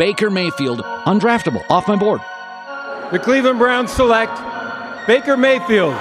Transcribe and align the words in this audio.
Baker 0.00 0.30
Mayfield, 0.30 0.80
undraftable, 1.04 1.62
off 1.68 1.86
my 1.86 1.94
board. 1.94 2.22
The 3.12 3.18
Cleveland 3.18 3.58
Browns 3.58 3.92
select 3.92 4.32
Baker 5.06 5.36
Mayfield. 5.36 5.92
What 5.92 6.00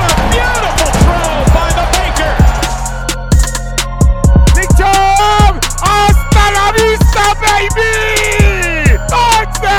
a 0.00 0.16
beautiful 0.32 0.88
throw 1.04 1.44
by 1.52 1.68
the 1.76 1.84
Baker. 1.92 2.32
Big 4.54 4.70
Tom! 4.78 5.60
Hasta 5.84 6.44
la 6.56 6.72
vista, 6.72 7.36
baby! 7.44 8.96
Touchdown! 9.06 9.76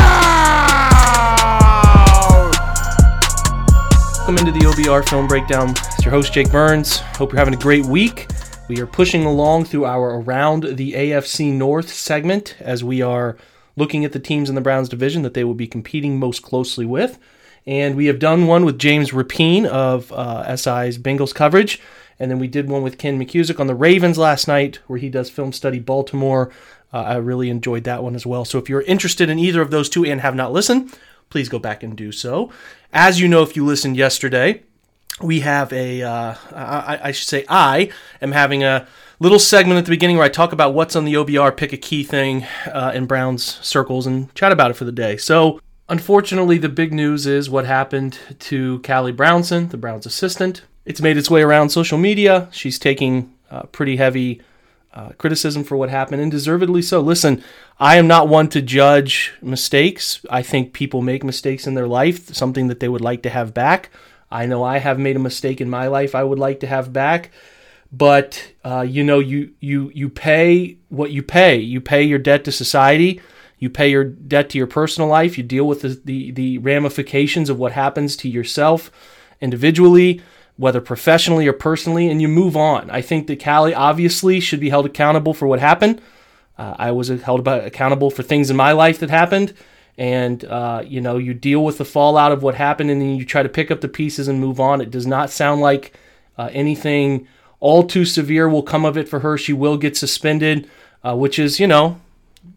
Welcome 4.19 4.37
into 4.37 4.51
the 4.51 4.65
OBR 4.67 5.01
Film 5.09 5.25
Breakdown. 5.25 5.71
It's 5.71 6.05
your 6.05 6.11
host, 6.11 6.31
Jake 6.31 6.51
Burns. 6.51 6.97
Hope 7.17 7.31
you're 7.31 7.39
having 7.39 7.55
a 7.55 7.57
great 7.57 7.85
week. 7.85 8.27
We 8.67 8.81
are 8.81 8.87
pushing 8.87 9.23
along 9.23 9.65
through 9.65 9.85
our 9.85 10.19
Around 10.19 10.75
the 10.75 10.91
AFC 10.91 11.53
North 11.53 11.89
segment 11.89 12.57
as 12.59 12.83
we 12.83 13.01
are 13.01 13.37
looking 13.77 14.03
at 14.03 14.11
the 14.11 14.19
teams 14.19 14.49
in 14.49 14.55
the 14.55 14.61
Browns 14.61 14.89
division 14.89 15.21
that 15.21 15.33
they 15.33 15.45
will 15.45 15.53
be 15.53 15.67
competing 15.67 16.19
most 16.19 16.41
closely 16.41 16.85
with. 16.85 17.17
And 17.65 17.95
we 17.95 18.07
have 18.07 18.19
done 18.19 18.45
one 18.45 18.65
with 18.65 18.77
James 18.77 19.11
Rapien 19.11 19.65
of 19.65 20.11
uh, 20.11 20.53
SI's 20.57 20.97
Bengals 20.97 21.33
coverage. 21.33 21.79
And 22.19 22.29
then 22.29 22.39
we 22.39 22.47
did 22.49 22.67
one 22.67 22.83
with 22.83 22.97
Ken 22.97 23.17
McKusick 23.17 23.57
on 23.57 23.67
the 23.67 23.75
Ravens 23.75 24.17
last 24.17 24.49
night, 24.49 24.79
where 24.87 24.99
he 24.99 25.07
does 25.07 25.29
Film 25.29 25.53
Study 25.53 25.79
Baltimore. 25.79 26.51
Uh, 26.91 27.03
I 27.03 27.15
really 27.17 27.49
enjoyed 27.49 27.85
that 27.85 28.03
one 28.03 28.15
as 28.15 28.25
well. 28.25 28.43
So 28.43 28.57
if 28.57 28.67
you're 28.67 28.81
interested 28.81 29.29
in 29.29 29.39
either 29.39 29.61
of 29.61 29.71
those 29.71 29.87
two 29.87 30.03
and 30.03 30.19
have 30.19 30.35
not 30.35 30.51
listened, 30.51 30.93
please 31.29 31.47
go 31.47 31.59
back 31.59 31.83
and 31.83 31.95
do 31.95 32.11
so. 32.11 32.51
As 32.91 33.21
you 33.21 33.29
know, 33.29 33.43
if 33.43 33.55
you 33.55 33.65
listened 33.65 33.95
yesterday, 33.95 34.63
we 35.21 35.39
have 35.41 35.73
a, 35.73 36.03
uh, 36.03 36.35
I, 36.53 36.99
I 37.03 37.11
should 37.11 37.27
say, 37.27 37.45
I 37.49 37.91
am 38.21 38.31
having 38.31 38.63
a 38.63 38.87
little 39.19 39.39
segment 39.39 39.79
at 39.79 39.85
the 39.85 39.91
beginning 39.91 40.17
where 40.17 40.25
I 40.25 40.29
talk 40.29 40.51
about 40.51 40.73
what's 40.73 40.95
on 40.95 41.05
the 41.05 41.15
OBR, 41.15 41.55
pick 41.57 41.73
a 41.73 41.77
key 41.77 42.03
thing 42.03 42.45
uh, 42.67 42.91
in 42.93 43.05
Browns 43.05 43.59
circles, 43.65 44.05
and 44.05 44.33
chat 44.35 44.51
about 44.51 44.71
it 44.71 44.75
for 44.75 44.85
the 44.85 44.91
day. 44.91 45.17
So, 45.17 45.59
unfortunately, 45.89 46.57
the 46.57 46.69
big 46.69 46.93
news 46.93 47.25
is 47.25 47.49
what 47.49 47.65
happened 47.65 48.19
to 48.39 48.79
Callie 48.81 49.11
Brownson, 49.11 49.69
the 49.69 49.77
Browns 49.77 50.05
assistant. 50.05 50.63
It's 50.85 51.01
made 51.01 51.17
its 51.17 51.29
way 51.29 51.41
around 51.41 51.69
social 51.69 51.97
media. 51.97 52.47
She's 52.51 52.79
taking 52.79 53.33
uh, 53.49 53.63
pretty 53.63 53.97
heavy 53.97 54.41
uh, 54.93 55.09
criticism 55.17 55.63
for 55.63 55.77
what 55.77 55.89
happened, 55.89 56.21
and 56.21 56.31
deservedly 56.31 56.81
so. 56.81 57.01
Listen, 57.01 57.43
I 57.79 57.97
am 57.97 58.07
not 58.07 58.27
one 58.27 58.49
to 58.49 58.61
judge 58.61 59.33
mistakes. 59.41 60.25
I 60.29 60.41
think 60.41 60.73
people 60.73 61.01
make 61.01 61.23
mistakes 61.23 61.67
in 61.67 61.73
their 61.73 61.87
life, 61.87 62.33
something 62.33 62.67
that 62.67 62.79
they 62.79 62.89
would 62.89 63.01
like 63.01 63.21
to 63.23 63.29
have 63.29 63.53
back. 63.53 63.89
I 64.29 64.45
know 64.45 64.63
I 64.63 64.79
have 64.79 64.99
made 64.99 65.15
a 65.15 65.19
mistake 65.19 65.61
in 65.61 65.69
my 65.69 65.87
life 65.87 66.13
I 66.15 66.23
would 66.23 66.39
like 66.39 66.59
to 66.61 66.67
have 66.67 66.91
back, 66.91 67.31
but 67.91 68.51
uh, 68.63 68.81
you 68.81 69.03
know 69.03 69.19
you 69.19 69.53
you 69.59 69.91
you 69.93 70.09
pay 70.09 70.77
what 70.89 71.11
you 71.11 71.23
pay. 71.23 71.57
You 71.57 71.79
pay 71.79 72.03
your 72.03 72.19
debt 72.19 72.43
to 72.45 72.51
society. 72.51 73.21
You 73.59 73.69
pay 73.69 73.89
your 73.89 74.03
debt 74.03 74.49
to 74.51 74.57
your 74.57 74.67
personal 74.67 75.09
life. 75.09 75.37
You 75.37 75.43
deal 75.43 75.65
with 75.67 75.81
the, 75.81 75.99
the, 76.05 76.31
the 76.31 76.57
ramifications 76.59 77.49
of 77.49 77.57
what 77.57 77.71
happens 77.71 78.15
to 78.17 78.29
yourself 78.29 78.91
individually, 79.41 80.21
whether 80.57 80.79
professionally 80.79 81.47
or 81.47 81.53
personally, 81.53 82.07
and 82.07 82.21
you 82.21 82.27
move 82.27 82.55
on. 82.55 82.91
I 82.91 83.01
think 83.01 83.25
that 83.27 83.43
Callie 83.43 83.73
obviously 83.73 84.39
should 84.39 84.59
be 84.59 84.69
held 84.69 84.85
accountable 84.85 85.33
for 85.33 85.47
what 85.47 85.59
happened. 85.59 86.01
Uh, 86.55 86.75
I 86.77 86.91
was 86.91 87.07
held 87.07 87.47
accountable 87.47 88.11
for 88.11 88.21
things 88.21 88.51
in 88.51 88.55
my 88.55 88.73
life 88.73 88.99
that 88.99 89.09
happened 89.09 89.53
and 89.97 90.45
uh, 90.45 90.83
you 90.85 91.01
know 91.01 91.17
you 91.17 91.33
deal 91.33 91.63
with 91.63 91.77
the 91.77 91.85
fallout 91.85 92.31
of 92.31 92.43
what 92.43 92.55
happened 92.55 92.91
and 92.91 93.01
then 93.01 93.15
you 93.15 93.25
try 93.25 93.41
to 93.43 93.49
pick 93.49 93.71
up 93.71 93.81
the 93.81 93.87
pieces 93.87 94.27
and 94.27 94.39
move 94.39 94.59
on. 94.59 94.81
It 94.81 94.91
does 94.91 95.07
not 95.07 95.29
sound 95.29 95.61
like 95.61 95.93
uh, 96.37 96.49
anything 96.51 97.27
all 97.59 97.83
too 97.83 98.05
severe 98.05 98.47
will 98.47 98.63
come 98.63 98.85
of 98.85 98.97
it 98.97 99.09
for 99.09 99.19
her. 99.21 99.37
She 99.37 99.53
will 99.53 99.77
get 99.77 99.97
suspended 99.97 100.69
uh, 101.03 101.15
which 101.15 101.39
is 101.39 101.59
you 101.59 101.67
know 101.67 101.99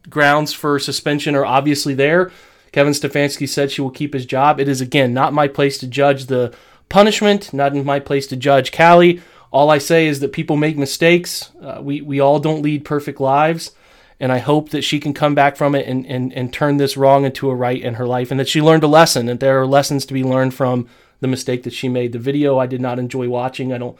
grounds 0.08 0.52
for 0.52 0.78
suspension 0.78 1.34
are 1.34 1.46
obviously 1.46 1.94
there. 1.94 2.30
Kevin 2.72 2.92
stefanski 2.92 3.48
said 3.48 3.70
she 3.70 3.80
will 3.80 3.90
keep 3.90 4.12
his 4.12 4.26
job. 4.26 4.60
It 4.60 4.68
is 4.68 4.80
again 4.80 5.14
not 5.14 5.32
my 5.32 5.48
place 5.48 5.78
to 5.78 5.86
judge 5.86 6.26
the 6.26 6.54
punishment 6.88 7.52
not 7.54 7.74
in 7.74 7.84
my 7.84 8.00
place 8.00 8.26
to 8.26 8.36
judge 8.36 8.72
callie. 8.72 9.22
All 9.52 9.70
i 9.70 9.78
say 9.78 10.06
is 10.06 10.20
that 10.20 10.32
people 10.32 10.56
make 10.56 10.76
mistakes. 10.76 11.50
Uh, 11.60 11.80
we, 11.82 12.02
we 12.02 12.20
all 12.20 12.38
don't 12.38 12.62
lead 12.62 12.84
perfect 12.84 13.20
lives 13.20 13.72
and 14.20 14.30
I 14.30 14.38
hope 14.38 14.68
that 14.70 14.84
she 14.84 15.00
can 15.00 15.14
come 15.14 15.34
back 15.34 15.56
from 15.56 15.74
it 15.74 15.86
and, 15.86 16.06
and, 16.06 16.32
and 16.34 16.52
turn 16.52 16.76
this 16.76 16.96
wrong 16.96 17.24
into 17.24 17.48
a 17.50 17.54
right 17.54 17.80
in 17.80 17.94
her 17.94 18.06
life 18.06 18.30
and 18.30 18.38
that 18.38 18.48
she 18.48 18.60
learned 18.60 18.84
a 18.84 18.88
lesson 18.88 19.28
and 19.28 19.40
there 19.40 19.60
are 19.60 19.66
lessons 19.66 20.04
to 20.06 20.14
be 20.14 20.22
learned 20.22 20.54
from 20.54 20.86
the 21.20 21.28
mistake 21.28 21.62
that 21.62 21.72
she 21.72 21.88
made. 21.88 22.12
The 22.12 22.18
video 22.18 22.58
I 22.58 22.66
did 22.66 22.80
not 22.80 22.98
enjoy 22.98 23.28
watching. 23.28 23.72
I 23.72 23.78
don't 23.78 23.98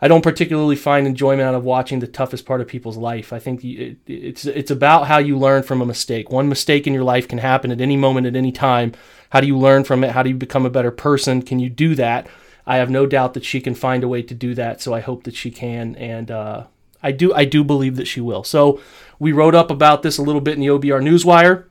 I 0.00 0.08
don't 0.08 0.22
particularly 0.22 0.76
find 0.76 1.06
enjoyment 1.06 1.48
out 1.48 1.54
of 1.54 1.64
watching 1.64 2.00
the 2.00 2.06
toughest 2.06 2.44
part 2.44 2.60
of 2.60 2.68
people's 2.68 2.98
life. 2.98 3.32
I 3.32 3.38
think 3.38 3.64
it, 3.64 3.96
it's 4.06 4.44
it's 4.44 4.70
about 4.70 5.06
how 5.06 5.18
you 5.18 5.38
learn 5.38 5.62
from 5.62 5.80
a 5.80 5.86
mistake. 5.86 6.30
One 6.30 6.48
mistake 6.48 6.86
in 6.86 6.92
your 6.92 7.04
life 7.04 7.26
can 7.26 7.38
happen 7.38 7.70
at 7.70 7.80
any 7.80 7.96
moment 7.96 8.26
at 8.26 8.36
any 8.36 8.52
time. 8.52 8.92
How 9.30 9.40
do 9.40 9.46
you 9.46 9.58
learn 9.58 9.84
from 9.84 10.04
it? 10.04 10.10
How 10.12 10.22
do 10.22 10.30
you 10.30 10.36
become 10.36 10.66
a 10.66 10.70
better 10.70 10.90
person? 10.90 11.42
Can 11.42 11.58
you 11.58 11.70
do 11.70 11.94
that? 11.94 12.28
I 12.66 12.76
have 12.76 12.90
no 12.90 13.06
doubt 13.06 13.34
that 13.34 13.44
she 13.44 13.60
can 13.60 13.74
find 13.74 14.04
a 14.04 14.08
way 14.08 14.22
to 14.22 14.34
do 14.34 14.54
that. 14.54 14.82
So 14.82 14.92
I 14.92 15.00
hope 15.00 15.24
that 15.24 15.36
she 15.36 15.50
can, 15.50 15.94
and 15.96 16.30
uh, 16.30 16.64
I 17.02 17.12
do 17.12 17.32
I 17.32 17.44
do 17.44 17.64
believe 17.64 17.96
that 17.96 18.08
she 18.08 18.20
will. 18.20 18.44
So 18.44 18.80
we 19.18 19.32
wrote 19.32 19.54
up 19.54 19.70
about 19.70 20.02
this 20.02 20.18
a 20.18 20.22
little 20.22 20.40
bit 20.40 20.54
in 20.54 20.60
the 20.60 20.66
OBR 20.66 21.02
Newswire. 21.02 21.64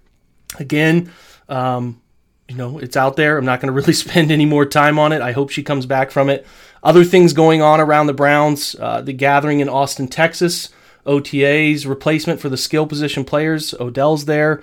Again, 0.59 1.11
um, 1.49 2.01
you 2.47 2.55
know, 2.55 2.77
it's 2.77 2.97
out 2.97 3.15
there. 3.15 3.37
I'm 3.37 3.45
not 3.45 3.59
going 3.61 3.67
to 3.73 3.79
really 3.79 3.93
spend 3.93 4.31
any 4.31 4.45
more 4.45 4.65
time 4.65 4.99
on 4.99 5.11
it. 5.11 5.21
I 5.21 5.31
hope 5.31 5.49
she 5.49 5.63
comes 5.63 5.85
back 5.85 6.11
from 6.11 6.29
it. 6.29 6.45
Other 6.83 7.03
things 7.03 7.33
going 7.33 7.61
on 7.61 7.81
around 7.81 8.07
the 8.07 8.13
Browns, 8.13 8.75
uh, 8.79 9.01
the 9.01 9.13
gathering 9.13 9.59
in 9.59 9.69
Austin, 9.69 10.07
Texas, 10.07 10.69
OTA's 11.05 11.85
replacement 11.85 12.39
for 12.39 12.49
the 12.49 12.57
skill 12.57 12.85
position 12.85 13.25
players. 13.25 13.73
Odell's 13.79 14.25
there. 14.25 14.61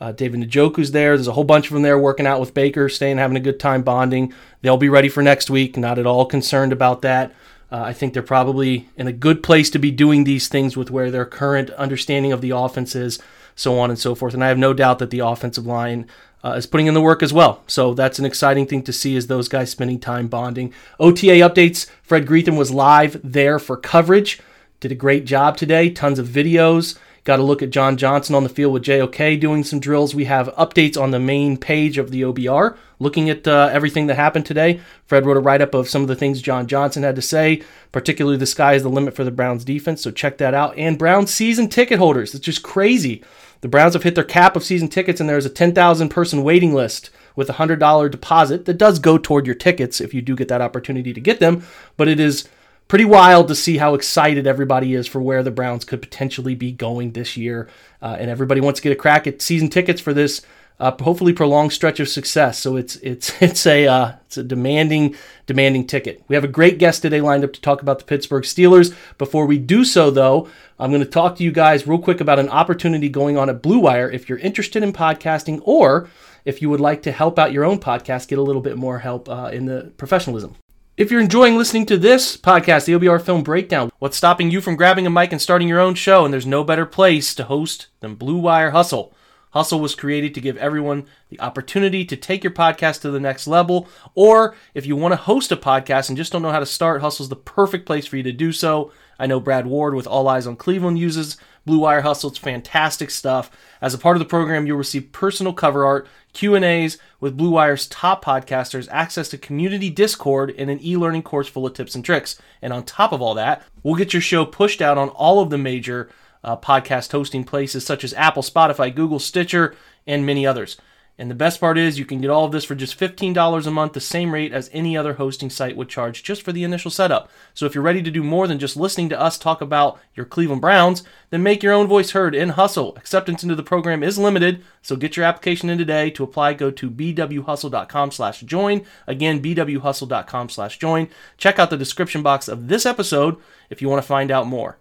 Uh, 0.00 0.10
David 0.10 0.40
Njoku's 0.40 0.90
there. 0.90 1.16
There's 1.16 1.28
a 1.28 1.32
whole 1.32 1.44
bunch 1.44 1.68
of 1.68 1.74
them 1.74 1.82
there 1.82 1.98
working 1.98 2.26
out 2.26 2.40
with 2.40 2.54
Baker, 2.54 2.88
staying, 2.88 3.18
having 3.18 3.36
a 3.36 3.40
good 3.40 3.60
time 3.60 3.82
bonding. 3.82 4.34
They'll 4.60 4.76
be 4.76 4.88
ready 4.88 5.08
for 5.08 5.22
next 5.22 5.48
week. 5.48 5.76
Not 5.76 5.98
at 5.98 6.06
all 6.06 6.26
concerned 6.26 6.72
about 6.72 7.02
that. 7.02 7.32
Uh, 7.72 7.84
I 7.86 7.94
think 7.94 8.12
they're 8.12 8.22
probably 8.22 8.90
in 8.98 9.06
a 9.06 9.12
good 9.12 9.42
place 9.42 9.70
to 9.70 9.78
be 9.78 9.90
doing 9.90 10.24
these 10.24 10.46
things 10.46 10.76
with 10.76 10.90
where 10.90 11.10
their 11.10 11.24
current 11.24 11.70
understanding 11.70 12.30
of 12.30 12.42
the 12.42 12.50
offense 12.50 12.94
is, 12.94 13.18
so 13.56 13.78
on 13.78 13.88
and 13.88 13.98
so 13.98 14.14
forth. 14.14 14.34
And 14.34 14.44
I 14.44 14.48
have 14.48 14.58
no 14.58 14.74
doubt 14.74 14.98
that 14.98 15.08
the 15.08 15.20
offensive 15.20 15.64
line 15.64 16.06
uh, 16.44 16.50
is 16.50 16.66
putting 16.66 16.86
in 16.86 16.92
the 16.92 17.00
work 17.00 17.22
as 17.22 17.32
well. 17.32 17.62
So 17.66 17.94
that's 17.94 18.18
an 18.18 18.26
exciting 18.26 18.66
thing 18.66 18.82
to 18.82 18.92
see 18.92 19.16
as 19.16 19.26
those 19.26 19.48
guys 19.48 19.70
spending 19.70 19.98
time 19.98 20.28
bonding. 20.28 20.74
OTA 21.00 21.40
updates 21.40 21.88
Fred 22.02 22.26
Greetham 22.26 22.58
was 22.58 22.70
live 22.70 23.18
there 23.24 23.58
for 23.58 23.78
coverage. 23.78 24.38
Did 24.80 24.92
a 24.92 24.96
great 24.96 25.24
job 25.24 25.56
today. 25.56 25.88
Tons 25.88 26.18
of 26.18 26.28
videos. 26.28 26.98
Got 27.24 27.38
a 27.38 27.44
look 27.44 27.62
at 27.62 27.70
John 27.70 27.96
Johnson 27.96 28.34
on 28.34 28.42
the 28.42 28.48
field 28.48 28.72
with 28.72 28.82
JOK 28.82 29.38
doing 29.40 29.62
some 29.62 29.78
drills. 29.78 30.12
We 30.12 30.24
have 30.24 30.48
updates 30.56 31.00
on 31.00 31.12
the 31.12 31.20
main 31.20 31.56
page 31.56 31.96
of 31.96 32.10
the 32.10 32.22
OBR, 32.22 32.76
looking 32.98 33.30
at 33.30 33.46
uh, 33.46 33.70
everything 33.72 34.08
that 34.08 34.16
happened 34.16 34.44
today. 34.44 34.80
Fred 35.06 35.24
wrote 35.24 35.36
a 35.36 35.40
write 35.40 35.62
up 35.62 35.72
of 35.72 35.88
some 35.88 36.02
of 36.02 36.08
the 36.08 36.16
things 36.16 36.42
John 36.42 36.66
Johnson 36.66 37.04
had 37.04 37.14
to 37.14 37.22
say, 37.22 37.62
particularly 37.92 38.38
the 38.38 38.46
sky 38.46 38.74
is 38.74 38.82
the 38.82 38.88
limit 38.88 39.14
for 39.14 39.22
the 39.22 39.30
Browns 39.30 39.64
defense. 39.64 40.02
So 40.02 40.10
check 40.10 40.38
that 40.38 40.52
out. 40.52 40.76
And 40.76 40.98
Browns 40.98 41.32
season 41.32 41.68
ticket 41.68 42.00
holders. 42.00 42.34
It's 42.34 42.44
just 42.44 42.64
crazy. 42.64 43.22
The 43.60 43.68
Browns 43.68 43.94
have 43.94 44.02
hit 44.02 44.16
their 44.16 44.24
cap 44.24 44.56
of 44.56 44.64
season 44.64 44.88
tickets, 44.88 45.20
and 45.20 45.28
there's 45.28 45.46
a 45.46 45.50
10,000 45.50 46.08
person 46.08 46.42
waiting 46.42 46.74
list 46.74 47.10
with 47.36 47.48
a 47.48 47.54
$100 47.54 48.10
deposit 48.10 48.64
that 48.64 48.78
does 48.78 48.98
go 48.98 49.16
toward 49.16 49.46
your 49.46 49.54
tickets 49.54 50.00
if 50.00 50.12
you 50.12 50.22
do 50.22 50.34
get 50.34 50.48
that 50.48 50.60
opportunity 50.60 51.12
to 51.12 51.20
get 51.20 51.38
them. 51.38 51.62
But 51.96 52.08
it 52.08 52.18
is 52.18 52.48
pretty 52.88 53.04
wild 53.04 53.48
to 53.48 53.54
see 53.54 53.78
how 53.78 53.94
excited 53.94 54.46
everybody 54.46 54.94
is 54.94 55.06
for 55.06 55.20
where 55.20 55.42
the 55.42 55.50
Browns 55.50 55.84
could 55.84 56.02
potentially 56.02 56.54
be 56.54 56.72
going 56.72 57.12
this 57.12 57.36
year. 57.36 57.68
Uh, 58.00 58.16
and 58.18 58.30
everybody 58.30 58.60
wants 58.60 58.80
to 58.80 58.84
get 58.84 58.92
a 58.92 59.00
crack 59.00 59.26
at 59.26 59.40
season 59.40 59.68
tickets 59.68 60.00
for 60.00 60.12
this 60.12 60.42
uh, 60.82 60.90
hopefully 61.00 61.32
prolonged 61.32 61.72
stretch 61.72 62.00
of 62.00 62.08
success. 62.08 62.58
So 62.58 62.76
it's 62.76 62.96
it's 62.96 63.32
it's 63.42 63.66
a 63.66 63.86
uh, 63.86 64.12
it's 64.26 64.36
a 64.36 64.42
demanding 64.42 65.14
demanding 65.46 65.86
ticket. 65.86 66.22
We 66.28 66.34
have 66.34 66.44
a 66.44 66.48
great 66.48 66.78
guest 66.78 67.02
today 67.02 67.20
lined 67.20 67.44
up 67.44 67.52
to 67.52 67.60
talk 67.60 67.82
about 67.82 68.00
the 68.00 68.04
Pittsburgh 68.04 68.44
Steelers. 68.44 68.94
Before 69.16 69.46
we 69.46 69.58
do 69.58 69.84
so, 69.84 70.10
though, 70.10 70.48
I'm 70.78 70.90
going 70.90 71.02
to 71.02 71.08
talk 71.08 71.36
to 71.36 71.44
you 71.44 71.52
guys 71.52 71.86
real 71.86 71.98
quick 71.98 72.20
about 72.20 72.38
an 72.38 72.48
opportunity 72.48 73.08
going 73.08 73.38
on 73.38 73.48
at 73.48 73.62
Blue 73.62 73.78
Wire. 73.78 74.10
If 74.10 74.28
you're 74.28 74.38
interested 74.38 74.82
in 74.82 74.92
podcasting, 74.92 75.60
or 75.64 76.08
if 76.44 76.60
you 76.60 76.68
would 76.68 76.80
like 76.80 77.02
to 77.04 77.12
help 77.12 77.38
out 77.38 77.52
your 77.52 77.64
own 77.64 77.78
podcast, 77.78 78.26
get 78.28 78.38
a 78.38 78.42
little 78.42 78.62
bit 78.62 78.76
more 78.76 78.98
help 78.98 79.28
uh, 79.28 79.50
in 79.52 79.66
the 79.66 79.92
professionalism. 79.96 80.56
If 80.94 81.10
you're 81.10 81.22
enjoying 81.22 81.56
listening 81.56 81.86
to 81.86 81.96
this 81.96 82.36
podcast, 82.36 82.84
the 82.84 82.92
OBR 82.92 83.22
Film 83.22 83.42
Breakdown, 83.42 83.90
what's 83.98 84.18
stopping 84.18 84.50
you 84.50 84.60
from 84.60 84.76
grabbing 84.76 85.06
a 85.06 85.10
mic 85.10 85.32
and 85.32 85.40
starting 85.40 85.66
your 85.66 85.80
own 85.80 85.94
show? 85.94 86.26
And 86.26 86.34
there's 86.34 86.44
no 86.44 86.62
better 86.64 86.84
place 86.84 87.34
to 87.36 87.44
host 87.44 87.86
than 88.00 88.14
Blue 88.14 88.36
Wire 88.36 88.72
Hustle. 88.72 89.14
Hustle 89.52 89.80
was 89.80 89.94
created 89.94 90.34
to 90.34 90.40
give 90.42 90.58
everyone 90.58 91.06
the 91.30 91.40
opportunity 91.40 92.04
to 92.04 92.14
take 92.14 92.44
your 92.44 92.52
podcast 92.52 93.00
to 93.00 93.10
the 93.10 93.18
next 93.18 93.46
level. 93.46 93.88
Or 94.14 94.54
if 94.74 94.84
you 94.84 94.94
want 94.94 95.12
to 95.12 95.16
host 95.16 95.50
a 95.50 95.56
podcast 95.56 96.10
and 96.10 96.16
just 96.16 96.30
don't 96.30 96.42
know 96.42 96.52
how 96.52 96.60
to 96.60 96.66
start, 96.66 97.00
Hustle's 97.00 97.30
the 97.30 97.36
perfect 97.36 97.86
place 97.86 98.06
for 98.06 98.18
you 98.18 98.22
to 98.24 98.32
do 98.32 98.52
so. 98.52 98.92
I 99.18 99.26
know 99.26 99.40
Brad 99.40 99.66
Ward 99.66 99.94
with 99.94 100.06
All 100.06 100.28
Eyes 100.28 100.46
on 100.46 100.56
Cleveland 100.56 100.98
uses 100.98 101.36
Blue 101.64 101.78
Wire 101.78 102.00
Hustle. 102.00 102.30
It's 102.30 102.38
fantastic 102.38 103.10
stuff. 103.10 103.50
As 103.80 103.94
a 103.94 103.98
part 103.98 104.16
of 104.16 104.20
the 104.20 104.28
program, 104.28 104.66
you'll 104.66 104.78
receive 104.78 105.12
personal 105.12 105.52
cover 105.52 105.84
art, 105.84 106.08
Q&As 106.32 106.98
with 107.20 107.36
Blue 107.36 107.50
Wire's 107.50 107.86
top 107.86 108.24
podcasters, 108.24 108.88
access 108.90 109.28
to 109.28 109.38
community 109.38 109.90
Discord, 109.90 110.54
and 110.56 110.70
an 110.70 110.80
e-learning 110.82 111.22
course 111.22 111.48
full 111.48 111.66
of 111.66 111.74
tips 111.74 111.94
and 111.94 112.04
tricks. 112.04 112.40
And 112.60 112.72
on 112.72 112.84
top 112.84 113.12
of 113.12 113.22
all 113.22 113.34
that, 113.34 113.62
we'll 113.82 113.94
get 113.94 114.12
your 114.12 114.22
show 114.22 114.44
pushed 114.44 114.82
out 114.82 114.98
on 114.98 115.08
all 115.10 115.40
of 115.40 115.50
the 115.50 115.58
major 115.58 116.08
uh, 116.44 116.56
podcast 116.56 117.12
hosting 117.12 117.44
places 117.44 117.86
such 117.86 118.02
as 118.04 118.14
Apple, 118.14 118.42
Spotify, 118.42 118.94
Google, 118.94 119.18
Stitcher, 119.18 119.74
and 120.06 120.26
many 120.26 120.46
others. 120.46 120.76
And 121.18 121.30
the 121.30 121.34
best 121.34 121.60
part 121.60 121.76
is 121.76 121.98
you 121.98 122.06
can 122.06 122.20
get 122.22 122.30
all 122.30 122.46
of 122.46 122.52
this 122.52 122.64
for 122.64 122.74
just 122.74 122.98
$15 122.98 123.66
a 123.66 123.70
month, 123.70 123.92
the 123.92 124.00
same 124.00 124.32
rate 124.32 124.52
as 124.52 124.70
any 124.72 124.96
other 124.96 125.14
hosting 125.14 125.50
site 125.50 125.76
would 125.76 125.90
charge 125.90 126.22
just 126.22 126.42
for 126.42 126.52
the 126.52 126.64
initial 126.64 126.90
setup. 126.90 127.30
So 127.52 127.66
if 127.66 127.74
you're 127.74 127.84
ready 127.84 128.02
to 128.02 128.10
do 128.10 128.22
more 128.22 128.48
than 128.48 128.58
just 128.58 128.78
listening 128.78 129.10
to 129.10 129.20
us 129.20 129.36
talk 129.36 129.60
about 129.60 130.00
your 130.14 130.24
Cleveland 130.24 130.62
Browns, 130.62 131.04
then 131.28 131.42
make 131.42 131.62
your 131.62 131.74
own 131.74 131.86
voice 131.86 132.12
heard 132.12 132.34
in 132.34 132.50
Hustle. 132.50 132.96
Acceptance 132.96 133.42
into 133.42 133.54
the 133.54 133.62
program 133.62 134.02
is 134.02 134.18
limited, 134.18 134.64
so 134.80 134.96
get 134.96 135.16
your 135.16 135.26
application 135.26 135.68
in 135.68 135.76
today. 135.76 136.10
To 136.10 136.24
apply, 136.24 136.54
go 136.54 136.70
to 136.70 136.90
bwhustle.com 136.90 138.10
slash 138.10 138.40
join. 138.40 138.84
Again, 139.06 139.42
bwhustle.com 139.42 140.48
slash 140.48 140.78
join. 140.78 141.08
Check 141.36 141.58
out 141.58 141.68
the 141.68 141.76
description 141.76 142.22
box 142.22 142.48
of 142.48 142.68
this 142.68 142.86
episode 142.86 143.36
if 143.68 143.82
you 143.82 143.88
want 143.88 144.02
to 144.02 144.08
find 144.08 144.30
out 144.30 144.46
more. 144.46 144.78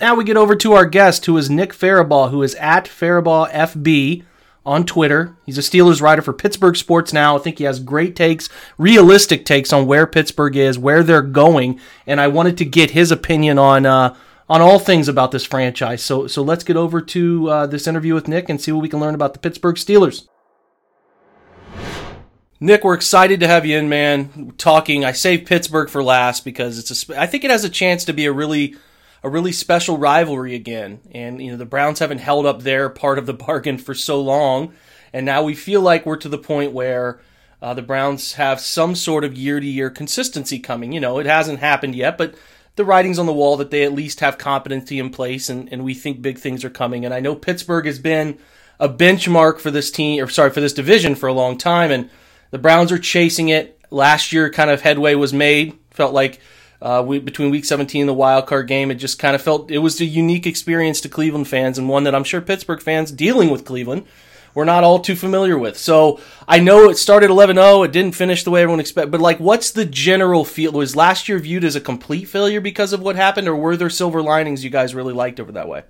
Now 0.00 0.14
we 0.14 0.24
get 0.24 0.36
over 0.36 0.56
to 0.56 0.72
our 0.72 0.86
guest, 0.86 1.26
who 1.26 1.36
is 1.36 1.50
Nick 1.50 1.72
Farabaugh, 1.72 2.30
who 2.30 2.42
is 2.42 2.54
at 2.56 2.86
Farabaugh 2.86 3.50
FB 3.50 4.24
on 4.64 4.84
Twitter. 4.84 5.36
He's 5.44 5.58
a 5.58 5.62
Steelers 5.62 6.00
writer 6.00 6.22
for 6.22 6.32
Pittsburgh 6.32 6.76
Sports 6.76 7.12
Now. 7.12 7.36
I 7.36 7.40
think 7.40 7.58
he 7.58 7.64
has 7.64 7.80
great 7.80 8.14
takes, 8.14 8.48
realistic 8.78 9.44
takes 9.44 9.72
on 9.72 9.86
where 9.86 10.06
Pittsburgh 10.06 10.56
is, 10.56 10.78
where 10.78 11.02
they're 11.02 11.22
going, 11.22 11.80
and 12.06 12.20
I 12.20 12.28
wanted 12.28 12.56
to 12.58 12.64
get 12.64 12.92
his 12.92 13.10
opinion 13.10 13.58
on 13.58 13.86
uh, 13.86 14.16
on 14.48 14.60
all 14.60 14.78
things 14.78 15.08
about 15.08 15.32
this 15.32 15.44
franchise. 15.44 16.02
So 16.02 16.26
so 16.26 16.42
let's 16.42 16.64
get 16.64 16.76
over 16.76 17.00
to 17.00 17.50
uh, 17.50 17.66
this 17.66 17.86
interview 17.86 18.14
with 18.14 18.28
Nick 18.28 18.48
and 18.48 18.60
see 18.60 18.72
what 18.72 18.82
we 18.82 18.88
can 18.88 19.00
learn 19.00 19.14
about 19.14 19.32
the 19.32 19.40
Pittsburgh 19.40 19.76
Steelers. 19.76 20.28
Nick, 22.60 22.84
we're 22.84 22.94
excited 22.94 23.40
to 23.40 23.48
have 23.48 23.66
you 23.66 23.76
in, 23.76 23.88
man. 23.88 24.52
Talking, 24.56 25.04
I 25.04 25.10
saved 25.10 25.48
Pittsburgh 25.48 25.90
for 25.90 26.00
last 26.00 26.44
because 26.44 26.78
it's 26.78 27.08
a. 27.08 27.20
I 27.20 27.26
think 27.26 27.42
it 27.42 27.50
has 27.50 27.64
a 27.64 27.68
chance 27.68 28.04
to 28.04 28.12
be 28.12 28.24
a 28.24 28.32
really 28.32 28.76
a 29.22 29.28
really 29.28 29.52
special 29.52 29.98
rivalry 29.98 30.54
again. 30.54 31.00
And 31.12 31.40
you 31.40 31.50
know 31.50 31.56
the 31.56 31.64
Browns 31.64 31.98
haven't 31.98 32.18
held 32.18 32.46
up 32.46 32.62
their 32.62 32.88
part 32.88 33.18
of 33.18 33.26
the 33.26 33.34
bargain 33.46 33.78
for 33.78 33.94
so 33.94 34.20
long, 34.20 34.72
and 35.12 35.26
now 35.26 35.42
we 35.42 35.54
feel 35.54 35.80
like 35.80 36.06
we're 36.06 36.16
to 36.16 36.28
the 36.28 36.38
point 36.38 36.72
where 36.72 37.20
uh, 37.60 37.74
the 37.74 37.82
Browns 37.82 38.34
have 38.34 38.60
some 38.60 38.94
sort 38.96 39.22
of 39.24 39.38
year-to-year 39.38 39.88
consistency 39.90 40.58
coming. 40.58 40.92
You 40.92 41.00
know, 41.00 41.18
it 41.18 41.26
hasn't 41.26 41.60
happened 41.60 41.94
yet, 41.94 42.18
but 42.18 42.34
the 42.74 42.84
writing's 42.84 43.18
on 43.18 43.26
the 43.26 43.32
wall 43.32 43.56
that 43.58 43.70
they 43.70 43.84
at 43.84 43.92
least 43.92 44.20
have 44.20 44.38
competency 44.38 44.98
in 44.98 45.10
place, 45.10 45.48
and, 45.48 45.72
and 45.72 45.84
we 45.84 45.94
think 45.94 46.22
big 46.22 46.38
things 46.38 46.64
are 46.64 46.70
coming. 46.70 47.04
And 47.04 47.14
I 47.14 47.20
know 47.20 47.36
Pittsburgh 47.36 47.86
has 47.86 47.98
been 47.98 48.38
a 48.80 48.88
benchmark 48.88 49.60
for 49.60 49.70
this 49.70 49.90
team, 49.90 50.22
or 50.22 50.28
sorry, 50.28 50.50
for 50.50 50.60
this 50.60 50.72
division 50.72 51.14
for 51.14 51.28
a 51.28 51.32
long 51.32 51.56
time, 51.56 51.90
and 51.92 52.10
the 52.50 52.58
Browns 52.58 52.90
are 52.90 52.98
chasing 52.98 53.48
it. 53.48 53.78
Last 53.90 54.32
year, 54.32 54.50
kind 54.50 54.70
of 54.70 54.80
headway 54.80 55.14
was 55.14 55.32
made. 55.32 55.78
Felt 55.90 56.14
like 56.14 56.40
uh, 56.82 57.02
we, 57.06 57.20
between 57.20 57.50
week 57.50 57.64
17 57.64 58.02
and 58.02 58.08
the 58.08 58.14
wild 58.14 58.46
card 58.46 58.66
game. 58.66 58.90
It 58.90 58.96
just 58.96 59.18
kind 59.18 59.34
of 59.34 59.42
felt 59.42 59.70
it 59.70 59.78
was 59.78 60.00
a 60.00 60.04
unique 60.04 60.46
experience 60.46 61.00
to 61.02 61.08
Cleveland 61.08 61.48
fans 61.48 61.78
and 61.78 61.88
one 61.88 62.04
that 62.04 62.14
I'm 62.14 62.24
sure 62.24 62.40
Pittsburgh 62.40 62.82
fans 62.82 63.12
dealing 63.12 63.50
with 63.50 63.64
Cleveland 63.64 64.04
were 64.54 64.64
not 64.64 64.84
all 64.84 64.98
too 64.98 65.16
familiar 65.16 65.56
with. 65.56 65.78
So 65.78 66.20
I 66.46 66.58
know 66.58 66.90
it 66.90 66.98
started 66.98 67.30
11-0. 67.30 67.86
It 67.86 67.92
didn't 67.92 68.14
finish 68.14 68.44
the 68.44 68.50
way 68.50 68.62
everyone 68.62 68.80
expected. 68.80 69.10
But 69.12 69.20
like, 69.20 69.38
what's 69.38 69.70
the 69.70 69.84
general 69.84 70.44
feel? 70.44 70.72
Was 70.72 70.96
last 70.96 71.28
year 71.28 71.38
viewed 71.38 71.64
as 71.64 71.76
a 71.76 71.80
complete 71.80 72.26
failure 72.26 72.60
because 72.60 72.92
of 72.92 73.00
what 73.00 73.16
happened, 73.16 73.48
or 73.48 73.56
were 73.56 73.76
there 73.76 73.88
silver 73.88 74.20
linings 74.20 74.64
you 74.64 74.70
guys 74.70 74.94
really 74.94 75.14
liked 75.14 75.40
over 75.40 75.52
that 75.52 75.68
way? 75.68 75.84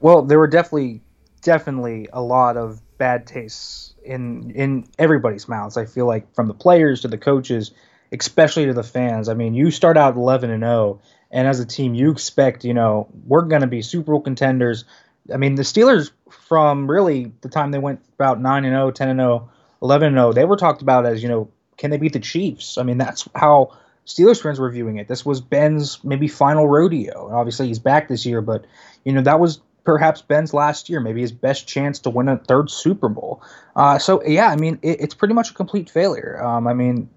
Well, 0.00 0.22
there 0.22 0.38
were 0.38 0.48
definitely, 0.48 1.00
definitely 1.42 2.08
a 2.12 2.22
lot 2.22 2.56
of 2.56 2.80
bad 2.98 3.26
tastes 3.26 3.94
in 4.04 4.50
in 4.50 4.88
everybody's 4.98 5.48
mouths. 5.48 5.76
I 5.76 5.86
feel 5.86 6.06
like 6.06 6.32
from 6.34 6.48
the 6.48 6.54
players 6.54 7.02
to 7.02 7.08
the 7.08 7.18
coaches 7.18 7.70
especially 8.12 8.66
to 8.66 8.74
the 8.74 8.82
fans. 8.82 9.28
I 9.28 9.34
mean, 9.34 9.54
you 9.54 9.70
start 9.70 9.96
out 9.96 10.16
11 10.16 10.50
and 10.50 10.62
0, 10.62 11.00
and 11.30 11.48
as 11.48 11.60
a 11.60 11.66
team, 11.66 11.94
you 11.94 12.10
expect, 12.10 12.64
you 12.64 12.74
know, 12.74 13.08
we're 13.26 13.42
going 13.42 13.62
to 13.62 13.66
be 13.66 13.82
Super 13.82 14.12
Bowl 14.12 14.20
contenders. 14.20 14.84
I 15.32 15.36
mean, 15.36 15.54
the 15.54 15.62
Steelers, 15.62 16.10
from 16.30 16.90
really 16.90 17.32
the 17.40 17.48
time 17.48 17.70
they 17.70 17.78
went 17.78 18.00
about 18.14 18.40
9 18.40 18.64
and 18.64 18.72
0, 18.72 18.90
10 18.90 19.08
and 19.08 19.18
0, 19.18 19.50
11 19.82 20.08
and 20.08 20.16
0, 20.16 20.32
they 20.32 20.44
were 20.44 20.56
talked 20.56 20.82
about 20.82 21.06
as, 21.06 21.22
you 21.22 21.28
know, 21.28 21.50
can 21.78 21.90
they 21.90 21.96
beat 21.96 22.12
the 22.12 22.20
Chiefs? 22.20 22.78
I 22.78 22.82
mean, 22.82 22.98
that's 22.98 23.28
how 23.34 23.76
Steelers 24.06 24.42
fans 24.42 24.60
were 24.60 24.70
viewing 24.70 24.98
it. 24.98 25.08
This 25.08 25.24
was 25.24 25.40
Ben's 25.40 26.02
maybe 26.04 26.28
final 26.28 26.68
rodeo. 26.68 27.28
And 27.28 27.36
obviously, 27.36 27.68
he's 27.68 27.78
back 27.78 28.08
this 28.08 28.26
year, 28.26 28.42
but, 28.42 28.66
you 29.04 29.12
know, 29.12 29.22
that 29.22 29.40
was 29.40 29.60
perhaps 29.84 30.22
Ben's 30.22 30.54
last 30.54 30.88
year, 30.88 31.00
maybe 31.00 31.20
his 31.20 31.32
best 31.32 31.66
chance 31.66 31.98
to 32.00 32.10
win 32.10 32.28
a 32.28 32.36
third 32.36 32.70
Super 32.70 33.08
Bowl. 33.08 33.42
Uh, 33.74 33.98
so 33.98 34.22
yeah, 34.24 34.48
I 34.48 34.56
mean, 34.56 34.78
it, 34.82 35.00
it's 35.00 35.14
pretty 35.14 35.34
much 35.34 35.50
a 35.50 35.54
complete 35.54 35.90
failure. 35.90 36.42
Um, 36.42 36.66
I 36.66 36.74
mean, 36.74 37.08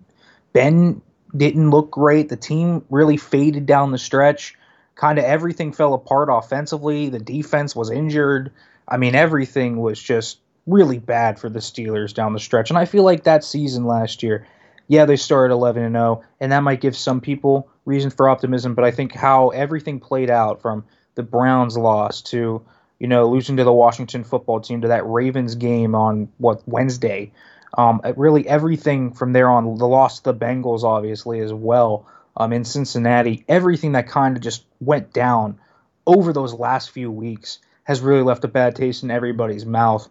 Ben 0.55 1.01
didn't 1.35 1.69
look 1.69 1.91
great. 1.91 2.29
The 2.29 2.37
team 2.37 2.85
really 2.89 3.17
faded 3.17 3.65
down 3.65 3.91
the 3.91 3.97
stretch. 3.97 4.55
Kind 4.95 5.19
of 5.19 5.25
everything 5.25 5.73
fell 5.73 5.93
apart 5.93 6.29
offensively. 6.31 7.09
The 7.09 7.19
defense 7.19 7.75
was 7.75 7.91
injured. 7.91 8.53
I 8.87 8.95
mean, 8.95 9.15
everything 9.15 9.81
was 9.81 10.01
just 10.01 10.39
really 10.65 10.97
bad 10.97 11.37
for 11.37 11.49
the 11.49 11.59
Steelers 11.59 12.13
down 12.13 12.31
the 12.31 12.39
stretch. 12.39 12.69
And 12.69 12.79
I 12.79 12.85
feel 12.85 13.03
like 13.03 13.25
that 13.25 13.43
season 13.43 13.83
last 13.83 14.23
year, 14.23 14.47
yeah, 14.87 15.03
they 15.03 15.17
started 15.17 15.53
11 15.53 15.83
and 15.83 15.93
0, 15.93 16.23
and 16.39 16.53
that 16.53 16.63
might 16.63 16.79
give 16.79 16.95
some 16.95 17.19
people 17.19 17.67
reason 17.83 18.09
for 18.09 18.29
optimism. 18.29 18.75
But 18.75 18.85
I 18.85 18.91
think 18.91 19.13
how 19.13 19.49
everything 19.49 19.99
played 19.99 20.29
out 20.29 20.61
from 20.61 20.85
the 21.15 21.23
Browns 21.23 21.77
loss 21.77 22.21
to 22.21 22.65
you 22.99 23.07
know 23.07 23.27
losing 23.27 23.57
to 23.57 23.65
the 23.65 23.73
Washington 23.73 24.23
football 24.23 24.61
team 24.61 24.79
to 24.81 24.87
that 24.87 25.05
Ravens 25.05 25.55
game 25.55 25.95
on 25.95 26.29
what 26.37 26.65
Wednesday 26.65 27.33
um, 27.77 28.01
really, 28.15 28.47
everything 28.47 29.11
from 29.11 29.33
there 29.33 29.49
on, 29.49 29.75
the 29.77 29.87
loss 29.87 30.19
to 30.19 30.31
the 30.31 30.33
Bengals, 30.33 30.83
obviously, 30.83 31.39
as 31.39 31.53
well 31.53 32.05
um, 32.37 32.53
in 32.53 32.63
Cincinnati, 32.63 33.45
everything 33.47 33.93
that 33.93 34.07
kind 34.07 34.35
of 34.35 34.43
just 34.43 34.65
went 34.79 35.13
down 35.13 35.59
over 36.07 36.33
those 36.33 36.53
last 36.53 36.91
few 36.91 37.11
weeks 37.11 37.59
has 37.83 38.01
really 38.01 38.21
left 38.23 38.43
a 38.43 38.47
bad 38.47 38.75
taste 38.75 39.03
in 39.03 39.11
everybody's 39.11 39.65
mouth, 39.65 40.07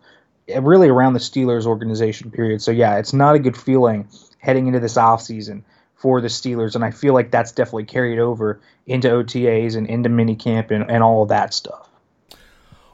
eh, 0.49 0.61
really 0.63 0.89
around 0.89 1.13
the 1.13 1.19
Steelers 1.19 1.67
organization 1.67 2.31
period. 2.31 2.63
So, 2.63 2.71
yeah, 2.71 2.99
it's 2.99 3.13
not 3.13 3.35
a 3.35 3.41
good 3.41 3.57
feeling 3.57 4.09
heading 4.39 4.67
into 4.67 4.81
this 4.81 4.97
offseason 4.97 5.63
for 5.97 6.21
the 6.21 6.29
Steelers, 6.29 6.75
and 6.75 6.85
I 6.85 6.91
feel 6.91 7.15
like 7.15 7.31
that's 7.31 7.53
definitely 7.53 7.85
carried 7.85 8.19
over 8.19 8.61
into 8.87 9.09
OTAs 9.09 9.77
and 9.77 9.87
into 9.87 10.11
minicamp 10.11 10.71
and, 10.71 10.91
and 10.91 11.03
all 11.03 11.23
of 11.23 11.31
that 11.31 11.55
stuff. 11.55 11.84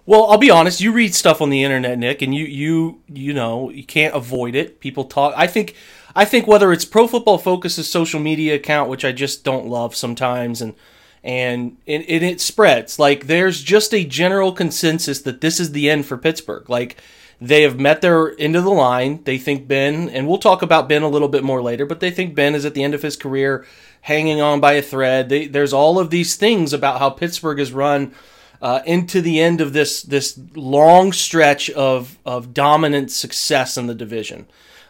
Well, 0.07 0.27
I'll 0.31 0.39
be 0.39 0.51
honest. 0.51 0.81
You 0.81 0.93
read 0.93 1.15
stuff 1.15 1.41
on 1.41 1.51
the 1.51 1.63
internet, 1.63 1.99
Nick, 1.99 2.23
and 2.23 2.35
you 2.35 2.45
you 2.45 3.01
you 3.09 3.33
know 3.33 3.71
you 3.71 3.85
can't 3.85 4.15
avoid 4.15 4.55
it. 4.55 4.81
People 4.81 5.05
talk. 5.05 5.35
I 5.37 5.47
think 5.47 5.75
I 6.17 6.25
think 6.25 6.47
whether 6.47 6.73
it's 6.73 6.85
Pro 6.85 7.07
Football 7.07 7.39
Focus's 7.39 7.89
social 7.89 8.21
media 8.21 8.55
account, 8.55 8.91
which 8.91 9.05
I 9.05 9.13
just 9.13 9.45
don't 9.45 9.67
love 9.67 9.95
sometimes, 9.95 10.61
and 10.61 10.75
and 11.23 11.77
it, 11.87 12.09
it, 12.09 12.23
it 12.23 12.41
spreads 12.41 12.99
like 12.99 13.27
there's 13.27 13.63
just 13.63 13.93
a 13.95 14.05
general 14.05 14.53
consensus 14.53 15.21
that 15.23 15.41
this 15.41 15.61
is 15.61 15.73
the 15.73 15.91
end 15.91 16.07
for 16.07 16.17
Pittsburgh. 16.17 16.69
Like 16.69 16.97
they 17.41 17.63
have 17.63 17.79
met 17.79 18.01
their 18.01 18.39
end 18.41 18.57
of 18.57 18.65
the 18.65 18.71
line. 18.71 19.23
They 19.25 19.39
think 19.39 19.69
Ben, 19.69 20.09
and 20.09 20.27
we'll 20.27 20.39
talk 20.39 20.63
about 20.63 20.89
Ben 20.89 21.03
a 21.03 21.09
little 21.09 21.29
bit 21.29 21.45
more 21.45 21.63
later, 21.63 21.87
but 21.87 22.01
they 22.01 22.11
think 22.11 22.35
Ben 22.35 22.55
is 22.55 22.65
at 22.65 22.75
the 22.75 22.83
end 22.83 22.95
of 22.95 23.03
his 23.03 23.17
career, 23.17 23.67
hanging 24.03 24.41
on 24.41 24.61
by 24.61 24.73
a 24.73 24.83
thread. 24.83 25.29
They, 25.29 25.47
there's 25.47 25.73
all 25.73 25.99
of 25.99 26.11
these 26.11 26.37
things 26.37 26.73
about 26.73 26.99
how 26.99 27.11
Pittsburgh 27.11 27.61
is 27.61 27.73
run 27.73 28.13
uh, 28.63 28.81
into 28.85 29.21
the 29.21 29.41
end 29.41 29.61
of 29.61 29.73
this 29.73 30.03
this 30.03 30.39
long 30.55 31.13
stretch 31.13 31.71
of 31.71 32.19
of 32.25 32.53
dominant 32.53 33.11
success 33.11 33.77
in 33.77 33.87
the 33.87 33.95
division. 33.95 34.47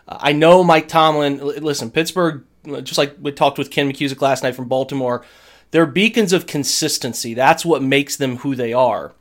Uh, 0.09 0.19
I 0.21 0.33
know 0.33 0.65
Mike 0.65 0.89
Tomlin. 0.89 1.39
Listen, 1.39 1.91
Pittsburgh, 1.91 2.45
just 2.83 2.99
like 2.99 3.17
we 3.21 3.33
talked 3.33 3.59
with 3.59 3.71
Ken 3.71 3.91
McKusick 3.91 4.21
last 4.21 4.43
night 4.43 4.57
from 4.57 4.69
Baltimore, 4.69 5.25
they're 5.71 5.87
beacons 5.87 6.33
of 6.33 6.47
consistency. 6.47 7.35
That's 7.35 7.65
what 7.65 7.83
makes 7.83 8.17
them 8.17 8.39
who 8.39 8.55
they 8.55 8.73
are. 8.73 9.13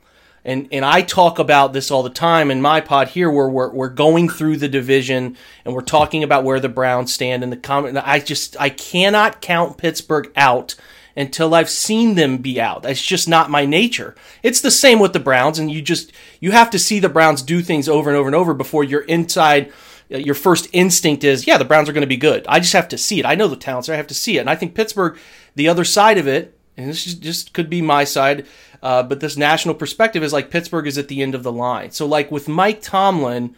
And 0.43 0.67
and 0.71 0.83
I 0.83 1.01
talk 1.01 1.37
about 1.37 1.73
this 1.73 1.91
all 1.91 2.01
the 2.01 2.09
time 2.09 2.49
in 2.49 2.61
my 2.61 2.81
pod 2.81 3.09
here, 3.09 3.29
where 3.29 3.49
we're 3.49 3.69
we're 3.69 3.89
going 3.89 4.29
through 4.29 4.57
the 4.57 4.69
division 4.69 5.37
and 5.63 5.75
we're 5.75 5.81
talking 5.81 6.23
about 6.23 6.43
where 6.43 6.59
the 6.59 6.69
Browns 6.69 7.13
stand 7.13 7.43
in 7.43 7.49
the 7.51 7.57
comment. 7.57 7.97
I 8.01 8.19
just 8.19 8.59
I 8.59 8.69
cannot 8.69 9.41
count 9.41 9.77
Pittsburgh 9.77 10.31
out 10.35 10.75
until 11.15 11.53
I've 11.53 11.69
seen 11.69 12.15
them 12.15 12.37
be 12.37 12.59
out. 12.59 12.83
That's 12.83 13.01
just 13.01 13.27
not 13.27 13.49
my 13.49 13.65
nature. 13.65 14.15
It's 14.43 14.61
the 14.61 14.71
same 14.71 14.99
with 14.99 15.13
the 15.13 15.19
Browns, 15.19 15.59
and 15.59 15.71
you 15.71 15.81
just 15.81 16.11
you 16.39 16.51
have 16.51 16.69
to 16.71 16.79
see 16.79 16.99
the 16.99 17.09
Browns 17.09 17.41
do 17.41 17.61
things 17.61 17.89
over 17.89 18.09
and 18.09 18.17
over 18.17 18.27
and 18.27 18.35
over 18.35 18.53
before 18.53 18.83
you're 18.83 19.01
inside. 19.01 19.71
Uh, 20.11 20.17
your 20.17 20.35
first 20.35 20.67
instinct 20.73 21.23
is, 21.23 21.45
yeah, 21.45 21.57
the 21.57 21.65
Browns 21.65 21.87
are 21.87 21.93
going 21.93 22.01
to 22.01 22.07
be 22.07 22.17
good. 22.17 22.45
I 22.47 22.59
just 22.59 22.73
have 22.73 22.87
to 22.89 22.97
see 22.97 23.19
it. 23.19 23.25
I 23.25 23.35
know 23.35 23.47
the 23.47 23.55
talents. 23.55 23.89
I 23.89 23.95
have 23.95 24.07
to 24.07 24.13
see 24.15 24.37
it. 24.37 24.41
And 24.41 24.49
I 24.49 24.55
think 24.55 24.73
Pittsburgh, 24.73 25.19
the 25.55 25.67
other 25.67 25.85
side 25.85 26.17
of 26.17 26.27
it, 26.27 26.57
and 26.75 26.89
this 26.89 27.05
just 27.13 27.53
could 27.53 27.69
be 27.69 27.81
my 27.81 28.05
side, 28.05 28.47
uh, 28.81 29.03
but 29.03 29.19
this 29.19 29.37
national 29.37 29.75
perspective 29.75 30.23
is 30.23 30.33
like 30.33 30.49
Pittsburgh 30.49 30.87
is 30.87 30.97
at 30.97 31.09
the 31.09 31.21
end 31.21 31.35
of 31.35 31.43
the 31.43 31.51
line. 31.51 31.91
So 31.91 32.05
like 32.05 32.31
with 32.31 32.47
Mike 32.47 32.81
Tomlin 32.81 33.55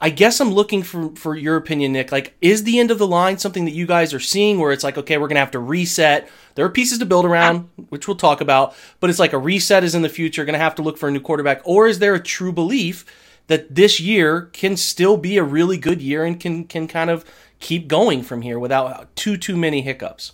I 0.00 0.10
guess 0.10 0.40
I'm 0.40 0.52
looking 0.52 0.82
for 0.82 1.14
for 1.16 1.36
your 1.36 1.56
opinion, 1.56 1.92
Nick. 1.92 2.12
Like, 2.12 2.34
is 2.40 2.64
the 2.64 2.78
end 2.78 2.90
of 2.90 2.98
the 2.98 3.06
line 3.06 3.38
something 3.38 3.64
that 3.64 3.72
you 3.72 3.86
guys 3.86 4.12
are 4.12 4.20
seeing 4.20 4.58
where 4.58 4.72
it's 4.72 4.84
like, 4.84 4.98
okay, 4.98 5.18
we're 5.18 5.28
gonna 5.28 5.40
have 5.40 5.52
to 5.52 5.58
reset. 5.58 6.28
There 6.54 6.64
are 6.64 6.70
pieces 6.70 6.98
to 6.98 7.06
build 7.06 7.24
around, 7.24 7.68
which 7.88 8.06
we'll 8.06 8.16
talk 8.16 8.40
about, 8.40 8.74
but 9.00 9.10
it's 9.10 9.18
like 9.18 9.32
a 9.32 9.38
reset 9.38 9.84
is 9.84 9.94
in 9.94 10.02
the 10.02 10.08
future. 10.08 10.44
Gonna 10.44 10.58
have 10.58 10.74
to 10.76 10.82
look 10.82 10.98
for 10.98 11.08
a 11.08 11.12
new 11.12 11.20
quarterback, 11.20 11.60
or 11.64 11.86
is 11.86 12.00
there 12.00 12.14
a 12.14 12.20
true 12.20 12.52
belief 12.52 13.04
that 13.46 13.74
this 13.74 14.00
year 14.00 14.50
can 14.52 14.76
still 14.76 15.16
be 15.16 15.36
a 15.36 15.42
really 15.42 15.78
good 15.78 16.02
year 16.02 16.24
and 16.24 16.40
can 16.40 16.64
can 16.64 16.88
kind 16.88 17.10
of 17.10 17.24
keep 17.60 17.88
going 17.88 18.22
from 18.22 18.42
here 18.42 18.58
without 18.58 19.14
too 19.16 19.36
too 19.36 19.56
many 19.56 19.82
hiccups? 19.82 20.32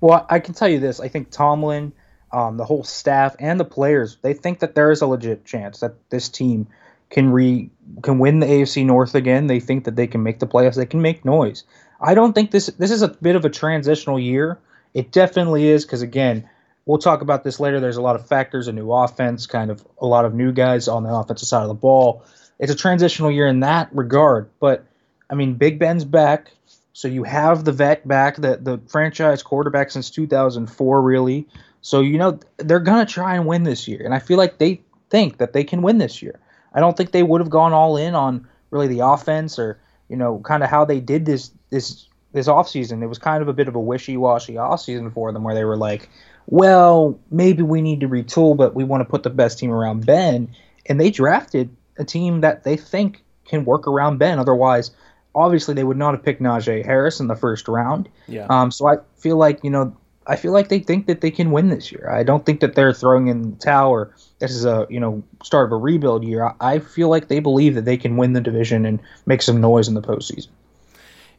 Well, 0.00 0.26
I 0.28 0.38
can 0.40 0.54
tell 0.54 0.68
you 0.68 0.80
this. 0.80 1.00
I 1.00 1.08
think 1.08 1.30
Tomlin 1.30 1.92
um, 2.32 2.56
the 2.56 2.64
whole 2.64 2.84
staff 2.84 3.36
and 3.38 3.58
the 3.58 3.64
players, 3.64 4.18
they 4.22 4.34
think 4.34 4.60
that 4.60 4.74
there 4.74 4.90
is 4.90 5.00
a 5.00 5.06
legit 5.06 5.44
chance 5.44 5.80
that 5.80 5.94
this 6.10 6.28
team 6.28 6.66
can 7.10 7.30
re 7.30 7.70
can 8.02 8.18
win 8.18 8.40
the 8.40 8.46
AFC 8.46 8.84
North 8.84 9.14
again. 9.14 9.46
They 9.46 9.60
think 9.60 9.84
that 9.84 9.96
they 9.96 10.06
can 10.06 10.22
make 10.22 10.38
the 10.38 10.46
playoffs. 10.46 10.76
They 10.76 10.86
can 10.86 11.02
make 11.02 11.24
noise. 11.24 11.64
I 12.00 12.14
don't 12.14 12.32
think 12.32 12.50
this 12.50 12.66
this 12.66 12.90
is 12.90 13.02
a 13.02 13.08
bit 13.08 13.36
of 13.36 13.44
a 13.44 13.50
transitional 13.50 14.18
year. 14.18 14.58
It 14.94 15.12
definitely 15.12 15.68
is 15.68 15.84
because 15.84 16.02
again, 16.02 16.48
we'll 16.86 16.98
talk 16.98 17.20
about 17.20 17.44
this 17.44 17.60
later. 17.60 17.80
There's 17.80 17.96
a 17.96 18.02
lot 18.02 18.16
of 18.16 18.26
factors, 18.26 18.68
a 18.68 18.72
new 18.72 18.92
offense, 18.92 19.46
kind 19.46 19.70
of 19.70 19.86
a 19.98 20.06
lot 20.06 20.24
of 20.24 20.34
new 20.34 20.52
guys 20.52 20.88
on 20.88 21.02
the 21.02 21.14
offensive 21.14 21.48
side 21.48 21.62
of 21.62 21.68
the 21.68 21.74
ball. 21.74 22.24
It's 22.58 22.72
a 22.72 22.76
transitional 22.76 23.30
year 23.30 23.46
in 23.46 23.60
that 23.60 23.88
regard. 23.92 24.50
But 24.60 24.84
I 25.30 25.34
mean, 25.34 25.54
Big 25.54 25.78
Ben's 25.78 26.04
back. 26.04 26.52
So 26.92 27.06
you 27.06 27.22
have 27.22 27.64
the 27.64 27.72
vet 27.72 28.06
back, 28.06 28.36
the 28.36 28.58
the 28.60 28.80
franchise 28.88 29.42
quarterback 29.42 29.90
since 29.90 30.10
2004, 30.10 31.00
really. 31.00 31.46
So 31.80 32.00
you 32.00 32.18
know 32.18 32.40
they're 32.56 32.80
gonna 32.80 33.06
try 33.06 33.36
and 33.36 33.46
win 33.46 33.62
this 33.62 33.86
year, 33.86 34.02
and 34.04 34.14
I 34.14 34.18
feel 34.18 34.36
like 34.36 34.58
they 34.58 34.80
think 35.10 35.38
that 35.38 35.52
they 35.52 35.64
can 35.64 35.82
win 35.82 35.98
this 35.98 36.22
year. 36.22 36.40
I 36.72 36.80
don't 36.80 36.96
think 36.96 37.12
they 37.12 37.22
would 37.22 37.40
have 37.40 37.50
gone 37.50 37.72
all 37.72 37.96
in 37.96 38.14
on 38.14 38.46
really 38.70 38.88
the 38.88 39.00
offense 39.00 39.58
or 39.58 39.78
you 40.08 40.16
know 40.16 40.40
kind 40.44 40.62
of 40.62 40.70
how 40.70 40.84
they 40.84 41.00
did 41.00 41.26
this 41.26 41.50
this 41.70 42.06
this 42.32 42.48
offseason. 42.48 43.02
It 43.02 43.06
was 43.06 43.18
kind 43.18 43.42
of 43.42 43.48
a 43.48 43.52
bit 43.52 43.68
of 43.68 43.74
a 43.74 43.80
wishy-washy 43.80 44.54
offseason 44.54 45.12
for 45.12 45.32
them 45.32 45.44
where 45.44 45.54
they 45.54 45.64
were 45.64 45.76
like, 45.76 46.08
well, 46.46 47.18
maybe 47.30 47.62
we 47.62 47.80
need 47.80 48.00
to 48.00 48.08
retool, 48.08 48.56
but 48.56 48.74
we 48.74 48.84
want 48.84 49.00
to 49.00 49.08
put 49.08 49.22
the 49.22 49.30
best 49.30 49.58
team 49.58 49.70
around 49.70 50.04
Ben, 50.06 50.54
and 50.86 51.00
they 51.00 51.10
drafted 51.10 51.74
a 51.98 52.04
team 52.04 52.42
that 52.42 52.64
they 52.64 52.76
think 52.76 53.24
can 53.46 53.64
work 53.64 53.86
around 53.86 54.18
Ben. 54.18 54.38
Otherwise, 54.38 54.90
obviously 55.34 55.74
they 55.74 55.84
would 55.84 55.96
not 55.96 56.14
have 56.14 56.22
picked 56.22 56.42
Najee 56.42 56.84
Harris 56.84 57.20
in 57.20 57.26
the 57.28 57.36
first 57.36 57.68
round. 57.68 58.08
Yeah. 58.26 58.46
Um, 58.50 58.70
so 58.70 58.86
I 58.88 58.96
feel 59.16 59.36
like 59.36 59.62
you 59.62 59.70
know 59.70 59.96
I 60.28 60.36
feel 60.36 60.52
like 60.52 60.68
they 60.68 60.78
think 60.78 61.06
that 61.06 61.22
they 61.22 61.30
can 61.30 61.50
win 61.50 61.68
this 61.70 61.90
year. 61.90 62.08
I 62.10 62.22
don't 62.22 62.44
think 62.44 62.60
that 62.60 62.74
they're 62.74 62.92
throwing 62.92 63.28
in 63.28 63.50
the 63.52 63.56
towel 63.56 63.90
or 63.90 64.14
this 64.38 64.52
is 64.52 64.64
a 64.64 64.86
you 64.90 65.00
know 65.00 65.22
start 65.42 65.66
of 65.66 65.72
a 65.72 65.76
rebuild 65.76 66.22
year. 66.22 66.54
I 66.60 66.78
feel 66.78 67.08
like 67.08 67.28
they 67.28 67.40
believe 67.40 67.74
that 67.74 67.86
they 67.86 67.96
can 67.96 68.16
win 68.16 68.34
the 68.34 68.40
division 68.40 68.84
and 68.84 69.00
make 69.26 69.42
some 69.42 69.60
noise 69.60 69.88
in 69.88 69.94
the 69.94 70.02
postseason. 70.02 70.48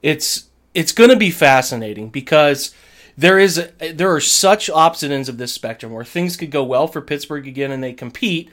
It's 0.01 0.49
it's 0.73 0.91
going 0.91 1.11
to 1.11 1.15
be 1.15 1.31
fascinating 1.31 2.09
because 2.09 2.73
there 3.17 3.37
is 3.37 3.69
there 3.79 4.13
are 4.13 4.19
such 4.19 4.69
opposite 4.69 5.11
ends 5.11 5.29
of 5.29 5.37
this 5.37 5.53
spectrum 5.53 5.91
where 5.91 6.05
things 6.05 6.35
could 6.35 6.51
go 6.51 6.63
well 6.63 6.87
for 6.87 7.01
Pittsburgh 7.01 7.47
again 7.47 7.71
and 7.71 7.83
they 7.83 7.93
compete, 7.93 8.49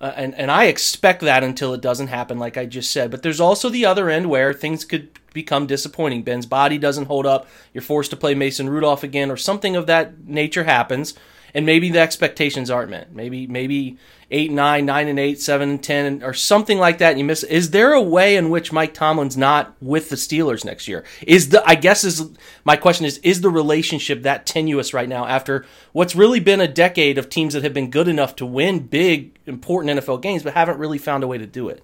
uh, 0.00 0.12
and 0.16 0.34
and 0.34 0.50
I 0.50 0.64
expect 0.64 1.22
that 1.22 1.44
until 1.44 1.72
it 1.72 1.80
doesn't 1.80 2.08
happen, 2.08 2.38
like 2.38 2.56
I 2.56 2.66
just 2.66 2.90
said. 2.90 3.10
But 3.10 3.22
there's 3.22 3.40
also 3.40 3.68
the 3.68 3.86
other 3.86 4.10
end 4.10 4.28
where 4.28 4.52
things 4.52 4.84
could 4.84 5.08
become 5.32 5.66
disappointing. 5.66 6.22
Ben's 6.22 6.46
body 6.46 6.78
doesn't 6.78 7.06
hold 7.06 7.26
up. 7.26 7.48
You're 7.72 7.82
forced 7.82 8.10
to 8.10 8.16
play 8.16 8.34
Mason 8.34 8.68
Rudolph 8.68 9.02
again, 9.02 9.30
or 9.30 9.36
something 9.36 9.76
of 9.76 9.86
that 9.86 10.26
nature 10.26 10.64
happens, 10.64 11.14
and 11.54 11.64
maybe 11.64 11.88
the 11.88 12.00
expectations 12.00 12.68
aren't 12.70 12.90
met. 12.90 13.14
Maybe 13.14 13.46
maybe 13.46 13.96
eight, 14.30 14.50
nine, 14.50 14.84
nine 14.84 15.06
and 15.06 15.18
eight, 15.18 15.40
seven 15.40 15.70
and 15.70 15.82
ten, 15.82 16.22
or 16.22 16.34
something 16.34 16.78
like 16.78 16.98
that. 16.98 17.10
And 17.10 17.18
you 17.18 17.24
miss. 17.24 17.44
Is 17.44 17.70
there 17.70 17.92
a 17.92 18.02
way 18.02 18.36
in 18.36 18.50
which 18.50 18.72
Mike 18.72 18.92
Tomlin's 18.92 19.36
not 19.36 19.74
with 19.80 20.10
the 20.10 20.16
Steelers 20.16 20.64
next 20.64 20.88
year? 20.88 21.04
Is 21.26 21.50
the 21.50 21.66
I 21.66 21.76
guess 21.76 22.02
is 22.02 22.30
my 22.64 22.76
question 22.76 23.06
is 23.06 23.18
is 23.18 23.40
the 23.40 23.50
relationship 23.50 24.22
that 24.22 24.46
tenuous 24.46 24.92
right 24.92 25.08
now 25.08 25.26
after 25.26 25.64
what's 25.92 26.16
really 26.16 26.40
been 26.40 26.60
a 26.60 26.68
decade 26.68 27.16
of 27.16 27.30
teams 27.30 27.54
that 27.54 27.62
have 27.62 27.74
been 27.74 27.90
good 27.90 28.08
enough 28.08 28.36
to 28.36 28.46
win 28.46 28.80
big, 28.80 29.38
important 29.46 29.98
NFL 29.98 30.20
games, 30.22 30.42
but 30.42 30.54
haven't 30.54 30.78
really 30.78 30.98
found 30.98 31.22
a 31.22 31.28
way 31.28 31.38
to 31.38 31.46
do 31.46 31.68
it? 31.68 31.82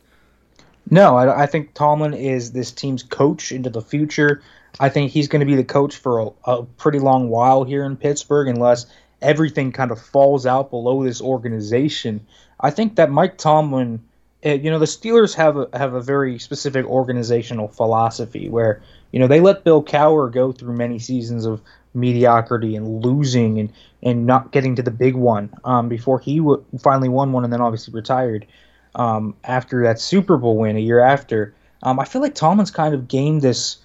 No, 0.91 1.17
I, 1.17 1.45
I 1.45 1.47
think 1.47 1.75
Tomlin 1.75 2.15
is 2.15 2.50
this 2.50 2.73
team's 2.73 3.05
coach 3.05 3.53
into 3.53 3.71
the 3.71 3.83
future. 3.83 4.43
I 4.81 4.89
think 4.89 5.11
he's 5.11 5.29
going 5.29 5.41
to 5.41 5.47
be 5.47 5.55
the 5.55 5.65
coach 5.65 5.97
for 5.97 6.21
a, 6.21 6.29
a 6.45 6.62
pretty 6.65 6.99
long 6.99 7.29
while 7.29 7.65
here 7.65 7.85
in 7.85 7.97
Pittsburgh, 7.97 8.49
unless 8.49 8.87
everything 9.23 9.73
kind 9.73 9.91
of 9.91 10.00
falls 10.00 10.47
out 10.47 10.71
below 10.71 11.05
this 11.05 11.21
organization. 11.21 12.27
I 12.61 12.71
think 12.71 12.97
that 12.97 13.11
Mike 13.11 13.39
Tomlin, 13.39 14.03
eh, 14.43 14.55
you 14.55 14.71
know, 14.71 14.79
the 14.79 14.87
Steelers 14.87 15.35
have 15.35 15.57
a, 15.57 15.69
have 15.73 15.95
a 15.95 16.00
very 16.00 16.39
specific 16.39 16.87
organizational 16.87 17.69
philosophy 17.69 18.49
where 18.49 18.83
you 19.12 19.21
know 19.21 19.27
they 19.27 19.41
let 19.41 19.65
Bill 19.65 19.83
Cowher 19.83 20.31
go 20.33 20.53
through 20.53 20.75
many 20.75 20.99
seasons 20.99 21.45
of 21.45 21.61
mediocrity 21.95 22.77
and 22.77 23.05
losing 23.05 23.59
and 23.59 23.73
and 24.03 24.27
not 24.27 24.53
getting 24.53 24.77
to 24.77 24.83
the 24.83 24.91
big 24.91 25.15
one 25.15 25.53
um, 25.65 25.89
before 25.89 26.21
he 26.21 26.39
w- 26.39 26.65
finally 26.79 27.09
won 27.09 27.33
one 27.33 27.45
and 27.45 27.53
then 27.53 27.61
obviously 27.61 27.93
retired 27.93 28.47
um, 28.95 29.35
after 29.45 29.83
that 29.83 30.00
Super 30.00 30.37
Bowl 30.37 30.57
win 30.57 30.77
a 30.77 30.81
year 30.81 31.00
after. 31.00 31.55
Um, 31.83 31.99
I 31.99 32.05
feel 32.05 32.23
like 32.23 32.35
Tomlin's 32.35 32.71
kind 32.71 32.95
of 32.95 33.09
gained 33.09 33.43
this 33.43 33.79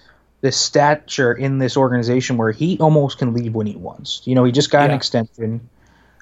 this 0.46 0.56
stature 0.56 1.32
in 1.32 1.58
this 1.58 1.76
organization 1.76 2.36
where 2.36 2.52
he 2.52 2.78
almost 2.78 3.18
can 3.18 3.34
leave 3.34 3.52
when 3.52 3.66
he 3.66 3.74
wants. 3.74 4.22
You 4.24 4.36
know, 4.36 4.44
he 4.44 4.52
just 4.52 4.70
got 4.70 4.82
yeah. 4.82 4.84
an 4.84 4.90
extension. 4.92 5.68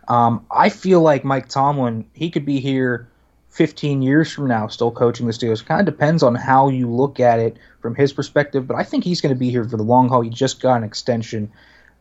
Um, 0.09 0.47
I 0.51 0.71
feel 0.71 1.03
like 1.03 1.27
Mike 1.27 1.51
Tomlin, 1.51 2.07
he 2.15 2.31
could 2.31 2.47
be 2.47 2.59
here 2.59 3.07
15 3.51 4.01
years 4.01 4.33
from 4.33 4.49
now 4.49 4.67
still 4.69 4.91
coaching 4.91 5.27
the 5.27 5.33
Steelers. 5.35 5.63
Kind 5.63 5.87
of 5.87 5.95
depends 5.95 6.23
on 6.23 6.35
how 6.35 6.71
you 6.71 6.91
look 6.91 7.21
at 7.21 7.39
it 7.39 7.59
from 7.83 7.95
his 7.95 8.15
perspective, 8.15 8.67
but 8.67 8.79
I 8.79 8.83
think 8.83 9.05
he's 9.05 9.21
going 9.21 9.35
to 9.35 9.39
be 9.39 9.51
here 9.51 9.69
for 9.69 9.77
the 9.77 9.83
long 9.83 10.09
haul. 10.09 10.23
He 10.23 10.31
just 10.31 10.63
got 10.63 10.79
an 10.79 10.85
extension. 10.85 11.53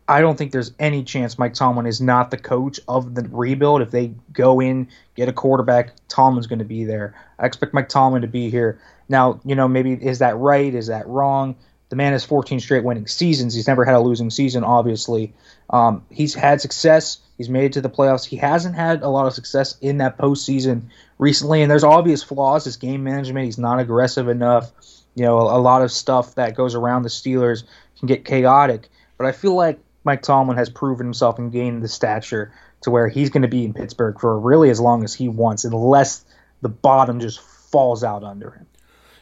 I 0.07 0.21
don't 0.21 0.37
think 0.37 0.53
there's 0.53 0.71
any 0.79 1.03
chance 1.03 1.37
Mike 1.37 1.55
Tomlin 1.55 1.87
is 1.87 1.99
not 1.99 2.31
the 2.31 2.37
coach 2.37 2.79
of 2.87 3.15
the 3.15 3.27
rebuild. 3.31 3.81
If 3.81 3.91
they 3.91 4.13
go 4.31 4.61
in, 4.61 4.87
get 5.15 5.27
a 5.27 5.33
quarterback, 5.33 5.91
Tomlin's 6.07 6.47
going 6.47 6.59
to 6.59 6.65
be 6.65 6.85
there. 6.85 7.15
I 7.37 7.47
expect 7.47 7.73
Mike 7.73 7.89
Tomlin 7.89 8.21
to 8.21 8.29
be 8.29 8.49
here. 8.49 8.79
Now, 9.09 9.41
you 9.43 9.55
know, 9.55 9.67
maybe 9.67 9.91
is 9.91 10.19
that 10.19 10.37
right? 10.37 10.73
Is 10.73 10.87
that 10.87 11.05
wrong? 11.05 11.57
The 11.93 11.97
man 11.97 12.13
has 12.13 12.25
14 12.25 12.59
straight 12.59 12.83
winning 12.83 13.05
seasons. 13.05 13.53
He's 13.53 13.67
never 13.67 13.85
had 13.85 13.93
a 13.93 13.99
losing 13.99 14.31
season, 14.31 14.63
obviously. 14.63 15.31
Um, 15.69 16.03
he's 16.09 16.33
had 16.33 16.59
success. 16.59 17.19
He's 17.37 17.49
made 17.49 17.65
it 17.65 17.73
to 17.73 17.81
the 17.81 17.89
playoffs. 17.91 18.25
He 18.25 18.35
hasn't 18.35 18.73
had 18.73 19.03
a 19.03 19.09
lot 19.09 19.27
of 19.27 19.33
success 19.33 19.77
in 19.79 19.99
that 19.99 20.17
postseason 20.17 20.85
recently, 21.19 21.61
and 21.61 21.69
there's 21.69 21.83
obvious 21.83 22.23
flaws. 22.23 22.65
His 22.65 22.77
game 22.77 23.03
management, 23.03 23.45
he's 23.45 23.59
not 23.59 23.79
aggressive 23.79 24.27
enough. 24.27 24.71
You 25.13 25.25
know, 25.25 25.37
a, 25.41 25.59
a 25.59 25.61
lot 25.61 25.83
of 25.83 25.91
stuff 25.91 26.33
that 26.33 26.55
goes 26.55 26.73
around 26.73 27.03
the 27.03 27.09
Steelers 27.09 27.63
can 27.99 28.07
get 28.07 28.25
chaotic. 28.25 28.89
But 29.19 29.27
I 29.27 29.31
feel 29.31 29.53
like 29.53 29.77
Mike 30.03 30.23
Tomlin 30.23 30.57
has 30.57 30.71
proven 30.71 31.05
himself 31.05 31.37
and 31.37 31.51
gained 31.51 31.83
the 31.83 31.87
stature 31.87 32.55
to 32.81 32.89
where 32.89 33.07
he's 33.07 33.29
going 33.29 33.43
to 33.43 33.47
be 33.47 33.65
in 33.65 33.75
Pittsburgh 33.75 34.19
for 34.19 34.39
really 34.39 34.71
as 34.71 34.79
long 34.79 35.03
as 35.03 35.13
he 35.13 35.27
wants, 35.27 35.63
unless 35.63 36.25
the 36.63 36.69
bottom 36.69 37.19
just 37.19 37.39
falls 37.39 38.03
out 38.03 38.23
under 38.23 38.49
him. 38.49 38.65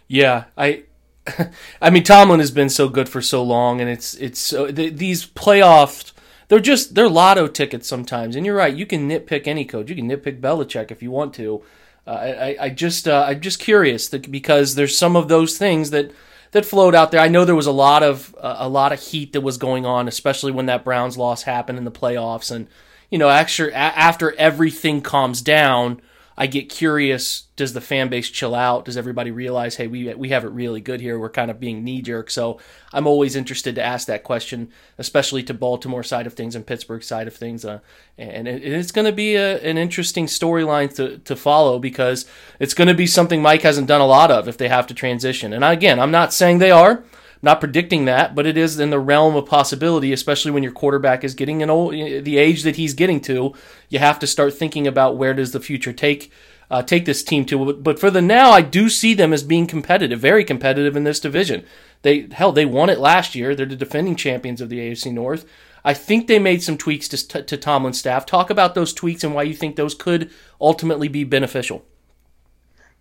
Yeah, 0.08 0.46
I, 0.58 0.84
I 1.82 1.90
mean 1.90 2.04
Tomlin 2.04 2.40
has 2.40 2.52
been 2.52 2.70
so 2.70 2.90
good 2.90 3.10
for 3.10 3.22
so 3.22 3.44
long, 3.44 3.80
and 3.82 3.90
it's 3.90 4.14
it's 4.16 4.40
so 4.40 4.68
these 4.68 5.26
playoffs. 5.26 6.14
They're 6.48 6.60
just 6.60 6.96
they're 6.96 7.10
lotto 7.10 7.48
tickets 7.48 7.88
sometimes, 7.88 8.36
and 8.36 8.46
you're 8.46 8.56
right. 8.56 8.76
You 8.76 8.86
can 8.86 9.10
nitpick 9.10 9.48
any 9.48 9.64
coach. 9.64 9.90
You 9.90 9.96
can 9.96 10.10
nitpick 10.10 10.42
Belichick 10.42 10.92
if 10.92 11.02
you 11.02 11.12
want 11.12 11.34
to. 11.36 11.64
Uh, 12.06 12.10
I, 12.10 12.58
I 12.60 12.70
just 12.70 13.08
uh, 13.08 13.26
I'm 13.28 13.40
just 13.40 13.60
curious 13.60 14.10
because 14.10 14.76
there's 14.76 14.98
some 14.98 15.16
of 15.16 15.28
those 15.28 15.58
things 15.58 15.92
that 15.92 16.12
that 16.52 16.66
flowed 16.66 16.96
out 16.96 17.12
there. 17.12 17.22
I 17.22 17.28
know 17.30 17.46
there 17.46 17.56
was 17.56 17.68
a 17.68 17.72
lot 17.72 18.04
of 18.04 18.36
uh, 18.40 18.58
a 18.60 18.70
lot 18.70 18.92
of 18.92 19.00
heat 19.00 19.34
that 19.34 19.42
was 19.42 19.58
going 19.58 19.86
on, 19.86 20.08
especially 20.08 20.52
when 20.52 20.66
that 20.66 20.84
Browns 20.84 21.18
loss 21.18 21.44
happened 21.44 21.78
in 21.78 21.86
the 21.86 21.92
playoffs. 21.92 22.54
And 22.54 22.68
you 23.10 23.18
know, 23.18 23.30
after 23.30 23.72
after 23.72 24.34
everything 24.34 25.02
calms 25.02 25.42
down, 25.42 26.02
I 26.42 26.48
get 26.48 26.70
curious: 26.70 27.44
Does 27.56 27.74
the 27.74 27.82
fan 27.82 28.10
base 28.10 28.28
chill 28.28 28.56
out? 28.56 28.86
Does 28.86 28.98
everybody 28.98 29.30
realize, 29.30 29.76
hey, 29.76 29.86
we 29.86 30.12
we 30.16 30.30
have 30.30 30.44
it 30.44 30.48
really 30.48 30.82
good 30.82 31.00
here? 31.00 31.20
We're 31.20 31.30
kind 31.30 31.52
of 31.52 31.60
being 31.60 31.84
knee 31.84 32.02
jerk. 32.02 32.32
So 32.32 32.60
I'm 32.92 33.06
always 33.06 33.36
interested 33.36 33.76
to 33.76 33.84
ask 33.84 34.08
that 34.08 34.24
question, 34.24 34.72
especially 34.98 35.44
to 35.44 35.54
Baltimore 35.54 36.02
side 36.02 36.26
of 36.26 36.34
things 36.34 36.56
and 36.56 36.66
Pittsburgh 36.66 37.04
side 37.04 37.28
of 37.28 37.36
things. 37.36 37.64
Uh, 37.64 37.82
and, 38.18 38.48
it, 38.48 38.64
it's 38.64 38.92
going 38.92 39.06
to 39.06 39.12
be 39.12 39.36
a, 39.36 39.60
an 39.60 39.78
interesting 39.78 40.26
storyline 40.26 40.92
to 40.96 41.20
to 41.20 41.36
follow 41.36 41.78
because 41.78 42.26
it's 42.60 42.74
going 42.74 42.88
to 42.88 42.96
be 42.96 43.06
something 43.06 43.44
Mike 43.44 43.62
hasn't 43.62 43.86
done 43.86 44.02
a 44.02 44.08
lot 44.08 44.32
of 44.32 44.48
if 44.48 44.58
they 44.58 44.68
have 44.68 44.88
to 44.88 44.96
transition. 44.96 45.54
And 45.54 45.64
again, 45.64 46.00
I'm 46.00 46.10
not 46.10 46.34
saying 46.34 46.58
they 46.58 46.72
are 46.72 47.04
not 47.42 47.60
predicting 47.60 48.06
that, 48.06 48.36
but 48.36 48.46
it 48.46 48.58
is 48.58 48.80
in 48.80 48.92
the 48.92 49.00
realm 49.00 49.36
of 49.36 49.46
possibility, 49.46 50.14
especially 50.14 50.52
when 50.52 50.64
your 50.64 50.72
quarterback 50.72 51.24
is 51.24 51.34
getting 51.34 51.64
an 51.64 51.70
old 51.70 51.94
the 51.94 52.38
age 52.38 52.64
that 52.64 52.76
he's 52.76 52.94
getting 52.94 53.20
to. 53.22 53.54
You 53.90 54.00
have 54.00 54.20
to 54.20 54.28
start 54.28 54.54
thinking 54.54 54.88
about 54.88 55.18
where 55.18 55.34
does 55.34 55.52
the 55.52 55.60
future 55.60 55.94
take 55.94 56.32
uh, 56.70 56.82
take 56.82 57.06
this 57.06 57.24
team 57.24 57.46
to. 57.46 57.74
But 57.74 58.00
for 58.00 58.12
the 58.12 58.22
now, 58.22 58.52
I 58.52 58.62
do 58.62 58.90
see 58.90 59.14
them 59.14 59.34
as 59.34 59.44
being 59.44 59.68
competitive, 59.68 60.20
very 60.20 60.46
competitive 60.46 60.96
in 60.96 61.04
this 61.04 61.20
division. 61.20 61.66
They 62.04 62.28
hell, 62.32 62.52
they 62.52 62.66
won 62.66 62.90
it 62.90 63.00
last 63.00 63.36
year. 63.36 63.56
They're 63.56 63.66
the 63.66 63.76
defending 63.76 64.16
champions 64.16 64.62
of 64.62 64.70
the 64.70 64.80
AFC 64.80 65.12
North. 65.12 65.46
I 65.84 65.94
think 65.96 66.28
they 66.28 66.40
made 66.40 66.62
some 66.62 66.78
tweaks 66.78 67.08
to, 67.08 67.44
to 67.44 67.58
Tomlin's 67.58 67.98
staff. 67.98 68.26
Talk 68.26 68.52
about 68.52 68.76
those 68.76 68.94
tweaks 68.94 69.24
and 69.24 69.34
why 69.34 69.44
you 69.44 69.56
think 69.56 69.76
those 69.76 69.96
could 69.96 70.30
ultimately 70.60 71.08
be 71.08 71.24
beneficial. 71.24 71.84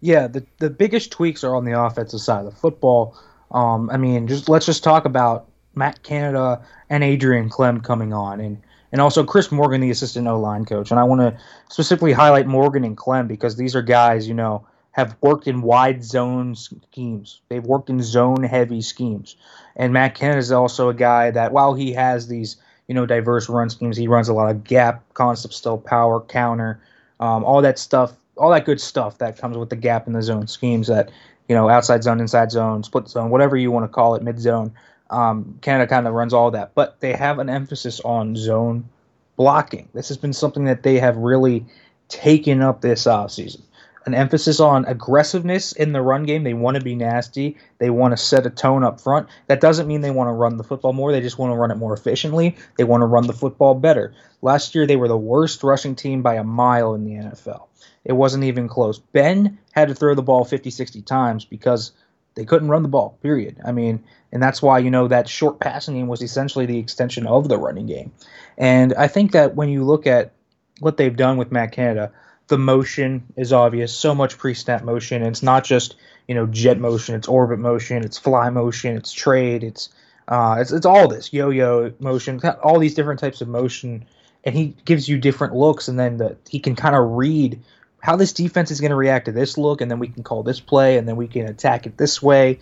Yeah, 0.00 0.26
the 0.26 0.46
the 0.58 0.70
biggest 0.70 1.12
tweaks 1.12 1.44
are 1.44 1.54
on 1.54 1.64
the 1.64 1.78
offensive 1.78 2.20
side 2.20 2.46
of 2.46 2.54
the 2.54 2.60
football. 2.60 3.16
Um, 3.50 3.90
I 3.90 3.96
mean, 3.96 4.26
just 4.26 4.48
let's 4.48 4.66
just 4.66 4.84
talk 4.84 5.04
about 5.04 5.48
Matt 5.74 6.02
Canada 6.02 6.62
and 6.88 7.02
Adrian 7.04 7.50
Klemm 7.50 7.82
coming 7.82 8.12
on, 8.12 8.40
and 8.40 8.60
and 8.92 9.00
also 9.00 9.24
Chris 9.24 9.52
Morgan, 9.52 9.80
the 9.80 9.90
assistant 9.90 10.26
O 10.26 10.38
line 10.38 10.64
coach. 10.64 10.90
And 10.90 10.98
I 10.98 11.04
want 11.04 11.20
to 11.20 11.38
specifically 11.68 12.12
highlight 12.12 12.46
Morgan 12.46 12.84
and 12.84 12.96
Klemm 12.96 13.28
because 13.28 13.56
these 13.56 13.74
are 13.76 13.82
guys, 13.82 14.26
you 14.26 14.34
know, 14.34 14.66
have 14.92 15.16
worked 15.20 15.46
in 15.46 15.62
wide 15.62 16.04
zone 16.04 16.54
schemes. 16.54 17.40
They've 17.48 17.64
worked 17.64 17.88
in 17.88 18.02
zone 18.02 18.42
heavy 18.42 18.80
schemes. 18.80 19.36
And 19.76 19.92
Matt 19.92 20.14
Canada 20.14 20.38
is 20.38 20.50
also 20.50 20.88
a 20.88 20.94
guy 20.94 21.30
that, 21.30 21.52
while 21.52 21.74
he 21.74 21.92
has 21.92 22.26
these, 22.26 22.56
you 22.90 22.94
know 22.94 23.06
diverse 23.06 23.48
run 23.48 23.70
schemes. 23.70 23.96
He 23.96 24.08
runs 24.08 24.28
a 24.28 24.34
lot 24.34 24.50
of 24.50 24.64
gap 24.64 25.04
concepts, 25.14 25.54
still 25.54 25.78
power 25.78 26.20
counter, 26.20 26.80
um, 27.20 27.44
all 27.44 27.62
that 27.62 27.78
stuff, 27.78 28.14
all 28.36 28.50
that 28.50 28.64
good 28.64 28.80
stuff 28.80 29.18
that 29.18 29.38
comes 29.38 29.56
with 29.56 29.70
the 29.70 29.76
gap 29.76 30.08
in 30.08 30.12
the 30.12 30.22
zone 30.22 30.48
schemes 30.48 30.88
that 30.88 31.08
you 31.50 31.56
know 31.56 31.68
outside 31.68 32.02
zone, 32.04 32.20
inside 32.20 32.52
zone, 32.52 32.84
split 32.84 33.08
zone, 33.08 33.28
whatever 33.28 33.56
you 33.56 33.72
want 33.72 33.84
to 33.84 33.88
call 33.88 34.14
it, 34.14 34.22
mid 34.22 34.38
zone. 34.38 34.72
Um, 35.10 35.58
Canada 35.60 35.90
kind 35.90 36.06
of 36.06 36.14
runs 36.14 36.32
all 36.32 36.52
that, 36.52 36.76
but 36.76 37.00
they 37.00 37.12
have 37.12 37.40
an 37.40 37.50
emphasis 37.50 38.00
on 38.00 38.36
zone 38.36 38.88
blocking. 39.36 39.88
This 39.92 40.06
has 40.08 40.16
been 40.16 40.32
something 40.32 40.66
that 40.66 40.84
they 40.84 41.00
have 41.00 41.16
really 41.16 41.66
taken 42.08 42.62
up 42.62 42.80
this 42.80 43.04
offseason 43.04 43.62
an 44.06 44.14
emphasis 44.14 44.60
on 44.60 44.84
aggressiveness 44.86 45.72
in 45.72 45.92
the 45.92 46.00
run 46.00 46.24
game. 46.24 46.42
They 46.42 46.54
want 46.54 46.76
to 46.76 46.82
be 46.82 46.94
nasty. 46.94 47.56
They 47.78 47.90
want 47.90 48.12
to 48.12 48.16
set 48.16 48.46
a 48.46 48.50
tone 48.50 48.82
up 48.82 49.00
front. 49.00 49.28
That 49.46 49.60
doesn't 49.60 49.86
mean 49.86 50.00
they 50.00 50.10
want 50.10 50.28
to 50.28 50.32
run 50.32 50.56
the 50.56 50.64
football 50.64 50.92
more. 50.92 51.12
They 51.12 51.20
just 51.20 51.38
want 51.38 51.52
to 51.52 51.56
run 51.56 51.70
it 51.70 51.76
more 51.76 51.92
efficiently. 51.92 52.56
They 52.78 52.84
want 52.84 53.02
to 53.02 53.06
run 53.06 53.26
the 53.26 53.32
football 53.32 53.74
better. 53.74 54.14
Last 54.42 54.74
year, 54.74 54.86
they 54.86 54.96
were 54.96 55.08
the 55.08 55.16
worst 55.16 55.62
rushing 55.62 55.94
team 55.94 56.22
by 56.22 56.36
a 56.36 56.44
mile 56.44 56.94
in 56.94 57.04
the 57.04 57.12
NFL. 57.12 57.66
It 58.04 58.12
wasn't 58.12 58.44
even 58.44 58.68
close. 58.68 58.98
Ben 58.98 59.58
had 59.72 59.88
to 59.88 59.94
throw 59.94 60.14
the 60.14 60.22
ball 60.22 60.44
50, 60.44 60.70
60 60.70 61.02
times 61.02 61.44
because 61.44 61.92
they 62.34 62.44
couldn't 62.44 62.68
run 62.68 62.82
the 62.82 62.88
ball, 62.88 63.18
period. 63.22 63.58
I 63.64 63.72
mean, 63.72 64.04
and 64.32 64.42
that's 64.42 64.62
why, 64.62 64.78
you 64.78 64.90
know, 64.90 65.08
that 65.08 65.28
short 65.28 65.60
passing 65.60 65.96
game 65.96 66.06
was 66.06 66.22
essentially 66.22 66.66
the 66.66 66.78
extension 66.78 67.26
of 67.26 67.48
the 67.48 67.58
running 67.58 67.86
game. 67.86 68.12
And 68.56 68.94
I 68.94 69.08
think 69.08 69.32
that 69.32 69.54
when 69.54 69.68
you 69.68 69.84
look 69.84 70.06
at 70.06 70.32
what 70.78 70.96
they've 70.96 71.16
done 71.16 71.36
with 71.36 71.52
Matt 71.52 71.72
Canada, 71.72 72.12
the 72.46 72.58
motion 72.58 73.24
is 73.36 73.52
obvious. 73.52 73.92
So 73.94 74.14
much 74.14 74.38
pre-snap 74.38 74.82
motion. 74.82 75.22
And 75.22 75.30
it's 75.30 75.42
not 75.42 75.64
just 75.64 75.96
you 76.30 76.36
know 76.36 76.46
jet 76.46 76.78
motion. 76.78 77.16
It's 77.16 77.26
orbit 77.26 77.58
motion. 77.58 78.04
It's 78.04 78.16
fly 78.16 78.50
motion. 78.50 78.96
It's 78.96 79.12
trade. 79.12 79.64
It's 79.64 79.88
uh, 80.28 80.58
it's 80.60 80.70
it's 80.70 80.86
all 80.86 81.08
this 81.08 81.32
yo-yo 81.32 81.92
motion. 81.98 82.40
All 82.62 82.78
these 82.78 82.94
different 82.94 83.18
types 83.18 83.40
of 83.40 83.48
motion, 83.48 84.06
and 84.44 84.54
he 84.54 84.76
gives 84.84 85.08
you 85.08 85.18
different 85.18 85.56
looks, 85.56 85.88
and 85.88 85.98
then 85.98 86.18
the, 86.18 86.36
he 86.48 86.60
can 86.60 86.76
kind 86.76 86.94
of 86.94 87.10
read 87.16 87.60
how 88.00 88.16
this 88.16 88.32
defense 88.32 88.70
is 88.70 88.80
going 88.80 88.90
to 88.90 88.96
react 88.96 89.26
to 89.26 89.32
this 89.32 89.58
look, 89.58 89.80
and 89.80 89.90
then 89.90 89.98
we 89.98 90.08
can 90.08 90.22
call 90.22 90.42
this 90.42 90.60
play, 90.60 90.98
and 90.98 91.06
then 91.06 91.16
we 91.16 91.28
can 91.28 91.46
attack 91.46 91.86
it 91.86 91.96
this 91.96 92.22
way. 92.22 92.58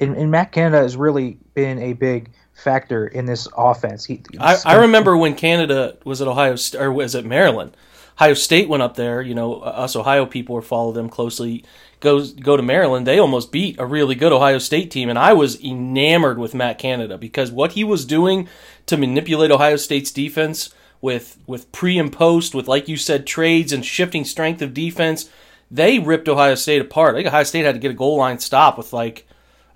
And, 0.00 0.16
and 0.16 0.30
Matt 0.30 0.52
Canada 0.52 0.82
has 0.82 0.96
really 0.96 1.38
been 1.54 1.78
a 1.78 1.92
big 1.92 2.30
factor 2.54 3.06
in 3.06 3.26
this 3.26 3.48
offense. 3.56 4.04
He, 4.04 4.22
I, 4.38 4.56
I 4.64 4.74
remember 4.76 5.16
when 5.16 5.34
Canada 5.34 5.96
was 6.04 6.20
at 6.20 6.28
Ohio 6.28 6.56
or 6.78 6.92
was 6.92 7.14
it 7.14 7.24
Maryland 7.24 7.76
Ohio 8.18 8.34
State 8.34 8.68
went 8.68 8.82
up 8.82 8.96
there. 8.96 9.22
You 9.22 9.34
know, 9.34 9.60
us 9.60 9.94
Ohio 9.94 10.26
people 10.26 10.56
were 10.56 10.62
follow 10.62 10.90
them 10.90 11.08
closely. 11.08 11.64
Goes 12.00 12.32
go 12.32 12.56
to 12.56 12.62
Maryland. 12.62 13.06
They 13.06 13.18
almost 13.18 13.52
beat 13.52 13.78
a 13.78 13.86
really 13.86 14.16
good 14.16 14.32
Ohio 14.32 14.58
State 14.58 14.90
team, 14.90 15.08
and 15.08 15.18
I 15.18 15.32
was 15.34 15.62
enamored 15.62 16.38
with 16.38 16.52
Matt 16.52 16.78
Canada 16.78 17.16
because 17.16 17.52
what 17.52 17.72
he 17.72 17.84
was 17.84 18.04
doing 18.04 18.48
to 18.86 18.96
manipulate 18.96 19.52
Ohio 19.52 19.76
State's 19.76 20.10
defense 20.10 20.74
with 21.00 21.38
with 21.46 21.70
pre 21.72 21.98
and 21.98 22.12
post, 22.12 22.54
with 22.54 22.68
like 22.68 22.88
you 22.88 22.96
said, 22.96 23.26
trades 23.26 23.72
and 23.72 23.84
shifting 23.84 24.24
strength 24.24 24.62
of 24.62 24.74
defense. 24.74 25.30
They 25.70 25.98
ripped 25.98 26.28
Ohio 26.28 26.54
State 26.54 26.80
apart. 26.80 27.14
I 27.14 27.18
think 27.18 27.28
Ohio 27.28 27.42
State 27.44 27.64
had 27.64 27.74
to 27.74 27.80
get 27.80 27.90
a 27.90 27.94
goal 27.94 28.16
line 28.16 28.38
stop 28.38 28.78
with 28.78 28.92
like 28.92 29.26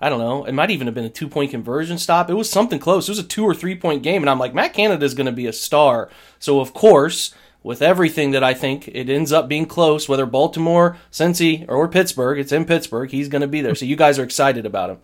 I 0.00 0.08
don't 0.08 0.18
know. 0.18 0.44
It 0.44 0.52
might 0.52 0.70
even 0.70 0.88
have 0.88 0.94
been 0.94 1.04
a 1.04 1.10
two 1.10 1.28
point 1.28 1.50
conversion 1.50 1.98
stop. 1.98 2.28
It 2.28 2.34
was 2.34 2.50
something 2.50 2.78
close. 2.78 3.08
It 3.08 3.12
was 3.12 3.18
a 3.18 3.24
two 3.24 3.44
or 3.44 3.54
three 3.54 3.76
point 3.76 4.02
game, 4.02 4.22
and 4.22 4.30
I'm 4.30 4.38
like, 4.38 4.54
Matt 4.54 4.74
Canada 4.74 5.04
is 5.04 5.14
going 5.14 5.26
to 5.26 5.32
be 5.32 5.46
a 5.46 5.52
star. 5.52 6.10
So 6.38 6.60
of 6.60 6.74
course 6.74 7.34
with 7.62 7.82
everything 7.82 8.32
that 8.32 8.42
I 8.42 8.54
think 8.54 8.88
it 8.88 9.08
ends 9.08 9.32
up 9.32 9.48
being 9.48 9.66
close, 9.66 10.08
whether 10.08 10.26
Baltimore, 10.26 10.96
Cincy, 11.10 11.64
or 11.68 11.88
Pittsburgh. 11.88 12.38
It's 12.38 12.52
in 12.52 12.64
Pittsburgh. 12.64 13.10
He's 13.10 13.28
going 13.28 13.42
to 13.42 13.48
be 13.48 13.60
there. 13.60 13.74
So 13.74 13.84
you 13.84 13.96
guys 13.96 14.18
are 14.18 14.24
excited 14.24 14.66
about 14.66 14.90
him. 14.90 14.98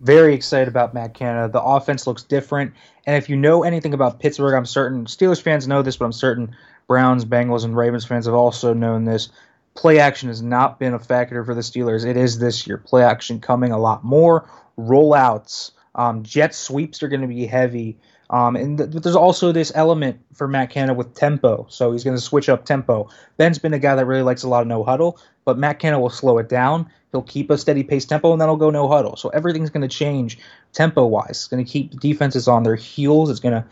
Very 0.00 0.34
excited 0.34 0.68
about 0.68 0.94
Matt 0.94 1.14
Canada. 1.14 1.52
The 1.52 1.62
offense 1.62 2.06
looks 2.06 2.22
different. 2.22 2.72
And 3.06 3.16
if 3.16 3.28
you 3.28 3.36
know 3.36 3.62
anything 3.62 3.94
about 3.94 4.20
Pittsburgh, 4.20 4.54
I'm 4.54 4.66
certain 4.66 5.06
Steelers 5.06 5.40
fans 5.40 5.68
know 5.68 5.82
this, 5.82 5.96
but 5.96 6.04
I'm 6.04 6.12
certain 6.12 6.54
Browns, 6.86 7.24
Bengals, 7.24 7.64
and 7.64 7.76
Ravens 7.76 8.04
fans 8.04 8.26
have 8.26 8.34
also 8.34 8.74
known 8.74 9.04
this. 9.04 9.28
Play 9.74 9.98
action 9.98 10.28
has 10.28 10.42
not 10.42 10.78
been 10.78 10.94
a 10.94 10.98
factor 10.98 11.44
for 11.44 11.54
the 11.54 11.60
Steelers. 11.60 12.04
It 12.04 12.16
is 12.16 12.38
this 12.38 12.66
year. 12.66 12.78
Play 12.78 13.02
action 13.02 13.40
coming 13.40 13.72
a 13.72 13.78
lot 13.78 14.04
more. 14.04 14.48
Rollouts, 14.78 15.72
um, 15.94 16.22
jet 16.22 16.54
sweeps 16.54 17.02
are 17.02 17.08
going 17.08 17.22
to 17.22 17.26
be 17.26 17.46
heavy. 17.46 17.98
Um, 18.30 18.56
and 18.56 18.78
th- 18.78 18.90
there's 18.90 19.16
also 19.16 19.52
this 19.52 19.70
element 19.74 20.20
for 20.32 20.48
Matt 20.48 20.70
Canada 20.70 20.94
with 20.94 21.14
tempo, 21.14 21.66
so 21.68 21.92
he's 21.92 22.04
going 22.04 22.16
to 22.16 22.22
switch 22.22 22.48
up 22.48 22.64
tempo. 22.64 23.08
Ben's 23.36 23.58
been 23.58 23.74
a 23.74 23.78
guy 23.78 23.94
that 23.94 24.06
really 24.06 24.22
likes 24.22 24.42
a 24.42 24.48
lot 24.48 24.62
of 24.62 24.66
no 24.66 24.82
huddle, 24.82 25.18
but 25.44 25.58
Matt 25.58 25.78
Canada 25.78 26.00
will 26.00 26.10
slow 26.10 26.38
it 26.38 26.48
down. 26.48 26.90
He'll 27.12 27.22
keep 27.22 27.50
a 27.50 27.58
steady 27.58 27.84
pace 27.84 28.04
tempo, 28.06 28.32
and 28.32 28.40
then 28.40 28.48
he'll 28.48 28.56
go 28.56 28.70
no 28.70 28.88
huddle. 28.88 29.16
So 29.16 29.28
everything's 29.28 29.70
going 29.70 29.88
to 29.88 29.94
change 29.94 30.38
tempo 30.72 31.06
wise. 31.06 31.30
It's 31.30 31.48
going 31.48 31.64
to 31.64 31.70
keep 31.70 32.00
defenses 32.00 32.48
on 32.48 32.62
their 32.62 32.76
heels. 32.76 33.30
It's 33.30 33.40
going 33.40 33.54
to 33.54 33.64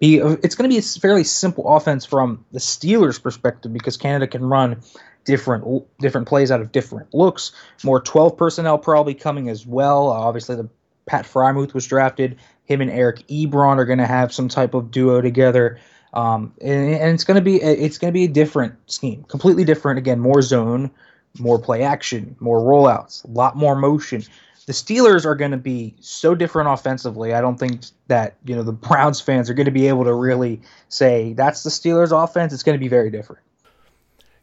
be 0.00 0.18
it's 0.18 0.54
going 0.54 0.70
to 0.70 0.74
be 0.74 0.78
a 0.78 0.82
fairly 0.82 1.24
simple 1.24 1.68
offense 1.68 2.04
from 2.04 2.44
the 2.52 2.58
Steelers' 2.58 3.22
perspective 3.22 3.72
because 3.72 3.96
Canada 3.96 4.26
can 4.26 4.44
run 4.44 4.80
different 5.24 5.84
different 5.98 6.26
plays 6.28 6.50
out 6.50 6.60
of 6.60 6.72
different 6.72 7.12
looks. 7.12 7.52
More 7.84 8.00
12 8.00 8.36
personnel 8.36 8.78
probably 8.78 9.14
coming 9.14 9.48
as 9.48 9.66
well. 9.66 10.10
Uh, 10.10 10.14
obviously, 10.14 10.56
the 10.56 10.68
Pat 11.06 11.24
Freiermuth 11.24 11.74
was 11.74 11.86
drafted 11.86 12.38
him 12.68 12.82
and 12.82 12.90
Eric 12.90 13.26
Ebron 13.28 13.78
are 13.78 13.86
going 13.86 13.98
to 13.98 14.06
have 14.06 14.32
some 14.32 14.48
type 14.48 14.74
of 14.74 14.90
duo 14.90 15.22
together. 15.22 15.80
Um, 16.12 16.52
and, 16.60 16.94
and, 16.94 17.14
it's 17.14 17.24
going 17.24 17.36
to 17.36 17.42
be 17.42 17.56
it's 17.56 17.98
going 17.98 18.12
to 18.12 18.18
be 18.18 18.24
a 18.24 18.28
different 18.28 18.74
scheme, 18.90 19.24
completely 19.24 19.64
different. 19.64 19.98
Again, 19.98 20.20
more 20.20 20.42
zone, 20.42 20.90
more 21.38 21.58
play 21.58 21.82
action, 21.82 22.36
more 22.40 22.60
rollouts, 22.60 23.24
a 23.24 23.30
lot 23.30 23.56
more 23.56 23.74
motion. 23.74 24.22
The 24.66 24.72
Steelers 24.74 25.24
are 25.24 25.34
going 25.34 25.50
to 25.50 25.56
be 25.58 25.94
so 26.00 26.34
different 26.34 26.68
offensively. 26.68 27.32
I 27.34 27.40
don't 27.40 27.58
think 27.58 27.82
that 28.08 28.36
you 28.44 28.54
know 28.54 28.62
the 28.62 28.72
Browns 28.88 29.20
fans 29.20 29.48
are 29.50 29.54
going 29.54 29.66
to 29.66 29.70
be 29.70 29.88
able 29.88 30.04
to 30.04 30.14
really 30.14 30.60
say 30.88 31.32
that's 31.32 31.62
the 31.62 31.70
Steelers' 31.70 32.12
offense. 32.12 32.52
It's 32.52 32.62
going 32.62 32.76
to 32.76 32.82
be 32.82 32.88
very 32.88 33.10
different. 33.10 33.42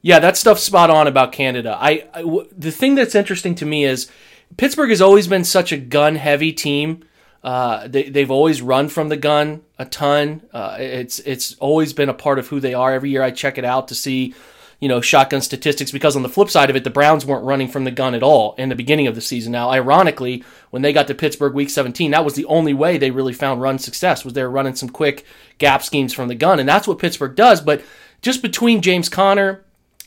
Yeah, 0.01 0.19
that 0.19 0.37
stuff's 0.37 0.63
spot 0.63 0.91
on 0.91 1.07
about 1.07 1.31
Canada. 1.31 1.77
I, 1.79 2.07
I 2.13 2.21
w- 2.21 2.47
the 2.55 2.71
thing 2.71 2.93
that's 2.93 3.15
interesting 3.15 3.55
to 3.55 3.65
me 3.65 3.85
is 3.85 4.09
Pittsburgh 4.55 4.91
has 4.91 5.01
always 5.01 5.27
been 5.27 5.43
such 5.43 5.71
a 5.71 5.77
gun 5.77 6.15
heavy 6.15 6.53
team 6.53 7.03
uh, 7.45 7.87
they, 7.87 8.09
they've 8.09 8.31
always 8.31 8.59
run 8.59 8.89
from 8.89 9.07
the 9.09 9.15
gun 9.15 9.61
a 9.77 9.85
ton. 9.85 10.41
Uh, 10.51 10.77
it's 10.79 11.19
it's 11.19 11.53
always 11.59 11.93
been 11.93 12.09
a 12.09 12.13
part 12.13 12.39
of 12.39 12.47
who 12.47 12.59
they 12.59 12.73
are. 12.73 12.91
Every 12.91 13.11
year 13.11 13.21
I 13.21 13.29
check 13.29 13.59
it 13.59 13.63
out 13.63 13.89
to 13.89 13.95
see, 13.95 14.33
you 14.79 14.89
know, 14.89 14.99
shotgun 14.99 15.41
statistics 15.41 15.91
because 15.91 16.15
on 16.15 16.23
the 16.23 16.29
flip 16.29 16.49
side 16.49 16.71
of 16.71 16.75
it, 16.75 16.83
the 16.83 16.89
Browns 16.89 17.23
weren't 17.23 17.45
running 17.45 17.67
from 17.67 17.83
the 17.83 17.91
gun 17.91 18.15
at 18.15 18.23
all 18.23 18.55
in 18.55 18.69
the 18.69 18.75
beginning 18.75 19.05
of 19.05 19.13
the 19.13 19.21
season. 19.21 19.51
Now, 19.51 19.69
ironically, 19.69 20.43
when 20.71 20.81
they 20.81 20.91
got 20.91 21.05
to 21.05 21.13
Pittsburgh 21.13 21.53
Week 21.53 21.69
17, 21.69 22.09
that 22.09 22.25
was 22.25 22.33
the 22.33 22.45
only 22.45 22.73
way 22.73 22.97
they 22.97 23.11
really 23.11 23.33
found 23.33 23.61
run 23.61 23.77
success 23.77 24.25
was 24.25 24.33
they 24.33 24.41
were 24.41 24.49
running 24.49 24.73
some 24.73 24.89
quick 24.89 25.23
gap 25.59 25.83
schemes 25.83 26.13
from 26.13 26.29
the 26.29 26.35
gun, 26.35 26.59
and 26.59 26.67
that's 26.67 26.87
what 26.87 26.97
Pittsburgh 26.97 27.35
does. 27.35 27.61
But 27.61 27.83
just 28.23 28.41
between 28.41 28.81
James 28.81 29.07
Conner 29.07 29.61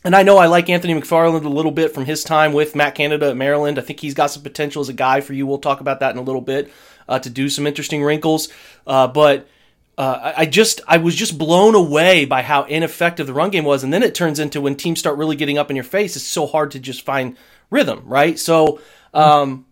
and 0.05 0.15
I 0.15 0.23
know 0.23 0.39
I 0.39 0.47
like 0.47 0.71
Anthony 0.71 0.95
McFarland 0.95 1.45
a 1.45 1.49
little 1.49 1.73
bit 1.73 1.93
from 1.93 2.05
his 2.05 2.23
time 2.23 2.53
with 2.53 2.77
Matt 2.77 2.95
Canada 2.95 3.31
at 3.31 3.37
Maryland. 3.37 3.79
I 3.79 3.83
think 3.83 4.01
he's 4.01 4.15
got 4.15 4.31
some 4.31 4.45
potential 4.45 4.81
as 4.81 4.89
a 4.89 4.93
guy 4.93 5.21
for 5.21 5.35
you. 5.35 5.47
We'll 5.47 5.59
talk 5.59 5.81
about 5.81 6.01
that 6.01 6.13
in 6.13 6.19
a 6.19 6.23
little 6.23 6.41
bit 6.41 6.73
uh, 7.09 7.19
to 7.19 7.31
do 7.31 7.49
some 7.49 7.67
interesting 7.67 8.03
wrinkles. 8.03 8.49
Uh, 8.87 9.07
but 9.07 9.49
uh, 9.99 10.33
I 10.37 10.47
just 10.47 10.81
I 10.87 10.99
was 10.99 11.17
just 11.17 11.37
blown 11.37 11.75
away 11.75 12.25
by 12.25 12.43
how 12.43 12.63
ineffective 12.65 13.27
the 13.27 13.33
run 13.33 13.51
game 13.51 13.65
was, 13.65 13.83
and 13.83 13.93
then 13.93 14.05
it 14.05 14.15
turns 14.15 14.39
into 14.39 14.61
when 14.61 14.77
teams 14.77 15.01
start 15.01 15.19
really 15.19 15.35
getting 15.35 15.59
up 15.59 15.71
in 15.71 15.77
your 15.77 15.85
face, 15.85 16.15
it's 16.15 16.25
so 16.25 16.47
hard 16.47 16.71
to 16.73 16.79
just 16.79 17.03
find 17.03 17.37
rhythm, 17.71 18.03
right? 18.07 18.39
So. 18.39 18.81
Um, 19.13 19.65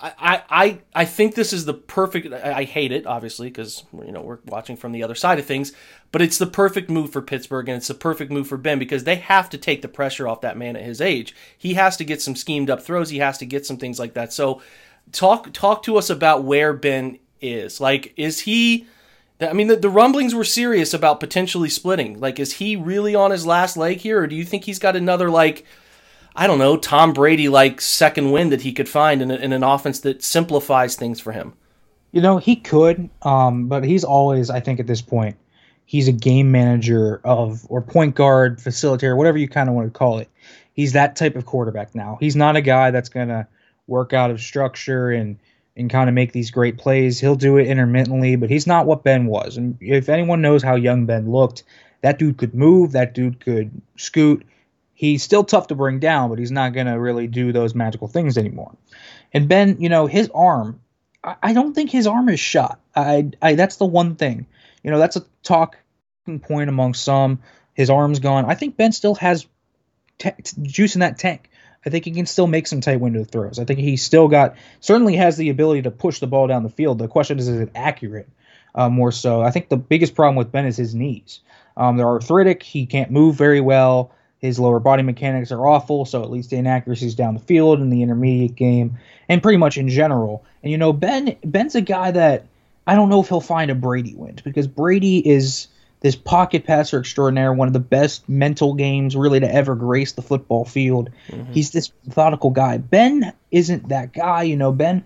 I, 0.00 0.42
I 0.48 0.78
I 0.94 1.04
think 1.06 1.34
this 1.34 1.52
is 1.52 1.64
the 1.64 1.74
perfect. 1.74 2.32
I, 2.32 2.62
hate 2.62 2.92
it 2.92 3.04
obviously 3.04 3.48
because 3.48 3.82
you 3.92 4.12
know 4.12 4.20
we're 4.20 4.38
watching 4.46 4.76
from 4.76 4.92
the 4.92 5.02
other 5.02 5.16
side 5.16 5.40
of 5.40 5.46
things, 5.46 5.72
but 6.12 6.22
it's 6.22 6.38
the 6.38 6.46
perfect 6.46 6.88
move 6.88 7.10
for 7.10 7.20
Pittsburgh 7.20 7.68
and 7.68 7.78
it's 7.78 7.88
the 7.88 7.94
perfect 7.94 8.30
move 8.30 8.46
for 8.46 8.56
Ben 8.56 8.78
because 8.78 9.04
they 9.04 9.16
have 9.16 9.50
to 9.50 9.58
take 9.58 9.82
the 9.82 9.88
pressure 9.88 10.28
off 10.28 10.42
that 10.42 10.56
man 10.56 10.76
at 10.76 10.84
his 10.84 11.00
age. 11.00 11.34
He 11.56 11.74
has 11.74 11.96
to 11.96 12.04
get 12.04 12.22
some 12.22 12.36
schemed 12.36 12.70
up 12.70 12.80
throws. 12.80 13.10
He 13.10 13.18
has 13.18 13.38
to 13.38 13.46
get 13.46 13.66
some 13.66 13.76
things 13.76 13.98
like 13.98 14.14
that. 14.14 14.32
So 14.32 14.62
talk 15.12 15.52
talk 15.52 15.82
to 15.84 15.96
us 15.96 16.10
about 16.10 16.44
where 16.44 16.72
Ben 16.72 17.18
is. 17.40 17.80
Like, 17.80 18.14
is 18.16 18.40
he? 18.40 18.86
I 19.40 19.52
mean, 19.52 19.68
the, 19.68 19.76
the, 19.76 19.90
rumblings 19.90 20.34
were 20.34 20.42
serious 20.42 20.92
about 20.92 21.20
potentially 21.20 21.68
splitting. 21.68 22.18
Like, 22.18 22.40
is 22.40 22.54
he 22.54 22.74
really 22.74 23.14
on 23.14 23.30
his 23.30 23.46
last 23.46 23.76
leg 23.76 23.98
here, 23.98 24.20
or 24.20 24.26
do 24.26 24.34
you 24.34 24.44
think 24.44 24.64
he's 24.64 24.80
got 24.80 24.96
another 24.96 25.30
like, 25.30 25.64
I 26.34 26.48
don't 26.48 26.58
know, 26.58 26.76
Tom 26.76 27.12
Brady 27.12 27.48
like 27.48 27.80
second 27.80 28.32
wind 28.32 28.50
that 28.50 28.62
he 28.62 28.72
could 28.72 28.88
find 28.88 29.22
in, 29.22 29.30
a, 29.30 29.36
in 29.36 29.52
an 29.52 29.62
offense 29.62 30.00
that 30.00 30.24
simplifies 30.24 30.96
things 30.96 31.20
for 31.20 31.30
him? 31.30 31.54
You 32.10 32.20
know, 32.20 32.38
he 32.38 32.56
could, 32.56 33.10
um, 33.22 33.68
but 33.68 33.84
he's 33.84 34.02
always, 34.02 34.50
I 34.50 34.58
think, 34.58 34.80
at 34.80 34.88
this 34.88 35.02
point, 35.02 35.36
he's 35.84 36.08
a 36.08 36.12
game 36.12 36.50
manager 36.50 37.20
of 37.22 37.64
or 37.68 37.80
point 37.80 38.16
guard, 38.16 38.58
facilitator, 38.58 39.16
whatever 39.16 39.38
you 39.38 39.48
kind 39.48 39.68
of 39.68 39.74
want 39.74 39.92
to 39.92 39.96
call 39.96 40.18
it. 40.18 40.28
He's 40.72 40.94
that 40.94 41.16
type 41.16 41.36
of 41.36 41.46
quarterback 41.46 41.94
now. 41.94 42.18
He's 42.18 42.34
not 42.34 42.56
a 42.56 42.60
guy 42.60 42.90
that's 42.90 43.08
gonna 43.08 43.46
work 43.88 44.12
out 44.12 44.30
of 44.30 44.40
structure 44.40 45.10
and 45.10 45.38
and 45.76 45.90
kind 45.90 46.08
of 46.08 46.14
make 46.14 46.32
these 46.32 46.50
great 46.50 46.76
plays. 46.76 47.20
He'll 47.20 47.36
do 47.36 47.56
it 47.56 47.68
intermittently, 47.68 48.34
but 48.34 48.50
he's 48.50 48.66
not 48.66 48.86
what 48.86 49.04
Ben 49.04 49.26
was. 49.26 49.56
And 49.56 49.78
if 49.80 50.08
anyone 50.08 50.42
knows 50.42 50.62
how 50.62 50.74
young 50.74 51.06
Ben 51.06 51.30
looked, 51.30 51.62
that 52.00 52.18
dude 52.18 52.36
could 52.36 52.52
move, 52.52 52.92
that 52.92 53.14
dude 53.14 53.38
could 53.38 53.70
scoot. 53.96 54.44
He's 54.94 55.22
still 55.22 55.44
tough 55.44 55.68
to 55.68 55.76
bring 55.76 56.00
down, 56.00 56.30
but 56.30 56.40
he's 56.40 56.50
not 56.50 56.72
going 56.72 56.88
to 56.88 56.98
really 56.98 57.28
do 57.28 57.52
those 57.52 57.76
magical 57.76 58.08
things 58.08 58.36
anymore. 58.36 58.76
And 59.32 59.48
Ben, 59.48 59.80
you 59.80 59.88
know, 59.88 60.06
his 60.08 60.28
arm, 60.34 60.80
I, 61.22 61.36
I 61.42 61.52
don't 61.52 61.74
think 61.74 61.90
his 61.90 62.08
arm 62.08 62.28
is 62.28 62.40
shot. 62.40 62.80
I, 62.96 63.30
I 63.40 63.54
that's 63.54 63.76
the 63.76 63.86
one 63.86 64.16
thing. 64.16 64.46
you 64.82 64.90
know, 64.90 64.98
that's 64.98 65.16
a 65.16 65.24
talking 65.44 66.40
point 66.40 66.68
among 66.68 66.94
some. 66.94 67.40
His 67.74 67.90
arm's 67.90 68.18
gone. 68.18 68.46
I 68.46 68.54
think 68.54 68.76
Ben 68.76 68.90
still 68.90 69.14
has 69.16 69.46
t- 70.18 70.32
juice 70.62 70.96
in 70.96 71.00
that 71.00 71.18
tank. 71.18 71.50
I 71.88 71.90
think 71.90 72.04
he 72.04 72.10
can 72.10 72.26
still 72.26 72.46
make 72.46 72.66
some 72.66 72.82
tight 72.82 73.00
window 73.00 73.24
throws. 73.24 73.58
I 73.58 73.64
think 73.64 73.80
he 73.80 73.96
still 73.96 74.28
got 74.28 74.56
certainly 74.80 75.16
has 75.16 75.38
the 75.38 75.48
ability 75.48 75.82
to 75.82 75.90
push 75.90 76.20
the 76.20 76.26
ball 76.26 76.46
down 76.46 76.62
the 76.62 76.68
field. 76.68 76.98
The 76.98 77.08
question 77.08 77.38
is, 77.38 77.48
is 77.48 77.60
it 77.60 77.70
accurate? 77.74 78.28
Uh, 78.74 78.90
more 78.90 79.10
so, 79.10 79.40
I 79.40 79.50
think 79.50 79.70
the 79.70 79.78
biggest 79.78 80.14
problem 80.14 80.36
with 80.36 80.52
Ben 80.52 80.66
is 80.66 80.76
his 80.76 80.94
knees. 80.94 81.40
Um, 81.78 81.96
they're 81.96 82.06
arthritic. 82.06 82.62
He 82.62 82.84
can't 82.84 83.10
move 83.10 83.36
very 83.36 83.62
well. 83.62 84.12
His 84.38 84.60
lower 84.60 84.78
body 84.78 85.02
mechanics 85.02 85.50
are 85.50 85.66
awful, 85.66 86.04
so 86.04 86.22
it 86.22 86.30
leads 86.30 86.48
to 86.48 86.56
inaccuracies 86.56 87.14
down 87.14 87.32
the 87.32 87.40
field 87.40 87.80
in 87.80 87.88
the 87.88 88.02
intermediate 88.02 88.54
game 88.54 88.98
and 89.28 89.42
pretty 89.42 89.56
much 89.56 89.78
in 89.78 89.88
general. 89.88 90.44
And 90.62 90.70
you 90.70 90.76
know, 90.76 90.92
Ben 90.92 91.36
Ben's 91.42 91.74
a 91.74 91.80
guy 91.80 92.10
that 92.10 92.44
I 92.86 92.94
don't 92.94 93.08
know 93.08 93.22
if 93.22 93.28
he'll 93.28 93.40
find 93.40 93.70
a 93.70 93.74
Brady 93.74 94.14
win 94.14 94.38
because 94.44 94.66
Brady 94.66 95.26
is 95.26 95.68
this 96.00 96.14
pocket 96.14 96.64
passer 96.64 97.00
extraordinaire, 97.00 97.52
one 97.52 97.66
of 97.66 97.72
the 97.72 97.80
best 97.80 98.28
mental 98.28 98.74
games 98.74 99.16
really 99.16 99.40
to 99.40 99.52
ever 99.52 99.74
grace 99.74 100.12
the 100.12 100.22
football 100.22 100.64
field. 100.64 101.10
Mm-hmm. 101.28 101.52
He's 101.52 101.70
this 101.70 101.92
methodical 102.06 102.50
guy. 102.50 102.78
Ben 102.78 103.32
isn't 103.50 103.88
that 103.88 104.12
guy, 104.12 104.44
you 104.44 104.56
know. 104.56 104.70
Ben, 104.72 105.04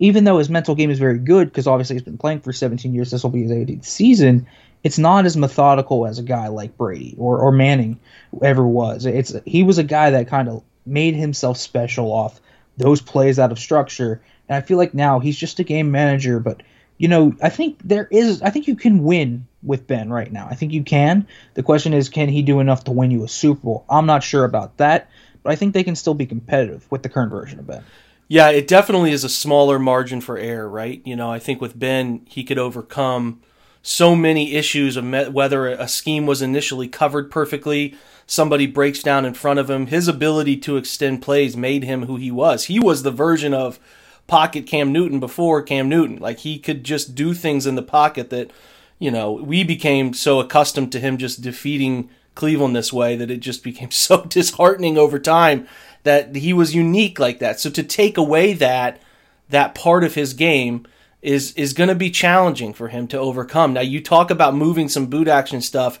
even 0.00 0.24
though 0.24 0.38
his 0.38 0.50
mental 0.50 0.74
game 0.74 0.90
is 0.90 0.98
very 0.98 1.18
good, 1.18 1.48
because 1.48 1.66
obviously 1.66 1.94
he's 1.94 2.02
been 2.02 2.18
playing 2.18 2.40
for 2.40 2.52
17 2.52 2.92
years, 2.92 3.10
this 3.10 3.22
will 3.22 3.30
be 3.30 3.42
his 3.42 3.52
18th 3.52 3.84
season. 3.84 4.46
It's 4.82 4.98
not 4.98 5.26
as 5.26 5.36
methodical 5.36 6.06
as 6.06 6.18
a 6.18 6.24
guy 6.24 6.48
like 6.48 6.76
Brady 6.76 7.14
or, 7.18 7.38
or 7.38 7.52
Manning 7.52 8.00
ever 8.42 8.66
was. 8.66 9.06
It's 9.06 9.32
he 9.44 9.62
was 9.62 9.78
a 9.78 9.84
guy 9.84 10.10
that 10.10 10.26
kind 10.26 10.48
of 10.48 10.64
made 10.84 11.14
himself 11.14 11.56
special 11.56 12.10
off 12.12 12.40
those 12.76 13.00
plays 13.00 13.38
out 13.38 13.52
of 13.52 13.60
structure, 13.60 14.22
and 14.48 14.56
I 14.56 14.66
feel 14.66 14.78
like 14.78 14.92
now 14.92 15.20
he's 15.20 15.36
just 15.36 15.60
a 15.60 15.64
game 15.64 15.92
manager, 15.92 16.40
but 16.40 16.62
you 17.02 17.08
know, 17.08 17.34
I 17.42 17.48
think 17.48 17.80
there 17.82 18.06
is. 18.12 18.42
I 18.42 18.50
think 18.50 18.68
you 18.68 18.76
can 18.76 19.02
win 19.02 19.48
with 19.64 19.88
Ben 19.88 20.08
right 20.08 20.30
now. 20.30 20.46
I 20.48 20.54
think 20.54 20.72
you 20.72 20.84
can. 20.84 21.26
The 21.54 21.62
question 21.64 21.94
is, 21.94 22.08
can 22.08 22.28
he 22.28 22.42
do 22.42 22.60
enough 22.60 22.84
to 22.84 22.92
win 22.92 23.10
you 23.10 23.24
a 23.24 23.28
Super 23.28 23.60
Bowl? 23.60 23.84
I'm 23.90 24.06
not 24.06 24.22
sure 24.22 24.44
about 24.44 24.76
that, 24.76 25.10
but 25.42 25.50
I 25.50 25.56
think 25.56 25.74
they 25.74 25.82
can 25.82 25.96
still 25.96 26.14
be 26.14 26.26
competitive 26.26 26.86
with 26.92 27.02
the 27.02 27.08
current 27.08 27.32
version 27.32 27.58
of 27.58 27.66
Ben. 27.66 27.82
Yeah, 28.28 28.50
it 28.50 28.68
definitely 28.68 29.10
is 29.10 29.24
a 29.24 29.28
smaller 29.28 29.80
margin 29.80 30.20
for 30.20 30.38
error, 30.38 30.68
right? 30.68 31.02
You 31.04 31.16
know, 31.16 31.28
I 31.28 31.40
think 31.40 31.60
with 31.60 31.76
Ben, 31.76 32.24
he 32.28 32.44
could 32.44 32.56
overcome 32.56 33.40
so 33.82 34.14
many 34.14 34.54
issues 34.54 34.96
of 34.96 35.34
whether 35.34 35.66
a 35.66 35.88
scheme 35.88 36.24
was 36.24 36.40
initially 36.40 36.86
covered 36.86 37.32
perfectly, 37.32 37.96
somebody 38.28 38.68
breaks 38.68 39.02
down 39.02 39.24
in 39.24 39.34
front 39.34 39.58
of 39.58 39.68
him. 39.68 39.88
His 39.88 40.06
ability 40.06 40.56
to 40.58 40.76
extend 40.76 41.20
plays 41.20 41.56
made 41.56 41.82
him 41.82 42.06
who 42.06 42.14
he 42.14 42.30
was. 42.30 42.66
He 42.66 42.78
was 42.78 43.02
the 43.02 43.10
version 43.10 43.52
of 43.52 43.80
pocket 44.26 44.66
Cam 44.66 44.92
Newton 44.92 45.20
before 45.20 45.62
Cam 45.62 45.88
Newton. 45.88 46.18
Like 46.18 46.40
he 46.40 46.58
could 46.58 46.84
just 46.84 47.14
do 47.14 47.34
things 47.34 47.66
in 47.66 47.74
the 47.74 47.82
pocket 47.82 48.30
that, 48.30 48.50
you 48.98 49.10
know, 49.10 49.32
we 49.32 49.64
became 49.64 50.14
so 50.14 50.40
accustomed 50.40 50.92
to 50.92 51.00
him 51.00 51.18
just 51.18 51.42
defeating 51.42 52.08
Cleveland 52.34 52.74
this 52.74 52.92
way 52.92 53.16
that 53.16 53.30
it 53.30 53.40
just 53.40 53.62
became 53.62 53.90
so 53.92 54.24
disheartening 54.24 54.98
over 54.98 55.18
time 55.18 55.66
that 56.04 56.34
he 56.34 56.52
was 56.52 56.74
unique 56.74 57.18
like 57.18 57.38
that. 57.38 57.60
So 57.60 57.70
to 57.70 57.82
take 57.82 58.16
away 58.16 58.52
that 58.54 59.00
that 59.48 59.74
part 59.74 60.02
of 60.02 60.14
his 60.14 60.34
game 60.34 60.86
is 61.20 61.52
is 61.52 61.72
going 61.72 61.88
to 61.88 61.94
be 61.94 62.10
challenging 62.10 62.72
for 62.72 62.88
him 62.88 63.06
to 63.08 63.18
overcome. 63.18 63.72
Now 63.72 63.80
you 63.80 64.00
talk 64.02 64.30
about 64.30 64.54
moving 64.54 64.88
some 64.88 65.06
boot 65.06 65.28
action 65.28 65.60
stuff. 65.60 66.00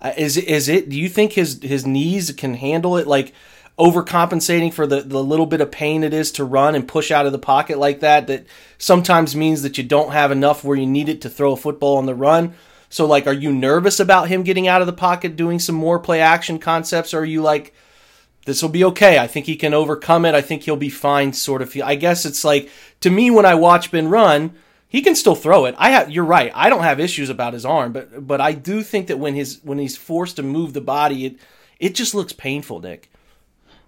Uh, 0.00 0.12
is 0.16 0.36
is 0.36 0.68
it? 0.68 0.88
Do 0.88 0.98
you 0.98 1.08
think 1.08 1.32
his 1.32 1.60
his 1.62 1.86
knees 1.86 2.32
can 2.32 2.54
handle 2.54 2.96
it? 2.96 3.06
Like 3.06 3.34
overcompensating 3.82 4.72
for 4.72 4.86
the, 4.86 5.00
the 5.00 5.22
little 5.22 5.44
bit 5.44 5.60
of 5.60 5.72
pain 5.72 6.04
it 6.04 6.14
is 6.14 6.30
to 6.30 6.44
run 6.44 6.76
and 6.76 6.86
push 6.86 7.10
out 7.10 7.26
of 7.26 7.32
the 7.32 7.38
pocket 7.38 7.78
like 7.78 7.98
that 7.98 8.28
that 8.28 8.46
sometimes 8.78 9.34
means 9.34 9.62
that 9.62 9.76
you 9.76 9.82
don't 9.82 10.12
have 10.12 10.30
enough 10.30 10.62
where 10.62 10.76
you 10.76 10.86
need 10.86 11.08
it 11.08 11.20
to 11.20 11.28
throw 11.28 11.52
a 11.52 11.56
football 11.56 11.96
on 11.96 12.06
the 12.06 12.14
run. 12.14 12.54
So 12.90 13.06
like 13.06 13.26
are 13.26 13.32
you 13.32 13.52
nervous 13.52 13.98
about 13.98 14.28
him 14.28 14.44
getting 14.44 14.68
out 14.68 14.82
of 14.82 14.86
the 14.86 14.92
pocket 14.92 15.34
doing 15.34 15.58
some 15.58 15.74
more 15.74 15.98
play 15.98 16.20
action 16.20 16.60
concepts 16.60 17.12
or 17.12 17.22
are 17.22 17.24
you 17.24 17.42
like 17.42 17.74
this 18.44 18.62
will 18.62 18.68
be 18.68 18.84
okay. 18.84 19.18
I 19.18 19.26
think 19.26 19.46
he 19.46 19.56
can 19.56 19.74
overcome 19.74 20.24
it. 20.24 20.34
I 20.34 20.42
think 20.42 20.62
he'll 20.62 20.76
be 20.76 20.88
fine 20.88 21.32
sort 21.32 21.62
of. 21.62 21.76
I 21.82 21.96
guess 21.96 22.24
it's 22.24 22.44
like 22.44 22.70
to 23.00 23.10
me 23.10 23.32
when 23.32 23.46
I 23.46 23.56
watch 23.56 23.90
Ben 23.90 24.08
run, 24.08 24.54
he 24.86 25.02
can 25.02 25.16
still 25.16 25.34
throw 25.34 25.64
it. 25.64 25.74
I 25.76 25.90
have 25.90 26.08
you're 26.08 26.24
right. 26.24 26.52
I 26.54 26.68
don't 26.68 26.82
have 26.84 27.00
issues 27.00 27.30
about 27.30 27.54
his 27.54 27.64
arm, 27.64 27.92
but 27.92 28.24
but 28.24 28.40
I 28.40 28.52
do 28.52 28.84
think 28.84 29.08
that 29.08 29.18
when 29.18 29.34
his 29.34 29.58
when 29.64 29.78
he's 29.78 29.96
forced 29.96 30.36
to 30.36 30.44
move 30.44 30.72
the 30.72 30.80
body, 30.80 31.26
it 31.26 31.36
it 31.80 31.94
just 31.96 32.14
looks 32.14 32.32
painful, 32.32 32.78
Nick. 32.78 33.11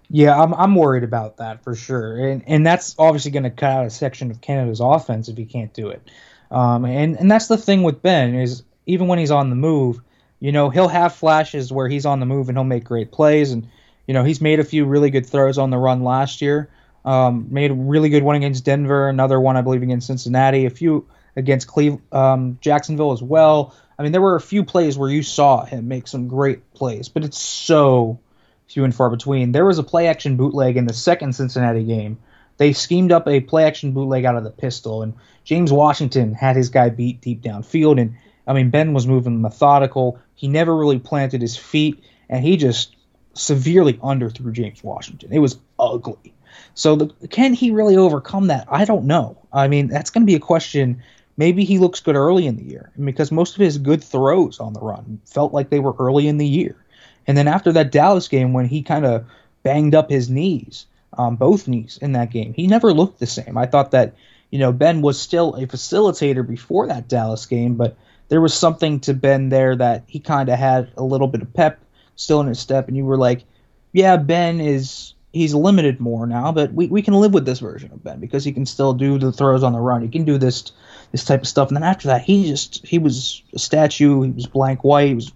Yeah, 0.09 0.39
I'm 0.39 0.53
I'm 0.53 0.75
worried 0.75 1.03
about 1.03 1.37
that 1.37 1.63
for 1.63 1.75
sure, 1.75 2.27
and 2.27 2.43
and 2.47 2.65
that's 2.65 2.95
obviously 2.97 3.31
going 3.31 3.43
to 3.43 3.49
cut 3.49 3.71
out 3.71 3.85
a 3.85 3.89
section 3.89 4.31
of 4.31 4.41
Canada's 4.41 4.79
offense 4.79 5.29
if 5.29 5.37
he 5.37 5.45
can't 5.45 5.73
do 5.73 5.89
it. 5.89 6.07
Um, 6.51 6.85
and 6.85 7.17
and 7.17 7.29
that's 7.29 7.47
the 7.47 7.57
thing 7.57 7.83
with 7.83 8.01
Ben 8.01 8.35
is 8.35 8.63
even 8.85 9.07
when 9.07 9.19
he's 9.19 9.31
on 9.31 9.49
the 9.49 9.55
move, 9.55 9.99
you 10.39 10.51
know, 10.51 10.69
he'll 10.69 10.87
have 10.87 11.15
flashes 11.15 11.71
where 11.71 11.87
he's 11.87 12.05
on 12.05 12.19
the 12.19 12.25
move 12.25 12.49
and 12.49 12.57
he'll 12.57 12.63
make 12.63 12.83
great 12.83 13.11
plays, 13.11 13.51
and 13.51 13.67
you 14.07 14.13
know 14.13 14.23
he's 14.23 14.41
made 14.41 14.59
a 14.59 14.63
few 14.63 14.85
really 14.85 15.09
good 15.09 15.25
throws 15.25 15.57
on 15.57 15.69
the 15.69 15.77
run 15.77 16.03
last 16.03 16.41
year. 16.41 16.69
Um, 17.03 17.47
made 17.51 17.71
a 17.71 17.75
really 17.75 18.09
good 18.09 18.23
one 18.23 18.35
against 18.35 18.65
Denver, 18.65 19.09
another 19.09 19.39
one 19.39 19.57
I 19.57 19.61
believe 19.61 19.83
against 19.83 20.07
Cincinnati, 20.07 20.65
a 20.65 20.71
few 20.71 21.07
against 21.35 21.67
Cleve, 21.67 21.99
um, 22.11 22.57
Jacksonville 22.61 23.11
as 23.11 23.21
well. 23.21 23.75
I 23.97 24.03
mean, 24.03 24.11
there 24.11 24.21
were 24.21 24.35
a 24.35 24.41
few 24.41 24.63
plays 24.63 24.97
where 24.97 25.09
you 25.09 25.23
saw 25.23 25.65
him 25.65 25.87
make 25.87 26.07
some 26.07 26.27
great 26.27 26.73
plays, 26.73 27.07
but 27.09 27.23
it's 27.23 27.39
so 27.39 28.19
few 28.67 28.83
and 28.83 28.95
far 28.95 29.09
between. 29.09 29.51
There 29.51 29.65
was 29.65 29.79
a 29.79 29.83
play 29.83 30.07
action 30.07 30.37
bootleg 30.37 30.77
in 30.77 30.85
the 30.85 30.93
second 30.93 31.33
Cincinnati 31.33 31.83
game. 31.83 32.17
They 32.57 32.73
schemed 32.73 33.11
up 33.11 33.27
a 33.27 33.41
play 33.41 33.65
action 33.65 33.91
bootleg 33.91 34.25
out 34.25 34.37
of 34.37 34.43
the 34.43 34.49
pistol, 34.49 35.01
and 35.01 35.13
James 35.43 35.71
Washington 35.71 36.33
had 36.33 36.55
his 36.55 36.69
guy 36.69 36.89
beat 36.89 37.21
deep 37.21 37.41
downfield. 37.41 37.99
And 37.99 38.15
I 38.47 38.53
mean, 38.53 38.69
Ben 38.69 38.93
was 38.93 39.07
moving 39.07 39.41
methodical. 39.41 40.19
He 40.35 40.47
never 40.47 40.75
really 40.75 40.99
planted 40.99 41.41
his 41.41 41.57
feet, 41.57 42.03
and 42.29 42.43
he 42.43 42.57
just 42.57 42.95
severely 43.33 43.93
underthrew 43.95 44.53
James 44.53 44.83
Washington. 44.83 45.31
It 45.33 45.39
was 45.39 45.57
ugly. 45.77 46.33
So 46.73 46.95
the, 46.95 47.27
can 47.27 47.53
he 47.53 47.71
really 47.71 47.97
overcome 47.97 48.47
that? 48.47 48.67
I 48.69 48.85
don't 48.85 49.05
know. 49.05 49.37
I 49.51 49.67
mean, 49.67 49.87
that's 49.87 50.09
going 50.09 50.23
to 50.23 50.31
be 50.31 50.35
a 50.35 50.39
question. 50.39 51.01
Maybe 51.37 51.65
he 51.65 51.79
looks 51.79 51.99
good 51.99 52.15
early 52.15 52.47
in 52.47 52.55
the 52.55 52.63
year 52.63 52.91
because 53.01 53.31
most 53.31 53.55
of 53.55 53.59
his 53.59 53.77
good 53.77 54.01
throws 54.01 54.59
on 54.59 54.71
the 54.71 54.79
run 54.79 55.19
felt 55.25 55.53
like 55.53 55.69
they 55.69 55.79
were 55.79 55.95
early 55.99 56.29
in 56.29 56.37
the 56.37 56.47
year. 56.47 56.77
And 57.27 57.37
then 57.37 57.47
after 57.47 57.71
that 57.73 57.91
Dallas 57.91 58.27
game, 58.27 58.53
when 58.53 58.65
he 58.65 58.81
kind 58.81 59.05
of 59.05 59.25
banged 59.63 59.95
up 59.95 60.09
his 60.09 60.29
knees, 60.29 60.85
um, 61.17 61.35
both 61.35 61.67
knees 61.67 61.97
in 62.01 62.11
that 62.13 62.31
game, 62.31 62.53
he 62.53 62.67
never 62.67 62.93
looked 62.93 63.19
the 63.19 63.27
same. 63.27 63.57
I 63.57 63.65
thought 63.65 63.91
that, 63.91 64.15
you 64.51 64.59
know, 64.59 64.71
Ben 64.71 65.01
was 65.01 65.19
still 65.19 65.55
a 65.55 65.65
facilitator 65.65 66.47
before 66.47 66.87
that 66.87 67.07
Dallas 67.07 67.45
game, 67.45 67.75
but 67.75 67.97
there 68.27 68.41
was 68.41 68.53
something 68.53 68.99
to 69.01 69.13
Ben 69.13 69.49
there 69.49 69.75
that 69.75 70.03
he 70.07 70.19
kind 70.19 70.49
of 70.49 70.59
had 70.59 70.91
a 70.97 71.03
little 71.03 71.27
bit 71.27 71.41
of 71.41 71.53
pep 71.53 71.79
still 72.15 72.41
in 72.41 72.47
his 72.47 72.59
step. 72.59 72.87
And 72.87 72.97
you 72.97 73.05
were 73.05 73.17
like, 73.17 73.43
yeah, 73.91 74.17
Ben 74.17 74.59
is. 74.59 75.13
He's 75.31 75.53
limited 75.53 75.99
more 75.99 76.25
now, 76.25 76.53
but 76.53 76.71
we, 76.71 76.87
we 76.87 77.01
can 77.01 77.13
live 77.13 77.33
with 77.33 77.45
this 77.45 77.59
version 77.59 77.91
of 77.91 78.01
Ben 78.01 78.21
because 78.21 78.45
he 78.45 78.53
can 78.53 78.65
still 78.65 78.93
do 78.93 79.19
the 79.19 79.33
throws 79.33 79.63
on 79.63 79.73
the 79.73 79.81
run. 79.81 80.01
He 80.01 80.07
can 80.07 80.23
do 80.23 80.37
this 80.37 80.71
this 81.11 81.25
type 81.25 81.41
of 81.41 81.47
stuff. 81.49 81.67
And 81.67 81.75
then 81.75 81.83
after 81.83 82.07
that, 82.07 82.21
he 82.21 82.47
just 82.47 82.85
he 82.85 82.99
was 82.99 83.43
a 83.53 83.59
statue. 83.59 84.21
He 84.21 84.31
was 84.31 84.47
blank 84.47 84.85
white. 84.85 85.09
He 85.09 85.13
was 85.13 85.33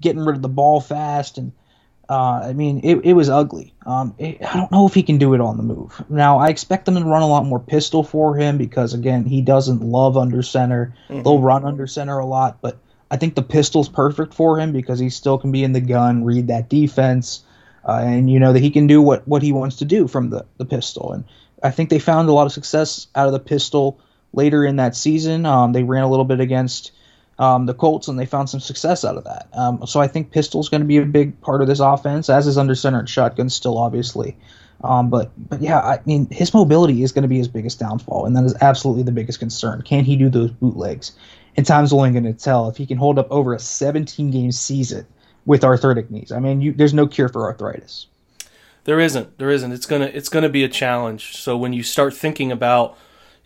getting 0.00 0.24
rid 0.24 0.36
of 0.36 0.42
the 0.42 0.48
ball 0.48 0.80
fast, 0.80 1.38
and 1.38 1.52
uh, 2.08 2.40
I 2.44 2.52
mean, 2.52 2.80
it, 2.84 3.04
it 3.04 3.12
was 3.14 3.28
ugly. 3.28 3.74
Um, 3.84 4.14
it, 4.18 4.42
I 4.42 4.56
don't 4.56 4.70
know 4.70 4.86
if 4.86 4.94
he 4.94 5.02
can 5.02 5.18
do 5.18 5.34
it 5.34 5.40
on 5.40 5.56
the 5.56 5.62
move. 5.62 6.04
Now, 6.08 6.38
I 6.38 6.48
expect 6.48 6.84
them 6.84 6.94
to 6.94 7.04
run 7.04 7.22
a 7.22 7.26
lot 7.26 7.44
more 7.44 7.58
pistol 7.58 8.04
for 8.04 8.36
him 8.36 8.58
because, 8.58 8.94
again, 8.94 9.24
he 9.24 9.42
doesn't 9.42 9.82
love 9.82 10.16
under 10.16 10.42
center. 10.42 10.94
Mm-hmm. 11.08 11.22
They'll 11.22 11.40
run 11.40 11.64
under 11.64 11.86
center 11.86 12.18
a 12.18 12.26
lot, 12.26 12.58
but 12.60 12.78
I 13.10 13.16
think 13.16 13.34
the 13.34 13.42
pistol's 13.42 13.88
perfect 13.88 14.34
for 14.34 14.60
him 14.60 14.72
because 14.72 14.98
he 14.98 15.10
still 15.10 15.38
can 15.38 15.50
be 15.50 15.64
in 15.64 15.72
the 15.72 15.80
gun, 15.80 16.24
read 16.24 16.48
that 16.48 16.68
defense, 16.68 17.42
uh, 17.84 18.00
and 18.02 18.30
you 18.30 18.38
know 18.38 18.52
that 18.52 18.62
he 18.62 18.70
can 18.70 18.86
do 18.86 19.00
what, 19.02 19.26
what 19.26 19.42
he 19.42 19.52
wants 19.52 19.76
to 19.76 19.84
do 19.84 20.06
from 20.06 20.30
the, 20.30 20.44
the 20.58 20.64
pistol. 20.64 21.12
And 21.12 21.24
I 21.62 21.70
think 21.70 21.90
they 21.90 21.98
found 21.98 22.28
a 22.28 22.32
lot 22.32 22.46
of 22.46 22.52
success 22.52 23.06
out 23.14 23.26
of 23.26 23.32
the 23.32 23.40
pistol 23.40 24.00
later 24.32 24.64
in 24.64 24.76
that 24.76 24.94
season. 24.94 25.46
Um, 25.46 25.72
they 25.72 25.82
ran 25.82 26.02
a 26.02 26.10
little 26.10 26.24
bit 26.24 26.40
against 26.40 26.92
um, 27.38 27.66
the 27.66 27.74
Colts, 27.74 28.08
and 28.08 28.18
they 28.18 28.26
found 28.26 28.48
some 28.48 28.60
success 28.60 29.04
out 29.04 29.16
of 29.16 29.24
that. 29.24 29.48
Um, 29.52 29.86
so 29.86 30.00
I 30.00 30.06
think 30.06 30.30
pistol's 30.30 30.68
going 30.68 30.80
to 30.80 30.86
be 30.86 30.96
a 30.96 31.04
big 31.04 31.40
part 31.40 31.60
of 31.60 31.68
this 31.68 31.80
offense, 31.80 32.30
as 32.30 32.46
is 32.46 32.58
under 32.58 32.74
center 32.74 32.98
and 32.98 33.08
shotgun 33.08 33.50
still, 33.50 33.78
obviously. 33.78 34.36
Um, 34.84 35.08
but 35.08 35.32
but 35.36 35.62
yeah, 35.62 35.80
I 35.80 36.00
mean 36.04 36.28
his 36.30 36.52
mobility 36.52 37.02
is 37.02 37.12
going 37.12 37.22
to 37.22 37.28
be 37.28 37.38
his 37.38 37.48
biggest 37.48 37.78
downfall, 37.78 38.26
and 38.26 38.36
that 38.36 38.44
is 38.44 38.54
absolutely 38.60 39.04
the 39.04 39.12
biggest 39.12 39.38
concern. 39.38 39.82
Can 39.82 40.04
he 40.04 40.16
do 40.16 40.28
those 40.28 40.50
bootlegs? 40.50 41.12
And 41.56 41.64
time's 41.64 41.92
only 41.92 42.10
going 42.10 42.24
to 42.24 42.34
tell 42.34 42.68
if 42.68 42.76
he 42.76 42.86
can 42.86 42.98
hold 42.98 43.18
up 43.18 43.28
over 43.30 43.54
a 43.54 43.58
17 43.58 44.30
game 44.30 44.52
season 44.52 45.06
with 45.46 45.64
arthritic 45.64 46.10
knees. 46.10 46.30
I 46.30 46.38
mean, 46.38 46.60
you, 46.60 46.72
there's 46.72 46.92
no 46.92 47.06
cure 47.06 47.30
for 47.30 47.44
arthritis. 47.44 48.06
There 48.84 49.00
isn't. 49.00 49.38
There 49.38 49.50
isn't. 49.50 49.72
It's 49.72 49.86
gonna 49.86 50.06
it's 50.06 50.28
gonna 50.28 50.48
be 50.48 50.62
a 50.62 50.68
challenge. 50.68 51.36
So 51.36 51.56
when 51.56 51.72
you 51.72 51.82
start 51.82 52.14
thinking 52.14 52.52
about 52.52 52.96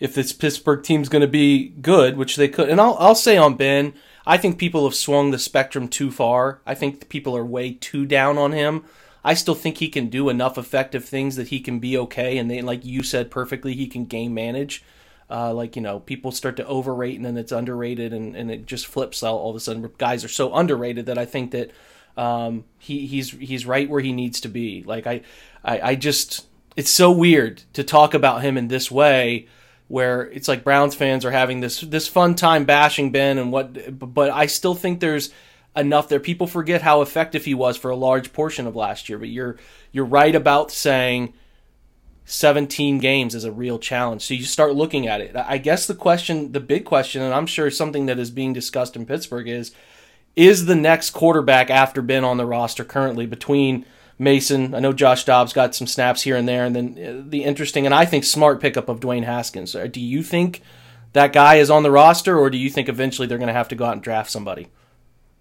if 0.01 0.15
this 0.15 0.33
Pittsburgh 0.33 0.83
team's 0.83 1.11
going 1.11 1.21
to 1.21 1.29
be 1.29 1.69
good, 1.69 2.17
which 2.17 2.37
they 2.37 2.49
could. 2.49 2.71
And 2.71 2.81
I'll, 2.81 2.97
I'll 2.99 3.15
say 3.15 3.37
on 3.37 3.55
Ben, 3.55 3.93
I 4.27 4.39
think 4.39 4.59
people 4.59 4.85
have 4.85 4.95
swung 4.95 5.31
the 5.31 5.39
spectrum 5.39 5.87
too 5.89 6.11
far. 6.11 6.63
I 6.67 6.75
think 6.75 7.09
people 7.11 7.37
are 7.37 7.45
way 7.45 7.75
too 7.75 8.07
down 8.07 8.39
on 8.39 8.53
him. 8.53 8.85
I 9.23 9.35
still 9.35 9.55
think 9.55 9.77
he 9.77 9.89
can 9.89 10.09
do 10.09 10.31
enough 10.31 10.57
effective 10.57 11.05
things 11.05 11.37
that 11.37 11.49
he 11.49 11.61
can 11.61 11.79
be 11.79 11.99
okay. 11.99 12.39
And 12.39 12.51
they, 12.51 12.63
like 12.63 12.85
you 12.85 13.03
said 13.03 13.31
perfectly, 13.31 13.75
he 13.75 13.87
can 13.87 14.07
game 14.07 14.33
manage. 14.33 14.83
Uh, 15.29 15.53
like 15.53 15.77
you 15.77 15.83
know, 15.83 16.01
people 16.01 16.33
start 16.33 16.57
to 16.57 16.67
overrate 16.67 17.17
and 17.17 17.25
then 17.25 17.37
it's 17.37 17.53
underrated, 17.53 18.13
and, 18.13 18.35
and 18.35 18.51
it 18.51 18.67
just 18.67 18.87
flips 18.87 19.23
out 19.23 19.37
all 19.37 19.51
of 19.51 19.57
a 19.57 19.61
sudden. 19.61 19.89
Guys 19.97 20.25
are 20.25 20.29
so 20.29 20.53
underrated 20.53 21.07
that 21.07 21.19
I 21.19 21.25
think 21.25 21.53
that 21.53 21.71
um, 22.17 22.65
he 22.79 23.07
he's 23.07 23.31
he's 23.31 23.65
right 23.65 23.89
where 23.89 24.01
he 24.01 24.13
needs 24.13 24.41
to 24.41 24.49
be. 24.49 24.83
Like 24.83 25.07
I, 25.07 25.21
I 25.63 25.81
I 25.81 25.95
just 25.95 26.47
it's 26.75 26.91
so 26.91 27.13
weird 27.13 27.63
to 27.75 27.85
talk 27.85 28.13
about 28.13 28.43
him 28.43 28.57
in 28.57 28.67
this 28.67 28.91
way 28.91 29.47
where 29.91 30.31
it's 30.31 30.47
like 30.47 30.63
Browns 30.63 30.95
fans 30.95 31.25
are 31.25 31.33
having 31.33 31.59
this 31.59 31.81
this 31.81 32.07
fun 32.07 32.37
time 32.37 32.65
bashing 32.65 33.11
Ben 33.11 33.39
and 33.39 33.51
what 33.51 33.99
but 33.99 34.31
I 34.31 34.47
still 34.47 34.77
think 34.77 35.01
there's 35.01 35.31
enough 35.75 36.09
there. 36.09 36.21
People 36.21 36.47
forget 36.47 36.81
how 36.81 37.03
effective 37.03 37.45
he 37.45 37.55
was 37.55 37.77
for 37.77 37.91
a 37.91 37.97
large 37.97 38.33
portion 38.33 38.69
of 38.69 38.77
last 38.77 39.09
year 39.09 39.19
but 39.19 39.29
you're 39.29 39.57
you're 39.91 40.05
right 40.05 40.37
about 40.37 40.71
saying 40.71 41.35
17 42.25 42.99
games 42.99 43.35
is 43.35 43.43
a 43.43 43.51
real 43.51 43.81
challenge. 43.81 44.23
So 44.23 44.35
you 44.35 44.45
start 44.45 44.77
looking 44.77 45.09
at 45.09 45.21
it. 45.21 45.35
I 45.35 45.59
guess 45.59 45.89
the 45.89 45.97
question 45.97 46.53
the 46.53 46.61
big 46.61 46.85
question 46.85 47.21
and 47.21 47.35
I'm 47.35 47.47
sure 47.47 47.69
something 47.69 48.07
that 48.07 48.21
is 48.21 48.31
being 48.31 48.53
discussed 48.53 48.95
in 48.95 49.07
Pittsburgh 49.07 49.49
is 49.49 49.73
is 50.37 50.67
the 50.67 50.77
next 50.77 51.11
quarterback 51.11 51.69
after 51.69 52.01
Ben 52.01 52.23
on 52.23 52.37
the 52.37 52.47
roster 52.47 52.85
currently 52.85 53.27
between 53.27 53.85
Mason. 54.21 54.75
I 54.75 54.81
know 54.81 54.93
Josh 54.93 55.25
Dobbs 55.25 55.55
got 55.55 55.75
some 55.75 55.87
snaps 55.87 56.23
here 56.23 56.37
and 56.37 56.47
there, 56.47 56.67
and 56.67 56.77
then 56.77 56.99
uh, 56.99 57.29
the 57.29 57.43
interesting 57.43 57.87
and 57.87 57.95
I 57.95 58.05
think 58.05 58.25
smart 58.25 58.61
pickup 58.61 58.91
of 58.91 59.01
Dwayne 59.01 59.25
Haskins. 59.25 59.75
Uh, 59.75 59.87
do 59.87 59.99
you 59.99 60.23
think 60.23 60.61
that 61.15 61.33
guy 61.33 61.57
is 61.57 61.71
on 61.71 61.83
the 61.83 61.91
roster, 61.91 62.39
or 62.39 62.51
do 62.51 62.59
you 62.59 62.69
think 62.69 62.89
eventually 62.89 63.27
they're 63.27 63.39
going 63.39 63.49
to 63.49 63.55
have 63.55 63.69
to 63.69 63.75
go 63.75 63.87
out 63.87 63.95
and 63.95 64.03
draft 64.03 64.31
somebody? 64.31 64.69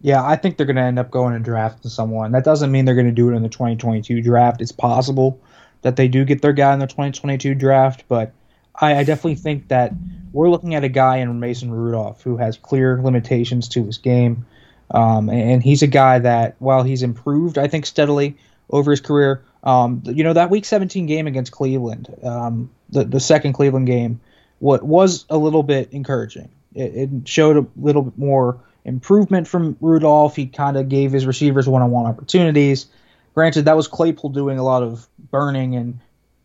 Yeah, 0.02 0.26
I 0.26 0.38
think 0.38 0.56
they're 0.56 0.66
going 0.66 0.78
to 0.78 0.82
end 0.82 0.98
up 0.98 1.12
going 1.12 1.36
and 1.36 1.44
drafting 1.44 1.92
someone. 1.92 2.32
That 2.32 2.46
doesn't 2.46 2.72
mean 2.72 2.86
they're 2.86 2.96
going 2.96 3.06
to 3.06 3.12
do 3.12 3.30
it 3.30 3.36
in 3.36 3.44
the 3.44 3.50
2022 3.50 4.22
draft. 4.22 4.62
It's 4.62 4.72
possible 4.72 5.42
that 5.82 5.98
they 5.98 6.08
do 6.08 6.24
get 6.24 6.42
their 6.42 6.54
guy 6.54 6.74
in 6.74 6.80
the 6.80 6.88
2022 6.88 7.56
draft, 7.56 8.06
but 8.08 8.32
I, 8.76 9.00
I 9.00 9.04
definitely 9.04 9.36
think 9.36 9.68
that 9.68 9.92
we're 10.32 10.50
looking 10.50 10.74
at 10.76 10.86
a 10.86 10.90
guy 10.90 11.18
in 11.18 11.40
Mason 11.42 11.70
Rudolph 11.70 12.24
who 12.24 12.38
has 12.38 12.58
clear 12.58 13.02
limitations 13.02 13.68
to 13.70 13.84
his 13.84 13.98
game. 13.98 14.46
Um, 14.92 15.30
and 15.30 15.62
he's 15.62 15.82
a 15.82 15.88
guy 15.88 16.20
that, 16.20 16.56
while 16.60 16.84
he's 16.84 17.04
improved, 17.04 17.58
I 17.58 17.68
think, 17.68 17.86
steadily 17.86 18.38
over 18.70 18.92
his 18.92 19.02
career, 19.02 19.44
um, 19.64 20.02
you 20.06 20.24
know, 20.24 20.34
that 20.34 20.50
Week 20.50 20.66
17 20.66 21.06
game 21.06 21.28
against 21.28 21.52
Cleveland, 21.52 22.14
um, 22.24 22.70
the, 22.90 23.04
the 23.04 23.20
second 23.20 23.54
Cleveland 23.54 23.88
game, 23.88 24.20
what 24.60 24.84
was 24.84 25.26
a 25.30 25.38
little 25.38 25.64
bit 25.64 25.92
encouraging. 25.92 26.50
It, 26.74 26.96
it 26.96 27.28
showed 27.28 27.58
a 27.58 27.66
little 27.76 28.04
bit 28.04 28.18
more 28.18 28.60
improvement 28.86 29.48
from 29.48 29.78
Rudolph. 29.82 30.36
He 30.36 30.48
kind 30.48 30.78
of 30.78 30.90
gave 30.90 31.12
his 31.12 31.26
receivers 31.26 31.68
one-on-one 31.68 32.06
opportunities. 32.06 32.88
Granted, 33.34 33.66
that 33.66 33.76
was 33.76 33.88
Claypool 33.88 34.32
doing 34.32 34.58
a 34.60 34.64
lot 34.64 34.84
of 34.84 35.08
burning 35.32 35.76
and 35.76 36.00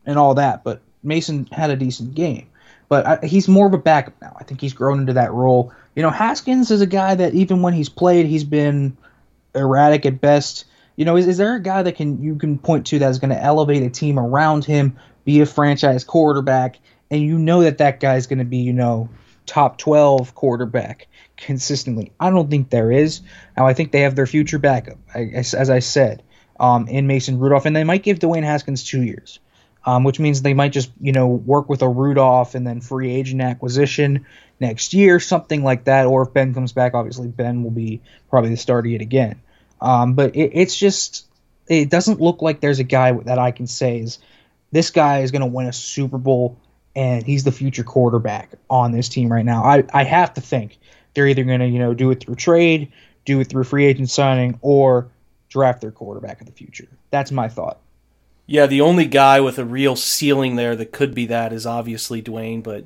and 0.06 0.18
all 0.18 0.34
that, 0.34 0.62
but 0.64 0.82
Mason 1.02 1.46
had 1.50 1.70
a 1.70 1.76
decent 1.76 2.14
game. 2.14 2.46
But 2.88 3.06
I, 3.06 3.26
he's 3.26 3.48
more 3.48 3.66
of 3.66 3.72
a 3.72 3.78
backup 3.78 4.14
now. 4.20 4.37
I 4.38 4.44
think 4.44 4.60
he's 4.60 4.74
grown 4.74 5.00
into 5.00 5.14
that 5.14 5.32
role. 5.32 5.72
You 5.96 6.02
know, 6.02 6.10
Haskins 6.10 6.70
is 6.70 6.82
a 6.82 6.87
guy 6.87 7.14
that 7.14 7.32
even 7.34 7.62
when 7.62 7.72
he's 7.72 7.88
played, 7.88 8.26
he's 8.26 8.44
been 8.44 8.96
erratic 9.54 10.04
at 10.04 10.20
best. 10.20 10.66
You 10.96 11.04
know, 11.04 11.16
is, 11.16 11.26
is 11.26 11.38
there 11.38 11.57
a 11.57 11.61
guy 11.61 11.83
that 11.83 11.96
can 11.96 12.22
you 12.22 12.37
can 12.37 12.59
point 12.59 12.87
to 12.87 12.98
that's 12.98 13.18
going 13.18 13.30
to 13.30 13.42
elevate 13.42 13.83
a 13.83 13.90
team 13.90 14.18
around 14.18 14.64
him, 14.64 14.96
be 15.24 15.40
a 15.40 15.46
franchise 15.46 16.04
quarterback, 16.04 16.78
and 17.11 17.22
you 17.22 17.38
know 17.38 17.62
that 17.62 17.78
that 17.78 18.00
guy's 18.00 18.26
going 18.26 18.38
to 18.38 18.44
be, 18.44 18.59
you 18.59 18.72
know, 18.72 19.09
top 19.46 19.78
12 19.78 20.35
quarterback 20.35 21.09
consistently? 21.37 22.12
I 22.20 22.30
don't 22.30 22.50
think 22.50 22.70
there 22.70 22.92
is. 22.92 23.22
Now, 23.57 23.66
I 23.66 23.74
think 23.74 23.90
they 23.90 24.02
have 24.02 24.14
their 24.14 24.26
future 24.26 24.59
backup, 24.59 24.98
as, 25.14 25.54
as 25.54 25.68
I 25.70 25.80
said, 25.80 26.22
um, 26.61 26.87
in 26.88 27.07
Mason 27.07 27.38
Rudolph, 27.38 27.66
and 27.66 27.74
they 27.74 27.85
might 27.85 28.02
give 28.02 28.20
Dwayne 28.20 28.44
Haskins 28.44 28.85
two 28.85 29.02
years. 29.02 29.40
Um, 29.87 30.02
which 30.02 30.18
means 30.18 30.40
they 30.40 30.54
might 30.54 30.72
just, 30.72 30.90
you 30.98 31.12
know, 31.12 31.28
work 31.28 31.68
with 31.68 31.83
a 31.83 31.88
Rudolph 31.88 32.54
and 32.54 32.66
then 32.66 32.80
free 32.80 33.12
agent 33.12 33.42
acquisition 33.42 34.24
next 34.59 34.94
year, 34.94 35.20
something 35.20 35.62
like 35.62 35.85
that. 35.85 36.07
Or 36.07 36.22
if 36.22 36.33
Ben 36.33 36.54
comes 36.54 36.72
back, 36.72 36.94
obviously 36.94 37.28
Ben 37.28 37.62
will 37.62 37.70
be 37.70 38.00
probably 38.30 38.48
the 38.48 38.57
starter 38.57 38.88
yet 38.88 39.02
again. 39.02 39.42
Um, 39.80 40.14
but 40.14 40.34
it, 40.37 40.50
it's 40.54 40.76
just 40.76 41.26
it 41.66 41.90
doesn't 41.90 42.20
look 42.20 42.42
like 42.42 42.60
there's 42.60 42.78
a 42.78 42.84
guy 42.84 43.12
that 43.12 43.38
I 43.38 43.50
can 43.50 43.66
say 43.66 43.98
is 43.98 44.18
this 44.72 44.90
guy 44.90 45.20
is 45.20 45.30
going 45.30 45.40
to 45.40 45.46
win 45.46 45.66
a 45.66 45.72
Super 45.72 46.18
Bowl 46.18 46.58
and 46.96 47.24
he's 47.24 47.44
the 47.44 47.52
future 47.52 47.84
quarterback 47.84 48.52
on 48.70 48.92
this 48.92 49.08
team 49.08 49.32
right 49.32 49.44
now. 49.44 49.64
I, 49.64 49.84
I 49.92 50.04
have 50.04 50.34
to 50.34 50.40
think 50.40 50.78
they're 51.14 51.26
either 51.26 51.44
going 51.44 51.60
to 51.60 51.66
you 51.66 51.78
know 51.78 51.94
do 51.94 52.10
it 52.10 52.20
through 52.24 52.37
trade, 52.37 52.92
do 53.24 53.40
it 53.40 53.48
through 53.48 53.64
free 53.64 53.87
agent 53.87 54.10
signing, 54.10 54.58
or 54.62 55.08
draft 55.48 55.80
their 55.80 55.92
quarterback 55.92 56.40
of 56.40 56.46
the 56.46 56.52
future. 56.52 56.88
That's 57.10 57.30
my 57.30 57.48
thought. 57.48 57.78
Yeah, 58.46 58.66
the 58.66 58.82
only 58.82 59.06
guy 59.06 59.40
with 59.40 59.58
a 59.58 59.64
real 59.64 59.96
ceiling 59.96 60.56
there 60.56 60.76
that 60.76 60.92
could 60.92 61.14
be 61.14 61.26
that 61.26 61.52
is 61.52 61.64
obviously 61.64 62.20
Dwayne, 62.22 62.62
but 62.62 62.84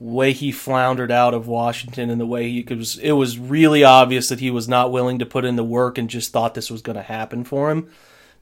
way 0.00 0.32
he 0.32 0.50
floundered 0.50 1.10
out 1.10 1.34
of 1.34 1.46
Washington 1.46 2.10
and 2.10 2.20
the 2.20 2.26
way 2.26 2.50
he 2.50 2.74
was 2.74 2.98
it 2.98 3.12
was 3.12 3.38
really 3.38 3.84
obvious 3.84 4.28
that 4.28 4.40
he 4.40 4.50
was 4.50 4.68
not 4.68 4.92
willing 4.92 5.18
to 5.18 5.26
put 5.26 5.44
in 5.44 5.56
the 5.56 5.64
work 5.64 5.98
and 5.98 6.10
just 6.10 6.32
thought 6.32 6.54
this 6.54 6.70
was 6.70 6.82
going 6.82 6.96
to 6.96 7.02
happen 7.02 7.44
for 7.44 7.70
him. 7.70 7.88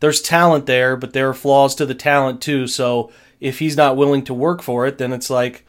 There's 0.01 0.21
talent 0.21 0.67
there, 0.67 0.97
but 0.97 1.13
there 1.13 1.29
are 1.29 1.35
flaws 1.35 1.75
to 1.77 1.87
the 1.87 1.95
talent 1.95 2.41
too. 2.41 2.67
So 2.67 3.13
if 3.39 3.59
he's 3.59 3.77
not 3.77 3.97
willing 3.97 4.25
to 4.25 4.35
work 4.35 4.63
for 4.63 4.87
it, 4.87 4.99
then 4.99 5.13
it's 5.13 5.31
like 5.31 5.65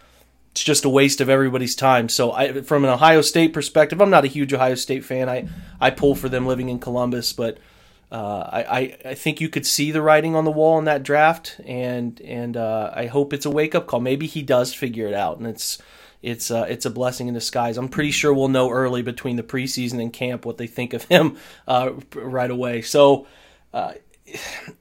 it's 0.51 0.63
just 0.63 0.85
a 0.85 0.89
waste 0.89 1.19
of 1.19 1.29
everybody's 1.29 1.75
time. 1.75 2.07
So 2.09 2.31
I, 2.31 2.61
from 2.61 2.83
an 2.83 2.91
Ohio 2.91 3.21
State 3.21 3.53
perspective, 3.53 4.01
I'm 4.01 4.09
not 4.09 4.25
a 4.25 4.29
huge 4.29 4.53
Ohio 4.53 4.75
State 4.75 5.03
fan. 5.03 5.27
I 5.27 5.49
I 5.81 5.89
pull 5.89 6.15
for 6.15 6.29
them 6.29 6.47
living 6.47 6.69
in 6.69 6.79
Columbus, 6.79 7.33
but 7.33 7.57
uh, 8.13 8.47
I, 8.53 8.95
I 9.03 9.15
think 9.15 9.41
you 9.41 9.49
could 9.49 9.65
see 9.65 9.89
the 9.89 10.03
writing 10.03 10.35
on 10.35 10.45
the 10.45 10.51
wall 10.51 10.77
in 10.77 10.85
that 10.85 11.01
draft, 11.01 11.59
and 11.65 12.21
and 12.21 12.55
uh, 12.55 12.91
I 12.93 13.07
hope 13.07 13.33
it's 13.33 13.47
a 13.47 13.49
wake 13.49 13.73
up 13.73 13.87
call. 13.87 14.01
Maybe 14.01 14.27
he 14.27 14.43
does 14.43 14.71
figure 14.71 15.07
it 15.07 15.15
out, 15.15 15.39
and 15.39 15.47
it's 15.47 15.81
it's 16.21 16.51
uh, 16.51 16.67
it's 16.69 16.85
a 16.85 16.91
blessing 16.91 17.27
in 17.27 17.33
disguise. 17.33 17.75
I'm 17.75 17.89
pretty 17.89 18.11
sure 18.11 18.31
we'll 18.31 18.49
know 18.49 18.69
early 18.69 19.01
between 19.01 19.35
the 19.35 19.41
preseason 19.41 19.99
and 19.99 20.13
camp 20.13 20.45
what 20.45 20.59
they 20.59 20.67
think 20.67 20.93
of 20.93 21.05
him 21.05 21.37
uh, 21.67 21.89
right 22.13 22.51
away. 22.51 22.83
So 22.83 23.25
uh, 23.73 23.93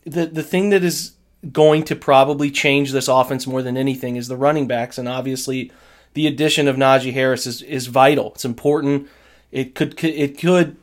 the 0.05 0.27
the 0.27 0.42
thing 0.42 0.68
that 0.68 0.85
is 0.85 1.12
going 1.51 1.85
to 1.85 1.97
probably 1.97 2.51
change 2.51 2.92
this 2.92 3.09
offense 3.09 3.47
more 3.47 3.62
than 3.62 3.79
anything 3.79 4.16
is 4.16 4.29
the 4.29 4.37
running 4.37 4.66
backs, 4.66 4.99
and 4.99 5.09
obviously 5.09 5.73
the 6.12 6.27
addition 6.27 6.68
of 6.68 6.77
Najee 6.77 7.14
Harris 7.14 7.47
is 7.47 7.62
is 7.62 7.87
vital. 7.87 8.33
It's 8.35 8.45
important. 8.45 9.09
It 9.51 9.75
could 9.75 10.05
it 10.05 10.37
could 10.37 10.77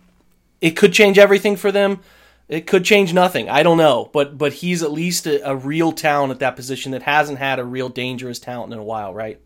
it 0.62 0.72
could 0.72 0.94
change 0.94 1.20
everything 1.20 1.56
for 1.56 1.72
them 1.72 2.00
it 2.50 2.66
could 2.66 2.84
change 2.84 3.14
nothing. 3.14 3.48
I 3.48 3.62
don't 3.62 3.78
know, 3.78 4.10
but 4.12 4.38
but 4.38 4.54
he's 4.54 4.82
at 4.82 4.92
least 4.92 5.28
a, 5.28 5.48
a, 5.48 5.56
real 5.56 5.92
talent 5.92 6.32
at 6.32 6.40
that 6.40 6.56
position 6.56 6.92
that 6.92 7.04
hasn't 7.04 7.38
had 7.38 7.60
a 7.60 7.64
real 7.64 7.90
dangerous 7.90 8.40
talent 8.40 8.74
in 8.74 8.80
a 8.80 8.84
while, 8.84 9.14
right? 9.14 9.40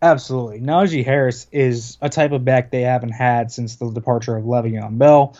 Absolutely. 0.00 0.60
Najee 0.60 1.04
Harris 1.04 1.46
is 1.52 1.98
a 2.00 2.08
type 2.08 2.32
of 2.32 2.44
back 2.44 2.70
they 2.70 2.82
haven't 2.82 3.12
had 3.12 3.52
since 3.52 3.76
the 3.76 3.90
departure 3.90 4.36
of 4.36 4.44
Le'Veon 4.44 4.98
Bell, 4.98 5.36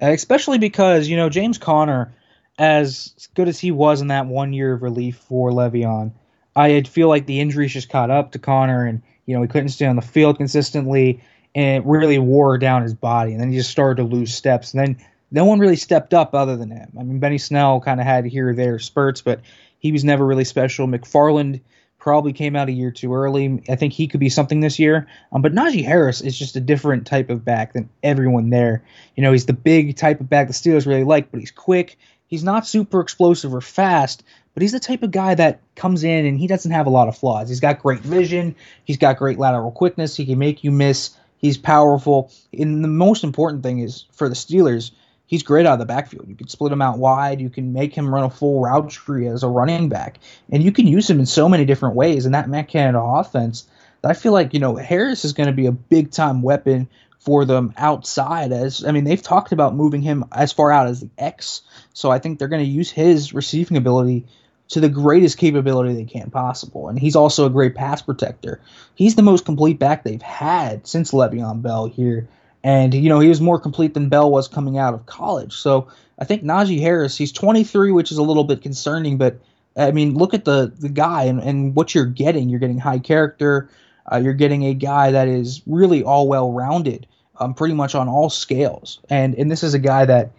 uh, 0.00 0.06
especially 0.06 0.58
because 0.58 1.08
you 1.08 1.16
know 1.16 1.28
James 1.28 1.58
Conner, 1.58 2.14
as 2.56 3.28
good 3.34 3.48
as 3.48 3.58
he 3.58 3.72
was 3.72 4.00
in 4.00 4.08
that 4.08 4.26
one 4.26 4.52
year 4.52 4.74
of 4.74 4.82
relief 4.82 5.16
for 5.16 5.50
Le'Veon, 5.50 6.12
I 6.54 6.82
feel 6.82 7.08
like 7.08 7.26
the 7.26 7.40
injuries 7.40 7.72
just 7.72 7.90
caught 7.90 8.10
up 8.10 8.32
to 8.32 8.38
Conner, 8.38 8.86
and 8.86 9.02
you 9.26 9.34
know 9.34 9.42
he 9.42 9.48
couldn't 9.48 9.70
stay 9.70 9.86
on 9.86 9.96
the 9.96 10.02
field 10.02 10.36
consistently, 10.36 11.20
and 11.56 11.82
it 11.82 11.86
really 11.88 12.20
wore 12.20 12.58
down 12.58 12.82
his 12.82 12.94
body, 12.94 13.32
and 13.32 13.40
then 13.40 13.50
he 13.50 13.58
just 13.58 13.70
started 13.70 13.96
to 13.96 14.08
lose 14.08 14.32
steps, 14.32 14.72
and 14.72 14.80
then 14.80 15.06
no 15.30 15.44
one 15.44 15.58
really 15.58 15.76
stepped 15.76 16.14
up 16.14 16.34
other 16.34 16.56
than 16.56 16.70
him. 16.70 16.92
I 16.98 17.02
mean, 17.02 17.18
Benny 17.18 17.38
Snell 17.38 17.80
kind 17.80 18.00
of 18.00 18.06
had 18.06 18.24
here 18.24 18.50
or 18.50 18.54
there 18.54 18.78
spurts, 18.78 19.20
but 19.20 19.40
he 19.78 19.92
was 19.92 20.04
never 20.04 20.24
really 20.24 20.44
special. 20.44 20.86
McFarland 20.86 21.60
probably 21.98 22.32
came 22.32 22.56
out 22.56 22.68
a 22.68 22.72
year 22.72 22.90
too 22.90 23.14
early. 23.14 23.62
I 23.68 23.76
think 23.76 23.92
he 23.92 24.06
could 24.06 24.20
be 24.20 24.28
something 24.28 24.60
this 24.60 24.78
year. 24.78 25.06
Um, 25.32 25.42
but 25.42 25.52
Najee 25.52 25.84
Harris 25.84 26.20
is 26.20 26.38
just 26.38 26.56
a 26.56 26.60
different 26.60 27.06
type 27.06 27.28
of 27.28 27.44
back 27.44 27.72
than 27.72 27.90
everyone 28.02 28.50
there. 28.50 28.84
You 29.16 29.22
know, 29.22 29.32
he's 29.32 29.46
the 29.46 29.52
big 29.52 29.96
type 29.96 30.20
of 30.20 30.30
back 30.30 30.46
the 30.46 30.54
Steelers 30.54 30.86
really 30.86 31.04
like, 31.04 31.30
but 31.30 31.40
he's 31.40 31.50
quick. 31.50 31.98
He's 32.26 32.44
not 32.44 32.66
super 32.66 33.00
explosive 33.00 33.54
or 33.54 33.60
fast, 33.60 34.22
but 34.54 34.62
he's 34.62 34.72
the 34.72 34.80
type 34.80 35.02
of 35.02 35.10
guy 35.10 35.34
that 35.34 35.60
comes 35.74 36.04
in 36.04 36.26
and 36.26 36.38
he 36.38 36.46
doesn't 36.46 36.70
have 36.70 36.86
a 36.86 36.90
lot 36.90 37.08
of 37.08 37.16
flaws. 37.16 37.48
He's 37.48 37.60
got 37.60 37.80
great 37.80 38.00
vision. 38.00 38.54
He's 38.84 38.98
got 38.98 39.18
great 39.18 39.38
lateral 39.38 39.72
quickness. 39.72 40.16
He 40.16 40.26
can 40.26 40.38
make 40.38 40.62
you 40.62 40.70
miss. 40.70 41.16
He's 41.38 41.56
powerful. 41.56 42.30
And 42.56 42.82
the 42.82 42.88
most 42.88 43.24
important 43.24 43.62
thing 43.62 43.80
is 43.80 44.06
for 44.12 44.28
the 44.28 44.34
Steelers– 44.34 44.92
he's 45.28 45.44
great 45.44 45.66
out 45.66 45.74
of 45.74 45.78
the 45.78 45.86
backfield. 45.86 46.26
You 46.26 46.34
can 46.34 46.48
split 46.48 46.72
him 46.72 46.82
out 46.82 46.98
wide. 46.98 47.40
You 47.40 47.50
can 47.50 47.72
make 47.72 47.94
him 47.94 48.12
run 48.12 48.24
a 48.24 48.30
full 48.30 48.60
route 48.60 48.90
tree 48.90 49.28
as 49.28 49.44
a 49.44 49.48
running 49.48 49.88
back, 49.88 50.18
and 50.50 50.60
you 50.60 50.72
can 50.72 50.88
use 50.88 51.08
him 51.08 51.20
in 51.20 51.26
so 51.26 51.48
many 51.48 51.64
different 51.64 51.94
ways. 51.94 52.26
And 52.26 52.34
that 52.34 52.48
Matt 52.48 52.66
Canada 52.66 53.00
offense, 53.00 53.68
I 54.02 54.14
feel 54.14 54.32
like 54.32 54.54
you 54.54 54.58
know 54.58 54.74
Harris 54.74 55.24
is 55.24 55.34
going 55.34 55.46
to 55.46 55.52
be 55.52 55.66
a 55.66 55.72
big 55.72 56.10
time 56.10 56.42
weapon 56.42 56.88
for 57.20 57.44
them 57.44 57.72
outside. 57.76 58.50
As 58.50 58.84
I 58.84 58.90
mean, 58.90 59.04
they've 59.04 59.22
talked 59.22 59.52
about 59.52 59.76
moving 59.76 60.02
him 60.02 60.24
as 60.32 60.52
far 60.52 60.72
out 60.72 60.88
as 60.88 61.00
the 61.00 61.10
X, 61.18 61.62
so 61.92 62.10
I 62.10 62.18
think 62.18 62.38
they're 62.38 62.48
going 62.48 62.64
to 62.64 62.70
use 62.70 62.90
his 62.90 63.32
receiving 63.32 63.76
ability 63.76 64.26
to 64.68 64.80
the 64.80 64.88
greatest 64.88 65.38
capability 65.38 65.94
they 65.94 66.04
can 66.04 66.30
possible. 66.30 66.88
And 66.88 66.98
he's 66.98 67.16
also 67.16 67.46
a 67.46 67.50
great 67.50 67.74
pass 67.74 68.02
protector. 68.02 68.60
He's 68.94 69.14
the 69.14 69.22
most 69.22 69.46
complete 69.46 69.78
back 69.78 70.04
they've 70.04 70.20
had 70.20 70.86
since 70.86 71.12
Le'Veon 71.12 71.62
Bell 71.62 71.86
here 71.86 72.28
and 72.68 72.92
you 72.92 73.08
know 73.08 73.18
he 73.18 73.30
was 73.30 73.40
more 73.40 73.58
complete 73.58 73.94
than 73.94 74.10
Bell 74.10 74.30
was 74.30 74.46
coming 74.46 74.76
out 74.76 74.92
of 74.92 75.06
college. 75.06 75.54
So 75.54 75.88
I 76.18 76.26
think 76.26 76.44
Najee 76.44 76.80
Harris, 76.80 77.16
he's 77.16 77.32
23, 77.32 77.92
which 77.92 78.12
is 78.12 78.18
a 78.18 78.22
little 78.22 78.44
bit 78.44 78.60
concerning, 78.60 79.16
but 79.16 79.40
I 79.74 79.90
mean 79.90 80.14
look 80.14 80.34
at 80.34 80.44
the 80.44 80.70
the 80.78 80.90
guy 80.90 81.24
and, 81.24 81.40
and 81.40 81.74
what 81.74 81.94
you're 81.94 82.04
getting. 82.04 82.50
You're 82.50 82.60
getting 82.60 82.78
high 82.78 82.98
character. 82.98 83.70
Uh, 84.12 84.18
you're 84.18 84.34
getting 84.34 84.66
a 84.66 84.74
guy 84.74 85.12
that 85.12 85.28
is 85.28 85.62
really 85.66 86.02
all 86.02 86.28
well 86.28 86.52
rounded, 86.52 87.06
um, 87.38 87.54
pretty 87.54 87.72
much 87.72 87.94
on 87.94 88.06
all 88.06 88.28
scales. 88.28 89.00
And 89.08 89.34
and 89.36 89.50
this 89.50 89.62
is 89.62 89.72
a 89.72 89.78
guy 89.78 90.04
that 90.04 90.32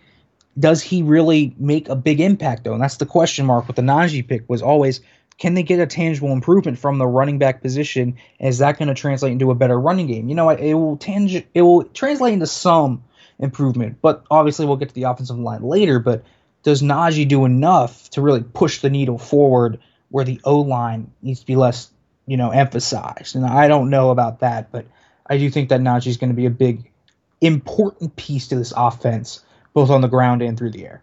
does 0.59 0.83
he 0.83 1.01
really 1.01 1.55
make 1.57 1.89
a 1.89 1.95
big 1.95 2.21
impact 2.21 2.63
though? 2.63 2.73
And 2.73 2.81
that's 2.83 2.97
the 2.97 3.07
question 3.07 3.47
mark 3.47 3.65
with 3.65 3.75
the 3.75 3.81
Najee 3.81 4.27
pick 4.27 4.47
was 4.47 4.61
always 4.61 5.01
can 5.39 5.53
they 5.53 5.63
get 5.63 5.79
a 5.79 5.87
tangible 5.87 6.31
improvement 6.31 6.77
from 6.77 6.97
the 6.97 7.07
running 7.07 7.39
back 7.39 7.61
position? 7.61 8.17
Is 8.39 8.57
that 8.59 8.77
going 8.77 8.89
to 8.89 8.93
translate 8.93 9.31
into 9.31 9.51
a 9.51 9.55
better 9.55 9.79
running 9.79 10.07
game? 10.07 10.27
You 10.27 10.35
know, 10.35 10.49
it 10.49 10.73
will 10.73 10.97
tang- 10.97 11.43
it 11.53 11.61
will 11.61 11.85
translate 11.85 12.33
into 12.33 12.45
some 12.45 13.05
improvement, 13.39 13.99
but 14.01 14.25
obviously 14.29 14.65
we'll 14.65 14.75
get 14.75 14.89
to 14.89 14.95
the 14.95 15.03
offensive 15.03 15.39
line 15.39 15.63
later. 15.63 15.99
But 15.99 16.25
does 16.63 16.81
Najee 16.81 17.27
do 17.27 17.45
enough 17.45 18.09
to 18.11 18.21
really 18.21 18.43
push 18.43 18.81
the 18.81 18.89
needle 18.89 19.17
forward 19.17 19.79
where 20.09 20.25
the 20.25 20.41
O 20.43 20.59
line 20.59 21.11
needs 21.21 21.39
to 21.39 21.45
be 21.45 21.55
less, 21.55 21.89
you 22.27 22.35
know, 22.35 22.51
emphasized? 22.51 23.37
And 23.37 23.45
I 23.45 23.69
don't 23.69 23.89
know 23.89 24.11
about 24.11 24.41
that, 24.41 24.73
but 24.73 24.87
I 25.25 25.37
do 25.37 25.49
think 25.49 25.69
that 25.69 25.79
Najee 25.79 26.07
is 26.07 26.17
going 26.17 26.31
to 26.31 26.35
be 26.35 26.47
a 26.47 26.51
big, 26.51 26.91
important 27.39 28.17
piece 28.17 28.49
to 28.49 28.57
this 28.57 28.73
offense, 28.75 29.41
both 29.73 29.89
on 29.89 30.01
the 30.01 30.09
ground 30.09 30.41
and 30.41 30.57
through 30.57 30.71
the 30.71 30.85
air 30.85 31.01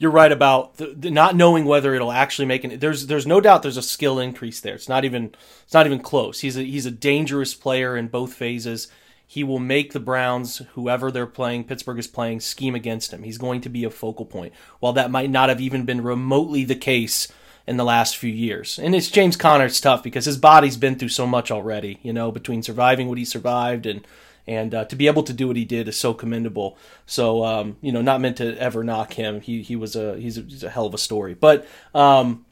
you're 0.00 0.10
right 0.10 0.32
about 0.32 0.78
the, 0.78 0.94
the 0.96 1.10
not 1.10 1.36
knowing 1.36 1.66
whether 1.66 1.94
it'll 1.94 2.10
actually 2.10 2.46
make 2.46 2.64
an. 2.64 2.78
There's 2.78 3.06
there's 3.06 3.26
no 3.26 3.40
doubt 3.40 3.62
there's 3.62 3.76
a 3.76 3.82
skill 3.82 4.18
increase 4.18 4.58
there. 4.58 4.74
It's 4.74 4.88
not 4.88 5.04
even 5.04 5.34
it's 5.62 5.74
not 5.74 5.86
even 5.86 6.00
close. 6.00 6.40
He's 6.40 6.56
a 6.56 6.62
he's 6.62 6.86
a 6.86 6.90
dangerous 6.90 7.54
player 7.54 7.96
in 7.96 8.08
both 8.08 8.32
phases. 8.32 8.88
He 9.26 9.44
will 9.44 9.60
make 9.60 9.92
the 9.92 10.00
Browns, 10.00 10.62
whoever 10.72 11.12
they're 11.12 11.26
playing, 11.26 11.64
Pittsburgh 11.64 12.00
is 12.00 12.08
playing, 12.08 12.40
scheme 12.40 12.74
against 12.74 13.12
him. 13.12 13.22
He's 13.22 13.38
going 13.38 13.60
to 13.60 13.68
be 13.68 13.84
a 13.84 13.90
focal 13.90 14.24
point. 14.24 14.52
While 14.80 14.94
that 14.94 15.12
might 15.12 15.30
not 15.30 15.50
have 15.50 15.60
even 15.60 15.84
been 15.84 16.02
remotely 16.02 16.64
the 16.64 16.74
case 16.74 17.28
in 17.64 17.76
the 17.76 17.84
last 17.84 18.16
few 18.16 18.32
years. 18.32 18.78
And 18.78 18.92
it's 18.92 19.08
James 19.08 19.36
Conner. 19.36 19.66
It's 19.66 19.80
tough 19.80 20.02
because 20.02 20.24
his 20.24 20.38
body's 20.38 20.76
been 20.76 20.96
through 20.96 21.10
so 21.10 21.26
much 21.26 21.52
already. 21.52 22.00
You 22.02 22.12
know, 22.12 22.32
between 22.32 22.64
surviving 22.64 23.08
what 23.08 23.18
he 23.18 23.24
survived 23.24 23.86
and 23.86 24.04
and 24.50 24.74
uh, 24.74 24.84
to 24.86 24.96
be 24.96 25.06
able 25.06 25.22
to 25.22 25.32
do 25.32 25.46
what 25.46 25.56
he 25.56 25.64
did 25.64 25.86
is 25.86 25.96
so 25.96 26.12
commendable. 26.12 26.76
So 27.06 27.44
um, 27.44 27.76
you 27.80 27.92
know, 27.92 28.02
not 28.02 28.20
meant 28.20 28.38
to 28.38 28.58
ever 28.58 28.82
knock 28.82 29.12
him. 29.12 29.40
He 29.40 29.62
he 29.62 29.76
was 29.76 29.94
a 29.94 30.18
he's 30.18 30.38
a, 30.38 30.42
he's 30.42 30.64
a 30.64 30.70
hell 30.70 30.86
of 30.86 30.94
a 30.94 30.98
story. 30.98 31.34
But 31.34 31.66
um, 31.94 32.44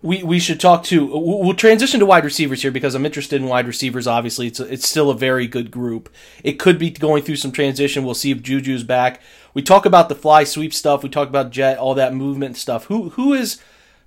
we 0.00 0.22
we 0.22 0.38
should 0.38 0.60
talk 0.60 0.84
to. 0.84 1.04
We'll 1.04 1.54
transition 1.54 1.98
to 1.98 2.06
wide 2.06 2.24
receivers 2.24 2.62
here 2.62 2.70
because 2.70 2.94
I'm 2.94 3.04
interested 3.04 3.42
in 3.42 3.48
wide 3.48 3.66
receivers. 3.66 4.06
Obviously, 4.06 4.46
it's 4.46 4.60
a, 4.60 4.72
it's 4.72 4.88
still 4.88 5.10
a 5.10 5.16
very 5.16 5.48
good 5.48 5.72
group. 5.72 6.08
It 6.44 6.52
could 6.60 6.78
be 6.78 6.90
going 6.90 7.24
through 7.24 7.36
some 7.36 7.50
transition. 7.50 8.04
We'll 8.04 8.14
see 8.14 8.30
if 8.30 8.40
Juju's 8.40 8.84
back. 8.84 9.20
We 9.54 9.62
talk 9.62 9.86
about 9.86 10.08
the 10.08 10.14
fly 10.14 10.44
sweep 10.44 10.72
stuff. 10.72 11.02
We 11.02 11.08
talk 11.08 11.28
about 11.28 11.50
jet, 11.50 11.78
all 11.78 11.94
that 11.94 12.14
movement 12.14 12.56
stuff. 12.56 12.84
Who 12.84 13.10
who 13.10 13.32
is 13.32 13.60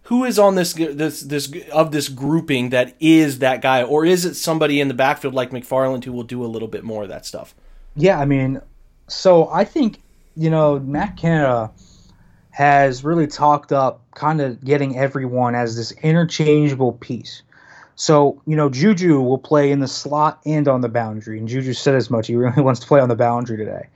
who 0.08 0.24
is 0.24 0.39
on 0.39 0.56
this 0.56 0.74
this 0.74 1.22
this 1.22 1.52
of 1.72 1.91
this 1.91 2.08
grouping 2.08 2.70
that 2.70 2.96
is 3.00 3.39
that 3.39 3.62
guy, 3.62 3.84
or 3.84 4.06
is 4.06 4.24
it 4.24 4.36
somebody 4.36 4.80
in 4.80 4.88
the 4.88 4.93
backfield 4.93 5.34
like 5.34 5.52
McFarland 5.52 6.06
who 6.06 6.13
will 6.13 6.24
do 6.24 6.43
a 6.46 6.48
little 6.48 6.70
bit 6.70 6.84
more 6.84 7.04
of 7.04 7.10
that 7.10 7.26
stuff? 7.26 7.54
Yeah, 7.96 8.20
I 8.20 8.26
mean, 8.26 8.62
so 9.08 9.50
I 9.50 9.65
think 9.65 10.02
you 10.36 10.50
know 10.50 10.80
Matt 10.80 11.17
Canada 11.17 11.72
has 12.52 13.04
really 13.04 13.28
talked 13.28 13.74
up 13.74 14.02
kind 14.15 14.39
of 14.39 14.63
getting 14.63 14.98
everyone 14.98 15.56
as 15.56 15.76
this 15.76 15.91
interchangeable 15.91 16.93
piece. 16.93 17.43
So, 17.96 18.41
you 18.46 18.56
know, 18.56 18.70
Juju 18.70 19.22
will 19.22 19.38
play 19.38 19.72
in 19.72 19.80
the 19.80 19.88
slot 19.88 20.39
and 20.46 20.67
on 20.67 20.82
the 20.82 20.89
boundary. 20.89 21.38
And 21.38 21.48
Juju 21.48 21.74
said 21.74 21.96
as 21.96 22.10
much. 22.10 22.28
He 22.28 22.36
really 22.36 22.62
wants 22.63 22.80
to 22.80 22.88
play 22.88 23.00
on 23.00 23.10
the 23.10 23.15
boundary 23.15 23.58
today. 23.58 23.89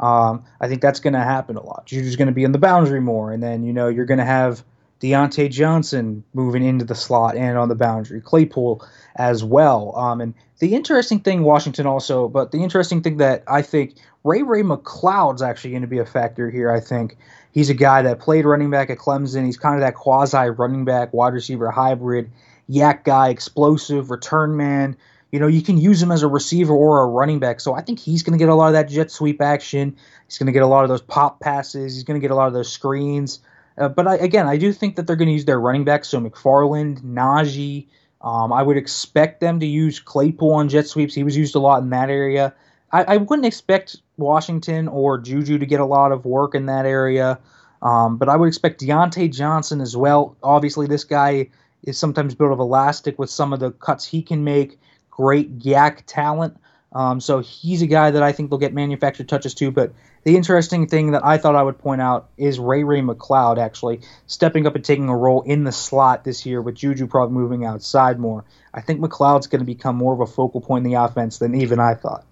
Um, 0.00 0.44
I 0.60 0.68
think 0.68 0.82
that's 0.82 1.00
going 1.00 1.12
to 1.12 1.20
happen 1.20 1.56
a 1.56 1.62
lot. 1.62 1.86
Juju's 1.86 2.16
going 2.16 2.28
to 2.28 2.34
be 2.34 2.44
in 2.44 2.52
the 2.52 2.58
boundary 2.58 3.00
more. 3.00 3.32
And 3.32 3.42
then, 3.42 3.62
you 3.62 3.72
know, 3.72 3.88
you're 3.88 4.04
going 4.04 4.18
to 4.18 4.24
have 4.24 4.62
Diontae 5.02 5.50
Johnson 5.50 6.22
moving 6.32 6.62
into 6.62 6.84
the 6.84 6.94
slot 6.94 7.36
and 7.36 7.58
on 7.58 7.68
the 7.68 7.74
boundary, 7.74 8.20
Claypool 8.20 8.86
as 9.16 9.42
well. 9.42 9.96
Um, 9.96 10.20
and 10.20 10.34
the 10.60 10.74
interesting 10.76 11.18
thing, 11.18 11.42
Washington 11.42 11.86
also, 11.86 12.28
but 12.28 12.52
the 12.52 12.62
interesting 12.62 13.02
thing 13.02 13.16
that 13.16 13.42
I 13.48 13.62
think 13.62 13.96
Ray 14.22 14.42
Ray 14.42 14.62
McCloud's 14.62 15.42
actually 15.42 15.70
going 15.70 15.82
to 15.82 15.88
be 15.88 15.98
a 15.98 16.06
factor 16.06 16.50
here. 16.50 16.70
I 16.70 16.78
think 16.78 17.16
he's 17.50 17.68
a 17.68 17.74
guy 17.74 18.02
that 18.02 18.20
played 18.20 18.44
running 18.44 18.70
back 18.70 18.90
at 18.90 18.98
Clemson. 18.98 19.44
He's 19.44 19.56
kind 19.56 19.74
of 19.74 19.80
that 19.80 19.96
quasi 19.96 20.50
running 20.50 20.84
back, 20.84 21.12
wide 21.12 21.34
receiver 21.34 21.68
hybrid, 21.72 22.30
YAC 22.70 23.02
guy, 23.02 23.30
explosive, 23.30 24.12
return 24.12 24.56
man. 24.56 24.96
You 25.32 25.40
know, 25.40 25.48
you 25.48 25.62
can 25.62 25.78
use 25.78 26.00
him 26.00 26.12
as 26.12 26.22
a 26.22 26.28
receiver 26.28 26.74
or 26.74 27.02
a 27.02 27.06
running 27.06 27.40
back. 27.40 27.58
So 27.58 27.74
I 27.74 27.80
think 27.80 27.98
he's 27.98 28.22
going 28.22 28.38
to 28.38 28.42
get 28.42 28.50
a 28.50 28.54
lot 28.54 28.68
of 28.68 28.74
that 28.74 28.88
jet 28.88 29.10
sweep 29.10 29.40
action. 29.40 29.96
He's 30.28 30.38
going 30.38 30.46
to 30.46 30.52
get 30.52 30.62
a 30.62 30.66
lot 30.66 30.84
of 30.84 30.90
those 30.90 31.02
pop 31.02 31.40
passes. 31.40 31.94
He's 31.94 32.04
going 32.04 32.20
to 32.20 32.24
get 32.24 32.30
a 32.30 32.36
lot 32.36 32.46
of 32.46 32.52
those 32.52 32.70
screens. 32.70 33.40
Uh, 33.78 33.88
but 33.88 34.06
I, 34.06 34.16
again, 34.16 34.46
I 34.46 34.56
do 34.56 34.72
think 34.72 34.96
that 34.96 35.06
they're 35.06 35.16
going 35.16 35.28
to 35.28 35.34
use 35.34 35.44
their 35.44 35.60
running 35.60 35.84
backs. 35.84 36.08
So 36.08 36.20
McFarland, 36.20 37.02
Najee. 37.02 37.86
Um, 38.20 38.52
I 38.52 38.62
would 38.62 38.76
expect 38.76 39.40
them 39.40 39.58
to 39.60 39.66
use 39.66 39.98
Claypool 39.98 40.52
on 40.52 40.68
jet 40.68 40.86
sweeps. 40.86 41.14
He 41.14 41.24
was 41.24 41.36
used 41.36 41.56
a 41.56 41.58
lot 41.58 41.82
in 41.82 41.90
that 41.90 42.08
area. 42.08 42.54
I, 42.92 43.02
I 43.04 43.16
wouldn't 43.16 43.46
expect 43.46 43.96
Washington 44.16 44.86
or 44.86 45.18
Juju 45.18 45.58
to 45.58 45.66
get 45.66 45.80
a 45.80 45.84
lot 45.84 46.12
of 46.12 46.24
work 46.24 46.54
in 46.54 46.66
that 46.66 46.86
area. 46.86 47.40
Um, 47.80 48.18
but 48.18 48.28
I 48.28 48.36
would 48.36 48.46
expect 48.46 48.80
Diontae 48.80 49.32
Johnson 49.32 49.80
as 49.80 49.96
well. 49.96 50.36
Obviously, 50.42 50.86
this 50.86 51.02
guy 51.02 51.48
is 51.82 51.98
sometimes 51.98 52.34
built 52.34 52.52
of 52.52 52.60
elastic 52.60 53.18
with 53.18 53.28
some 53.28 53.52
of 53.52 53.58
the 53.58 53.72
cuts 53.72 54.06
he 54.06 54.22
can 54.22 54.44
make. 54.44 54.78
Great 55.10 55.58
YAC 55.58 56.02
talent. 56.06 56.56
Um, 56.92 57.20
so 57.20 57.40
he's 57.40 57.82
a 57.82 57.86
guy 57.86 58.10
that 58.10 58.22
I 58.22 58.32
think 58.32 58.50
they'll 58.50 58.58
get 58.58 58.74
manufactured 58.74 59.28
touches 59.28 59.54
to, 59.54 59.70
But 59.70 59.92
the 60.24 60.36
interesting 60.36 60.86
thing 60.86 61.12
that 61.12 61.24
I 61.24 61.38
thought 61.38 61.56
I 61.56 61.62
would 61.62 61.78
point 61.78 62.00
out 62.00 62.28
is 62.36 62.58
Ray 62.58 62.84
Ray 62.84 63.00
McCloud 63.00 63.58
actually 63.58 64.02
stepping 64.26 64.66
up 64.66 64.76
and 64.76 64.84
taking 64.84 65.08
a 65.08 65.16
role 65.16 65.42
in 65.42 65.64
the 65.64 65.72
slot 65.72 66.24
this 66.24 66.46
year 66.46 66.60
with 66.60 66.76
Juju 66.76 67.06
probably 67.08 67.34
moving 67.34 67.64
outside 67.64 68.18
more. 68.18 68.44
I 68.72 68.80
think 68.80 69.00
McCloud's 69.00 69.48
going 69.48 69.60
to 69.60 69.66
become 69.66 69.96
more 69.96 70.14
of 70.14 70.20
a 70.20 70.26
focal 70.26 70.60
point 70.60 70.84
in 70.84 70.92
the 70.92 71.02
offense 71.02 71.38
than 71.38 71.54
even 71.54 71.80
I 71.80 71.94
thought. 71.94 72.24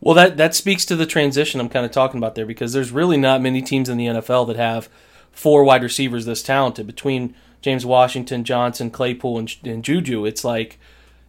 Well, 0.00 0.14
that 0.14 0.36
that 0.36 0.54
speaks 0.54 0.84
to 0.86 0.96
the 0.96 1.06
transition 1.06 1.60
I'm 1.60 1.68
kind 1.68 1.86
of 1.86 1.92
talking 1.92 2.18
about 2.18 2.34
there 2.34 2.46
because 2.46 2.72
there's 2.72 2.90
really 2.90 3.16
not 3.16 3.40
many 3.40 3.62
teams 3.62 3.88
in 3.88 3.96
the 3.96 4.06
NFL 4.06 4.46
that 4.48 4.56
have 4.56 4.88
four 5.30 5.64
wide 5.64 5.82
receivers 5.82 6.26
this 6.26 6.42
talented 6.42 6.86
between 6.86 7.34
James 7.62 7.86
Washington, 7.86 8.44
Johnson, 8.44 8.90
Claypool, 8.90 9.38
and, 9.38 9.56
and 9.64 9.84
Juju. 9.84 10.26
It's 10.26 10.44
like 10.44 10.78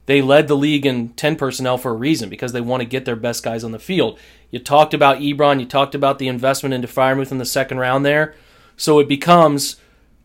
they 0.06 0.22
led 0.22 0.48
the 0.48 0.58
league 0.58 0.86
in 0.86 1.10
10 1.10 1.36
personnel 1.36 1.78
for 1.78 1.92
a 1.92 1.96
reason 1.96 2.30
because 2.30 2.52
they 2.52 2.62
want 2.62 2.82
to 2.82 2.86
get 2.86 3.06
their 3.06 3.16
best 3.16 3.44
guys 3.44 3.64
on 3.64 3.72
the 3.72 3.80
field. 3.80 4.20
You 4.54 4.60
talked 4.60 4.94
about 4.94 5.18
Ebron, 5.18 5.60
you 5.60 5.66
talked 5.66 5.96
about 5.96 6.20
the 6.20 6.28
investment 6.28 6.76
into 6.76 6.88
Freiermuth 6.88 7.32
in 7.32 7.40
the 7.40 7.44
second 7.44 7.80
round 7.80 8.06
there. 8.06 8.36
So 8.78 9.00
it 9.00 9.08
becomes, 9.08 9.78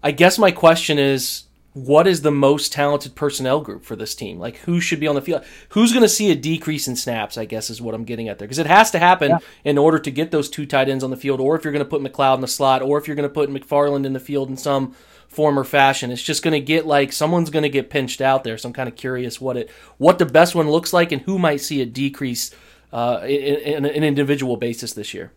I 0.03 0.11
guess 0.11 0.39
my 0.39 0.51
question 0.51 0.99
is, 0.99 1.45
what 1.73 2.07
is 2.07 2.21
the 2.21 2.31
most 2.31 2.71
talented 2.71 3.15
personnel 3.15 3.63
group 3.63 3.87
for 3.87 3.97
this 3.97 4.15
team? 4.15 4.39
Like, 4.39 4.59
who 4.59 4.83
should 4.83 5.01
be 5.01 5.07
on 5.07 5.15
the 5.15 5.23
field? 5.23 5.47
Who's 5.71 5.93
going 5.93 6.03
to 6.03 6.11
see 6.11 6.31
a 6.31 6.35
decrease 6.35 6.87
in 6.87 6.95
snaps? 6.95 7.39
I 7.39 7.47
guess 7.47 7.71
is 7.71 7.81
what 7.81 7.95
I'm 7.95 8.05
getting 8.05 8.29
at 8.29 8.39
there 8.39 8.47
because 8.47 8.59
it 8.59 8.67
has 8.67 8.91
to 8.91 8.99
happen 8.99 9.31
yeah. 9.31 9.39
in 9.65 9.79
order 9.79 9.99
to 9.99 10.11
get 10.11 10.31
those 10.31 10.51
two 10.51 10.67
tight 10.67 10.91
ends 10.91 11.03
on 11.03 11.09
the 11.09 11.17
field, 11.17 11.41
or 11.41 11.57
if 11.57 11.65
you're 11.65 11.73
going 11.73 11.83
to 11.83 11.89
put 11.89 12.03
McCloud 12.03 12.35
in 12.35 12.43
the 12.43 12.49
slot, 12.49 12.83
or 12.83 12.99
if 12.99 13.07
you're 13.07 13.17
going 13.17 13.27
to 13.27 13.33
put 13.33 13.49
McFarland 13.49 14.05
in 14.05 14.13
the 14.13 14.21
field 14.21 14.51
in 14.51 14.59
some 14.59 14.95
form 15.29 15.59
or 15.59 15.65
fashion. 15.65 16.11
It's 16.11 16.23
just 16.23 16.43
going 16.43 16.53
to 16.53 16.61
get 16.61 16.87
like 16.87 17.15
someone's 17.15 17.49
going 17.49 17.63
to 17.63 17.71
get 17.71 17.89
pinched 17.89 18.21
out 18.21 18.45
there. 18.45 18.59
So 18.59 18.69
I'm 18.69 18.75
kind 18.75 18.91
of 18.91 18.97
curious 18.97 19.41
what 19.41 19.57
it 19.57 19.71
what 19.97 20.19
the 20.19 20.27
best 20.27 20.55
one 20.55 20.71
looks 20.71 20.93
like 20.93 21.13
and 21.13 21.23
who 21.23 21.39
might 21.39 21.63
see 21.63 21.81
a 21.81 21.87
decrease 21.87 22.55
uh, 22.93 23.21
in, 23.25 23.85
in 23.85 23.85
an 23.85 24.05
individual 24.05 24.57
basis 24.57 24.93
this 24.93 25.15
year. 25.15 25.33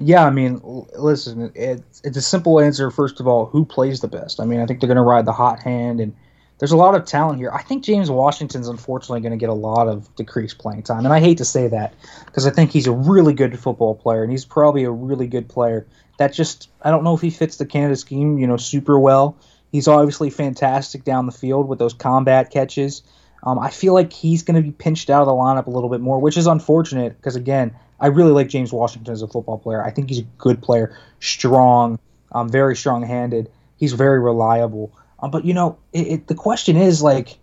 Yeah, 0.00 0.24
I 0.24 0.30
mean, 0.30 0.60
listen, 0.96 1.50
it's 1.56 2.00
it's 2.04 2.16
a 2.16 2.22
simple 2.22 2.60
answer. 2.60 2.90
First 2.90 3.18
of 3.18 3.26
all, 3.26 3.46
who 3.46 3.64
plays 3.64 4.00
the 4.00 4.08
best? 4.08 4.38
I 4.38 4.44
mean, 4.44 4.60
I 4.60 4.66
think 4.66 4.80
they're 4.80 4.86
going 4.86 4.96
to 4.96 5.02
ride 5.02 5.24
the 5.24 5.32
hot 5.32 5.60
hand, 5.60 6.00
and 6.00 6.14
there's 6.58 6.70
a 6.70 6.76
lot 6.76 6.94
of 6.94 7.04
talent 7.04 7.40
here. 7.40 7.50
I 7.52 7.62
think 7.62 7.82
James 7.82 8.08
Washington's 8.08 8.68
unfortunately 8.68 9.20
going 9.20 9.32
to 9.32 9.38
get 9.38 9.48
a 9.48 9.54
lot 9.54 9.88
of 9.88 10.14
decreased 10.14 10.58
playing 10.58 10.84
time, 10.84 11.04
and 11.04 11.12
I 11.12 11.18
hate 11.18 11.38
to 11.38 11.44
say 11.44 11.66
that 11.68 11.94
because 12.26 12.46
I 12.46 12.50
think 12.50 12.70
he's 12.70 12.86
a 12.86 12.92
really 12.92 13.34
good 13.34 13.58
football 13.58 13.96
player, 13.96 14.22
and 14.22 14.30
he's 14.30 14.44
probably 14.44 14.84
a 14.84 14.90
really 14.90 15.26
good 15.26 15.48
player 15.48 15.84
that 16.18 16.32
just 16.32 16.70
I 16.80 16.92
don't 16.92 17.02
know 17.02 17.14
if 17.14 17.20
he 17.20 17.30
fits 17.30 17.56
the 17.56 17.66
Canada 17.66 17.96
scheme, 17.96 18.38
you 18.38 18.46
know, 18.46 18.56
super 18.56 19.00
well. 19.00 19.36
He's 19.72 19.88
obviously 19.88 20.30
fantastic 20.30 21.02
down 21.02 21.26
the 21.26 21.32
field 21.32 21.68
with 21.68 21.80
those 21.80 21.92
combat 21.92 22.50
catches. 22.50 23.02
Um, 23.42 23.58
I 23.58 23.70
feel 23.70 23.94
like 23.94 24.12
he's 24.12 24.42
going 24.42 24.56
to 24.56 24.62
be 24.62 24.72
pinched 24.72 25.10
out 25.10 25.22
of 25.22 25.26
the 25.26 25.32
lineup 25.32 25.66
a 25.66 25.70
little 25.70 25.88
bit 25.88 26.00
more, 26.00 26.18
which 26.18 26.36
is 26.36 26.46
unfortunate 26.46 27.16
because 27.16 27.36
again, 27.36 27.74
I 28.00 28.08
really 28.08 28.32
like 28.32 28.48
James 28.48 28.72
Washington 28.72 29.12
as 29.12 29.22
a 29.22 29.28
football 29.28 29.58
player. 29.58 29.82
I 29.82 29.90
think 29.90 30.08
he's 30.08 30.20
a 30.20 30.26
good 30.38 30.62
player, 30.62 30.96
strong, 31.20 31.98
um, 32.32 32.48
very 32.48 32.76
strong-handed. 32.76 33.50
He's 33.76 33.92
very 33.92 34.20
reliable. 34.20 34.92
Um, 35.20 35.30
but 35.30 35.44
you 35.44 35.54
know, 35.54 35.78
it, 35.92 36.06
it, 36.06 36.26
the 36.26 36.34
question 36.34 36.76
is 36.76 37.02
like, 37.02 37.38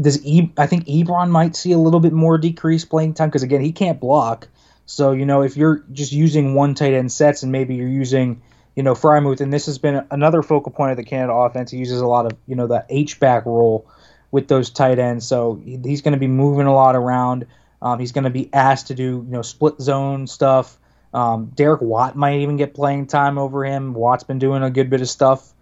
does 0.00 0.24
e- 0.24 0.52
I 0.56 0.66
think 0.66 0.86
Ebron 0.86 1.30
might 1.30 1.56
see 1.56 1.72
a 1.72 1.78
little 1.78 2.00
bit 2.00 2.12
more 2.12 2.38
decreased 2.38 2.90
playing 2.90 3.14
time 3.14 3.28
because 3.28 3.42
again, 3.42 3.60
he 3.60 3.72
can't 3.72 4.00
block. 4.00 4.48
So, 4.86 5.12
you 5.12 5.26
know, 5.26 5.42
if 5.42 5.56
you're 5.56 5.84
just 5.92 6.12
using 6.12 6.54
one 6.54 6.74
tight 6.74 6.94
end 6.94 7.12
sets 7.12 7.42
and 7.42 7.52
maybe 7.52 7.74
you're 7.74 7.88
using, 7.88 8.42
you 8.74 8.82
know, 8.82 8.94
Freiermuth, 8.94 9.40
and 9.40 9.52
this 9.52 9.66
has 9.66 9.78
been 9.78 10.06
another 10.10 10.42
focal 10.42 10.72
point 10.72 10.90
of 10.90 10.96
the 10.96 11.04
Canada 11.04 11.32
offense. 11.32 11.70
He 11.70 11.78
uses 11.78 12.00
a 12.00 12.06
lot 12.06 12.26
of, 12.26 12.36
you 12.46 12.56
know, 12.56 12.66
the 12.66 12.84
H 12.88 13.20
back 13.20 13.46
role 13.46 13.86
with 14.32 14.48
those 14.48 14.70
tight 14.70 14.98
ends. 14.98 15.28
So 15.28 15.62
he's 15.64 16.02
going 16.02 16.14
to 16.14 16.18
be 16.18 16.26
moving 16.26 16.66
a 16.66 16.74
lot 16.74 16.96
around. 16.96 17.46
Um, 17.80 18.00
he's 18.00 18.10
going 18.10 18.24
to 18.24 18.30
be 18.30 18.52
asked 18.52 18.88
to 18.88 18.94
do, 18.94 19.24
you 19.24 19.26
know, 19.28 19.42
split 19.42 19.80
zone 19.80 20.26
stuff. 20.26 20.76
Um, 21.14 21.52
Derek 21.54 21.82
Watt 21.82 22.16
might 22.16 22.40
even 22.40 22.56
get 22.56 22.74
playing 22.74 23.06
time 23.06 23.38
over 23.38 23.64
him. 23.64 23.92
Watt's 23.92 24.24
been 24.24 24.38
doing 24.38 24.62
a 24.62 24.70
good 24.70 24.88
bit 24.88 25.02
of 25.02 25.08
stuff 25.08 25.52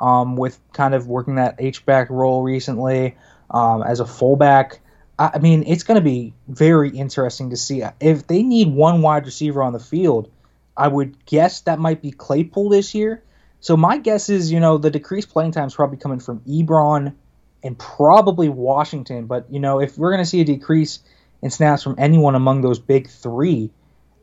um, 0.00 0.36
with 0.36 0.58
kind 0.72 0.94
of 0.94 1.08
working 1.08 1.34
that 1.34 1.56
H 1.58 1.84
back 1.84 2.08
role 2.08 2.42
recently 2.42 3.16
um, 3.50 3.82
as 3.82 4.00
a 4.00 4.06
fullback. 4.06 4.80
I 5.18 5.38
mean, 5.38 5.64
it's 5.66 5.82
going 5.82 5.96
to 5.96 6.04
be 6.04 6.32
very 6.48 6.88
interesting 6.88 7.50
to 7.50 7.56
see 7.56 7.82
if 8.00 8.26
they 8.26 8.42
need 8.42 8.68
one 8.68 9.02
wide 9.02 9.26
receiver 9.26 9.62
on 9.62 9.74
the 9.74 9.80
field. 9.80 10.30
I 10.76 10.88
would 10.88 11.26
guess 11.26 11.60
that 11.62 11.78
might 11.78 12.00
be 12.00 12.10
Claypool 12.10 12.70
this 12.70 12.94
year. 12.94 13.22
So 13.60 13.76
my 13.76 13.98
guess 13.98 14.30
is, 14.30 14.50
you 14.50 14.60
know, 14.60 14.78
the 14.78 14.90
decreased 14.90 15.28
playing 15.28 15.52
time 15.52 15.66
is 15.66 15.74
probably 15.74 15.98
coming 15.98 16.20
from 16.20 16.40
Ebron 16.40 17.14
and 17.62 17.78
probably 17.78 18.48
Washington. 18.48 19.26
But 19.26 19.46
you 19.50 19.60
know, 19.60 19.80
if 19.80 19.98
we're 19.98 20.10
going 20.10 20.22
to 20.22 20.28
see 20.28 20.40
a 20.40 20.44
decrease 20.44 21.00
in 21.42 21.50
snaps 21.50 21.82
from 21.82 21.96
anyone 21.98 22.34
among 22.34 22.60
those 22.60 22.78
big 22.78 23.08
three, 23.08 23.70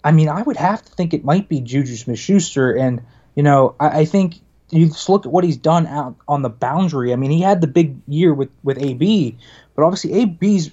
I 0.03 0.11
mean, 0.11 0.29
I 0.29 0.41
would 0.41 0.57
have 0.57 0.83
to 0.83 0.91
think 0.91 1.13
it 1.13 1.25
might 1.25 1.49
be 1.49 1.59
Juju 1.61 1.95
Smith-Schuster. 1.95 2.73
And 2.73 3.01
you 3.35 3.43
know, 3.43 3.75
I, 3.79 3.99
I 3.99 4.05
think 4.05 4.35
you 4.69 4.87
just 4.87 5.09
look 5.09 5.25
at 5.25 5.31
what 5.31 5.43
he's 5.43 5.57
done 5.57 5.87
out 5.87 6.15
on 6.27 6.41
the 6.41 6.49
boundary. 6.49 7.13
I 7.13 7.15
mean, 7.15 7.31
he 7.31 7.41
had 7.41 7.61
the 7.61 7.67
big 7.67 7.97
year 8.07 8.33
with 8.33 8.49
with 8.63 8.81
AB, 8.81 9.37
but 9.75 9.83
obviously 9.83 10.21
AB's 10.21 10.71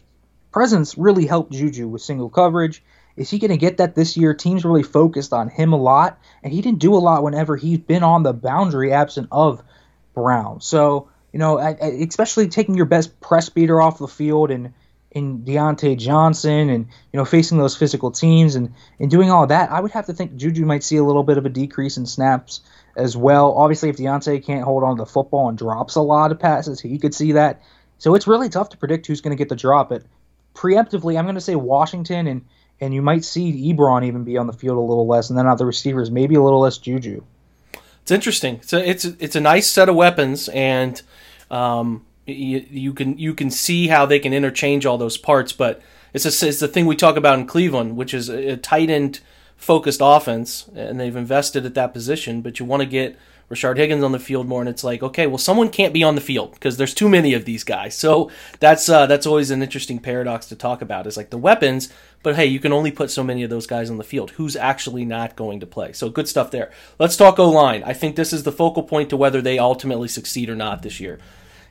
presence 0.52 0.96
really 0.96 1.26
helped 1.26 1.52
Juju 1.52 1.88
with 1.88 2.02
single 2.02 2.30
coverage. 2.30 2.82
Is 3.16 3.30
he 3.30 3.38
going 3.38 3.50
to 3.52 3.56
get 3.56 3.76
that 3.76 3.94
this 3.94 4.16
year? 4.16 4.34
Teams 4.34 4.64
really 4.64 4.82
focused 4.82 5.32
on 5.32 5.48
him 5.48 5.72
a 5.72 5.76
lot, 5.76 6.18
and 6.42 6.52
he 6.52 6.62
didn't 6.62 6.80
do 6.80 6.94
a 6.94 6.98
lot 6.98 7.22
whenever 7.22 7.56
he's 7.56 7.78
been 7.78 8.02
on 8.02 8.24
the 8.24 8.32
boundary 8.32 8.92
absent 8.92 9.28
of 9.30 9.62
Brown. 10.14 10.60
So, 10.60 11.08
you 11.35 11.41
know, 11.41 11.59
especially 11.59 12.47
taking 12.47 12.76
your 12.76 12.87
best 12.87 13.20
press 13.20 13.49
beater 13.49 13.82
off 13.82 13.99
the 13.99 14.07
field 14.07 14.53
and 14.53 14.72
in 15.11 15.41
Diontae 15.41 15.99
Johnson 15.99 16.70
and, 16.70 16.87
you 17.12 17.18
know, 17.18 17.24
facing 17.24 17.59
those 17.59 17.76
physical 17.76 18.12
teams 18.12 18.55
and, 18.55 18.72
and 19.01 19.11
doing 19.11 19.32
all 19.32 19.49
that, 19.49 19.72
I 19.72 19.80
would 19.80 19.91
have 19.91 20.07
to 20.07 20.12
think 20.12 20.37
Juju 20.37 20.64
might 20.64 20.85
see 20.85 20.97
a 20.97 21.03
little 21.03 21.24
bit 21.24 21.37
of 21.37 21.45
a 21.45 21.49
decrease 21.49 21.97
in 21.97 22.07
snaps 22.07 22.61
as 22.97 23.16
well. 23.16 23.53
Obviously, 23.55 23.89
if 23.89 23.97
Diontae 23.97 24.45
can't 24.45 24.62
hold 24.62 24.85
on 24.85 24.97
to 24.97 25.03
the 25.03 25.11
football 25.11 25.49
and 25.49 25.59
drops 25.59 25.97
a 25.97 26.01
lot 26.01 26.30
of 26.30 26.39
passes, 26.39 26.80
he 26.80 27.01
could 27.01 27.12
see 27.12 27.32
that. 27.32 27.62
So 27.99 28.14
it's 28.14 28.28
really 28.28 28.49
tough 28.49 28.68
to 28.68 28.76
predict 28.76 29.09
who's 29.09 29.20
going 29.20 29.37
to 29.37 29.41
get 29.41 29.49
the 29.49 29.57
drop. 29.57 29.89
But 29.89 30.05
preemptively, 30.55 31.18
I'm 31.18 31.24
going 31.24 31.35
to 31.35 31.41
say 31.41 31.57
Washington, 31.57 32.28
and 32.28 32.45
and 32.80 32.95
you 32.95 33.03
might 33.03 33.24
see 33.24 33.72
Ebron 33.72 34.05
even 34.05 34.22
be 34.22 34.39
on 34.39 34.47
the 34.47 34.53
field 34.53 34.78
a 34.78 34.80
little 34.80 35.09
less, 35.09 35.30
and 35.30 35.39
then 35.39 35.49
other 35.49 35.66
receivers 35.66 36.12
maybe 36.12 36.37
a 36.37 36.43
little 36.43 36.61
less 36.61 36.78
Juju. 36.78 37.24
It's 38.05 38.11
interesting. 38.11 38.57
It's 38.57 38.74
a, 38.74 38.86
it's 38.86 39.05
it's 39.07 39.34
a 39.34 39.40
nice 39.40 39.66
set 39.66 39.88
of 39.88 39.94
weapons, 39.94 40.50
and 40.50 41.00
um, 41.50 42.05
you, 42.26 42.66
you 42.68 42.92
can 42.92 43.16
you 43.16 43.32
can 43.32 43.50
see 43.50 43.88
how 43.88 44.05
they 44.05 44.18
can 44.18 44.34
interchange 44.34 44.84
all 44.84 44.98
those 44.98 45.16
parts. 45.16 45.55
But 45.55 45.80
it's 46.12 46.26
a, 46.26 46.48
it's 46.48 46.61
the 46.61 46.68
thing 46.68 46.84
we 46.84 46.96
talk 46.96 47.16
about 47.16 47.38
in 47.38 47.46
Cleveland, 47.46 47.96
which 47.96 48.12
is 48.12 48.28
a 48.28 48.59
tight 48.59 48.90
end 48.90 49.20
focused 49.57 50.00
offense, 50.02 50.68
and 50.74 51.00
they've 51.00 51.16
invested 51.16 51.64
at 51.64 51.72
that 51.76 51.94
position. 51.94 52.42
But 52.42 52.61
you 52.61 52.66
want 52.66 52.82
to 52.82 52.86
get 52.86 53.18
Rashard 53.55 53.76
Higgins 53.76 54.02
on 54.02 54.12
the 54.12 54.18
field 54.18 54.46
more, 54.46 54.61
and 54.61 54.68
it's 54.68 54.84
like, 54.84 55.02
okay, 55.02 55.26
well, 55.26 55.38
someone 55.38 55.70
can't 55.70 55.94
be 55.94 56.02
on 56.02 56.14
the 56.14 56.20
field 56.20 56.52
because 56.52 56.76
there's 56.76 56.94
too 56.94 57.09
many 57.09 57.34
of 57.34 57.44
these 57.44 57.64
guys. 57.64 57.94
So 57.94 58.30
that's 58.61 58.88
uh, 58.88 59.07
that's 59.07 59.26
always 59.26 59.50
an 59.50 59.62
interesting 59.62 59.98
paradox 59.98 60.46
to 60.46 60.57
talk 60.57 60.82
about. 60.82 61.07
Is 61.07 61.16
like 61.16 61.30
the 61.30 61.38
weapons, 61.38 61.92
but 62.22 62.36
hey, 62.36 62.46
you 62.46 62.61
can 62.61 62.72
only 62.72 62.90
put 62.90 63.11
so 63.11 63.22
many 63.22 63.42
of 63.42 63.50
those 63.50 63.66
guys 63.66 63.90
on 63.90 63.96
the 63.96 64.05
field. 64.05 64.32
Who's 64.32 64.57
actually 64.57 65.05
not 65.05 65.36
going 65.36 65.61
to 65.61 65.66
play? 65.66 65.92
So 65.92 66.09
good 66.09 66.28
stuff 66.28 66.50
there. 66.50 66.70
Let's 66.98 67.16
talk 67.16 67.38
O 67.38 67.48
line. 67.50 67.82
I 67.84 67.92
think 67.92 68.16
this 68.16 68.32
is 68.32 68.42
the 68.42 68.52
focal 68.52 68.82
point 68.82 69.11
to 69.11 69.16
whether 69.16 69.40
they 69.40 69.59
ultimately 69.59 70.09
succeed 70.09 70.50
or 70.50 70.57
not 70.57 70.82
this 70.82 71.00
year. 71.00 71.18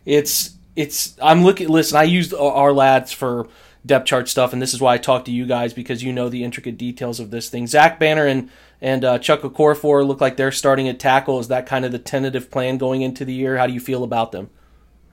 It's 0.05 0.55
it's 0.75 1.17
I'm 1.21 1.43
looking. 1.43 1.69
Listen, 1.69 1.97
I 1.97 2.03
used 2.03 2.31
Ourlads 2.31 3.13
for 3.13 3.47
depth 3.85 4.05
chart 4.05 4.29
stuff, 4.29 4.53
and 4.53 4.61
this 4.61 4.73
is 4.73 4.81
why 4.81 4.93
I 4.93 4.97
talk 4.97 5.25
to 5.25 5.31
you 5.31 5.45
guys 5.45 5.73
because 5.73 6.03
you 6.03 6.13
know 6.13 6.29
the 6.29 6.43
intricate 6.43 6.77
details 6.77 7.19
of 7.19 7.31
this 7.31 7.49
thing. 7.49 7.67
Zach 7.67 7.99
Banner 7.99 8.25
and 8.25 8.49
and 8.83 9.05
uh, 9.05 9.17
Chuck 9.17 9.41
Okorafor 9.41 10.05
look 10.05 10.19
like 10.19 10.35
they're 10.35 10.51
starting 10.51 10.89
at 10.89 10.99
tackle. 10.99 11.39
Is 11.39 11.47
that 11.47 11.65
kind 11.65 11.85
of 11.85 11.93
the 11.93 11.99
tentative 11.99 12.51
plan 12.51 12.77
going 12.77 13.01
into 13.01 13.23
the 13.23 13.33
year? 13.33 13.57
How 13.57 13.65
do 13.65 13.71
you 13.71 13.79
feel 13.79 14.03
about 14.03 14.33
them? 14.33 14.49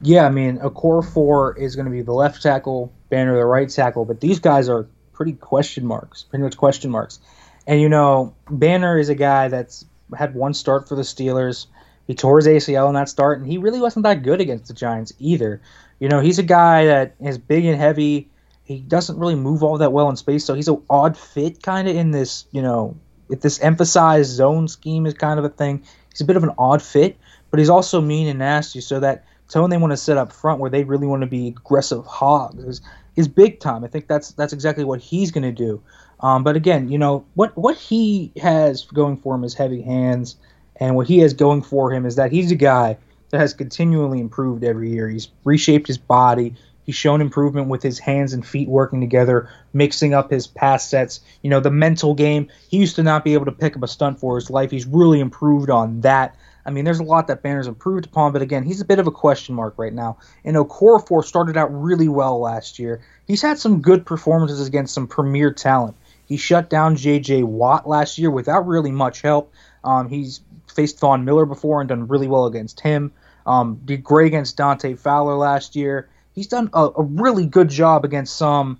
Yeah, 0.02 0.26
I 0.26 0.30
mean, 0.30 0.58
Okorafor 0.58 1.56
is 1.56 1.76
going 1.76 1.84
to 1.84 1.92
be 1.92 2.02
the 2.02 2.12
left 2.12 2.42
tackle, 2.42 2.92
Banner 3.10 3.36
the 3.36 3.44
right 3.46 3.70
tackle, 3.70 4.04
but 4.04 4.20
these 4.20 4.40
guys 4.40 4.68
are 4.68 4.88
pretty 5.12 5.34
question 5.34 5.86
marks, 5.86 6.24
pretty 6.24 6.42
much 6.42 6.56
question 6.56 6.90
marks. 6.90 7.20
And 7.64 7.80
you 7.80 7.88
know, 7.88 8.34
Banner 8.50 8.98
is 8.98 9.08
a 9.08 9.14
guy 9.14 9.46
that's 9.46 9.84
had 10.18 10.34
one 10.34 10.52
start 10.52 10.88
for 10.88 10.96
the 10.96 11.02
Steelers. 11.02 11.66
He 12.08 12.14
tore 12.14 12.38
his 12.38 12.48
ACL 12.48 12.88
in 12.88 12.94
that 12.94 13.08
start, 13.08 13.38
and 13.38 13.46
he 13.46 13.58
really 13.58 13.80
wasn't 13.80 14.02
that 14.02 14.24
good 14.24 14.40
against 14.40 14.66
the 14.66 14.74
Giants 14.74 15.12
either. 15.20 15.60
You 16.00 16.08
know, 16.08 16.18
he's 16.18 16.40
a 16.40 16.42
guy 16.42 16.86
that 16.86 17.14
is 17.20 17.38
big 17.38 17.64
and 17.66 17.78
heavy 17.78 18.30
he 18.70 18.78
doesn't 18.78 19.18
really 19.18 19.34
move 19.34 19.64
all 19.64 19.78
that 19.78 19.92
well 19.92 20.08
in 20.08 20.14
space, 20.14 20.44
so 20.44 20.54
he's 20.54 20.68
an 20.68 20.80
odd 20.88 21.16
fit 21.16 21.60
kind 21.60 21.88
of 21.88 21.96
in 21.96 22.12
this, 22.12 22.46
you 22.52 22.62
know, 22.62 22.96
if 23.30 23.40
this 23.40 23.60
emphasized 23.60 24.30
zone 24.30 24.68
scheme 24.68 25.06
is 25.06 25.14
kind 25.14 25.38
of 25.38 25.44
a 25.44 25.48
thing. 25.48 25.82
He's 26.10 26.20
a 26.20 26.24
bit 26.24 26.36
of 26.36 26.42
an 26.42 26.50
odd 26.58 26.82
fit, 26.82 27.16
but 27.50 27.58
he's 27.58 27.70
also 27.70 28.00
mean 28.00 28.26
and 28.26 28.38
nasty. 28.38 28.80
So 28.80 29.00
that 29.00 29.24
tone 29.48 29.70
they 29.70 29.76
want 29.76 29.92
to 29.92 29.96
set 29.96 30.16
up 30.16 30.32
front, 30.32 30.60
where 30.60 30.70
they 30.70 30.84
really 30.84 31.06
want 31.06 31.22
to 31.22 31.26
be 31.26 31.48
aggressive 31.48 32.04
hogs, 32.06 32.62
is, 32.64 32.80
is 33.16 33.28
big 33.28 33.60
time. 33.60 33.84
I 33.84 33.88
think 33.88 34.08
that's 34.08 34.32
that's 34.32 34.52
exactly 34.52 34.84
what 34.84 35.00
he's 35.00 35.30
going 35.30 35.44
to 35.44 35.52
do. 35.52 35.82
Um, 36.20 36.44
but 36.44 36.56
again, 36.56 36.88
you 36.88 36.98
know 36.98 37.24
what 37.34 37.56
what 37.56 37.76
he 37.76 38.32
has 38.40 38.84
going 38.86 39.16
for 39.16 39.34
him 39.34 39.44
is 39.44 39.54
heavy 39.54 39.82
hands, 39.82 40.36
and 40.76 40.96
what 40.96 41.06
he 41.06 41.18
has 41.18 41.32
going 41.32 41.62
for 41.62 41.92
him 41.92 42.06
is 42.06 42.16
that 42.16 42.32
he's 42.32 42.50
a 42.50 42.56
guy 42.56 42.96
that 43.30 43.38
has 43.38 43.54
continually 43.54 44.20
improved 44.20 44.64
every 44.64 44.90
year. 44.90 45.08
He's 45.08 45.28
reshaped 45.44 45.86
his 45.86 45.98
body. 45.98 46.54
He's 46.84 46.96
shown 46.96 47.20
improvement 47.20 47.68
with 47.68 47.82
his 47.82 47.98
hands 47.98 48.32
and 48.32 48.46
feet 48.46 48.68
working 48.68 49.00
together, 49.00 49.48
mixing 49.72 50.14
up 50.14 50.30
his 50.30 50.46
pass 50.46 50.88
sets. 50.88 51.20
You 51.42 51.50
know, 51.50 51.60
the 51.60 51.70
mental 51.70 52.14
game. 52.14 52.48
He 52.68 52.78
used 52.78 52.96
to 52.96 53.02
not 53.02 53.24
be 53.24 53.34
able 53.34 53.44
to 53.44 53.52
pick 53.52 53.76
up 53.76 53.82
a 53.82 53.88
stunt 53.88 54.18
for 54.18 54.36
his 54.36 54.50
life. 54.50 54.70
He's 54.70 54.86
really 54.86 55.20
improved 55.20 55.70
on 55.70 56.00
that. 56.00 56.36
I 56.64 56.70
mean, 56.70 56.84
there's 56.84 57.00
a 57.00 57.04
lot 57.04 57.28
that 57.28 57.42
Banner's 57.42 57.66
improved 57.66 58.06
upon, 58.06 58.32
but 58.32 58.42
again, 58.42 58.64
he's 58.64 58.80
a 58.80 58.84
bit 58.84 58.98
of 58.98 59.06
a 59.06 59.10
question 59.10 59.54
mark 59.54 59.74
right 59.78 59.92
now. 59.92 60.18
And 60.44 60.56
Okorafor 60.56 61.24
started 61.24 61.56
out 61.56 61.68
really 61.68 62.08
well 62.08 62.40
last 62.40 62.78
year. 62.78 63.00
He's 63.26 63.42
had 63.42 63.58
some 63.58 63.80
good 63.80 64.04
performances 64.04 64.66
against 64.66 64.94
some 64.94 65.06
premier 65.06 65.52
talent. 65.52 65.96
He 66.26 66.36
shut 66.36 66.70
down 66.70 66.96
J.J. 66.96 67.42
Watt 67.44 67.88
last 67.88 68.18
year 68.18 68.30
without 68.30 68.66
really 68.66 68.92
much 68.92 69.22
help. 69.22 69.52
Um, 69.82 70.08
he's 70.08 70.40
faced 70.72 71.00
Von 71.00 71.24
Miller 71.24 71.46
before 71.46 71.80
and 71.80 71.88
done 71.88 72.08
really 72.08 72.28
well 72.28 72.46
against 72.46 72.80
him. 72.80 73.12
Um, 73.46 73.80
did 73.84 74.04
great 74.04 74.26
against 74.26 74.56
Dante 74.56 74.94
Fowler 74.94 75.34
last 75.34 75.74
year 75.74 76.08
he's 76.34 76.46
done 76.46 76.70
a, 76.72 76.90
a 76.96 77.02
really 77.02 77.46
good 77.46 77.68
job 77.68 78.04
against 78.04 78.36
some 78.36 78.78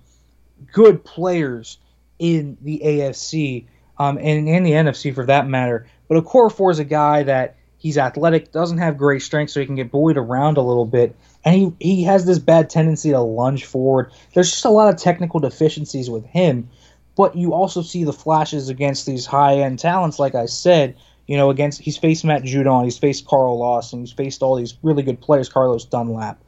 good 0.71 1.03
players 1.03 1.77
in 2.19 2.57
the 2.61 2.81
AFC 2.83 3.65
um, 3.97 4.17
and 4.17 4.47
in 4.47 4.63
the 4.63 4.71
NFC 4.71 5.13
for 5.13 5.25
that 5.25 5.47
matter. 5.47 5.87
But 6.07 6.23
Okorafor 6.23 6.71
is 6.71 6.79
a 6.79 6.85
guy 6.85 7.23
that 7.23 7.55
he's 7.77 7.97
athletic, 7.97 8.51
doesn't 8.51 8.77
have 8.77 8.97
great 8.97 9.21
strength, 9.21 9.51
so 9.51 9.59
he 9.59 9.65
can 9.65 9.75
get 9.75 9.91
buoyed 9.91 10.17
around 10.17 10.57
a 10.57 10.61
little 10.61 10.85
bit. 10.85 11.15
And 11.43 11.55
he, 11.55 11.73
he 11.79 12.03
has 12.03 12.25
this 12.25 12.39
bad 12.39 12.69
tendency 12.69 13.09
to 13.09 13.19
lunge 13.19 13.65
forward. 13.65 14.11
There's 14.33 14.51
just 14.51 14.65
a 14.65 14.69
lot 14.69 14.93
of 14.93 14.99
technical 14.99 15.39
deficiencies 15.39 16.09
with 16.09 16.25
him. 16.25 16.69
But 17.15 17.35
you 17.35 17.53
also 17.53 17.81
see 17.81 18.03
the 18.03 18.13
flashes 18.13 18.69
against 18.69 19.05
these 19.05 19.25
high 19.25 19.59
end 19.59 19.79
talents, 19.79 20.19
like 20.19 20.35
I 20.35 20.45
said. 20.45 20.95
You 21.27 21.37
know, 21.37 21.49
against 21.49 21.81
he's 21.81 21.97
faced 21.97 22.25
Matt 22.25 22.43
Judon, 22.43 22.83
he's 22.83 22.97
faced 22.97 23.25
Carl 23.25 23.57
Lawson, 23.57 24.01
he's 24.01 24.11
faced 24.11 24.41
all 24.41 24.55
these 24.55 24.75
really 24.83 25.03
good 25.03 25.21
players, 25.21 25.47
Carlos 25.47 25.85
Dunlap 25.85 26.41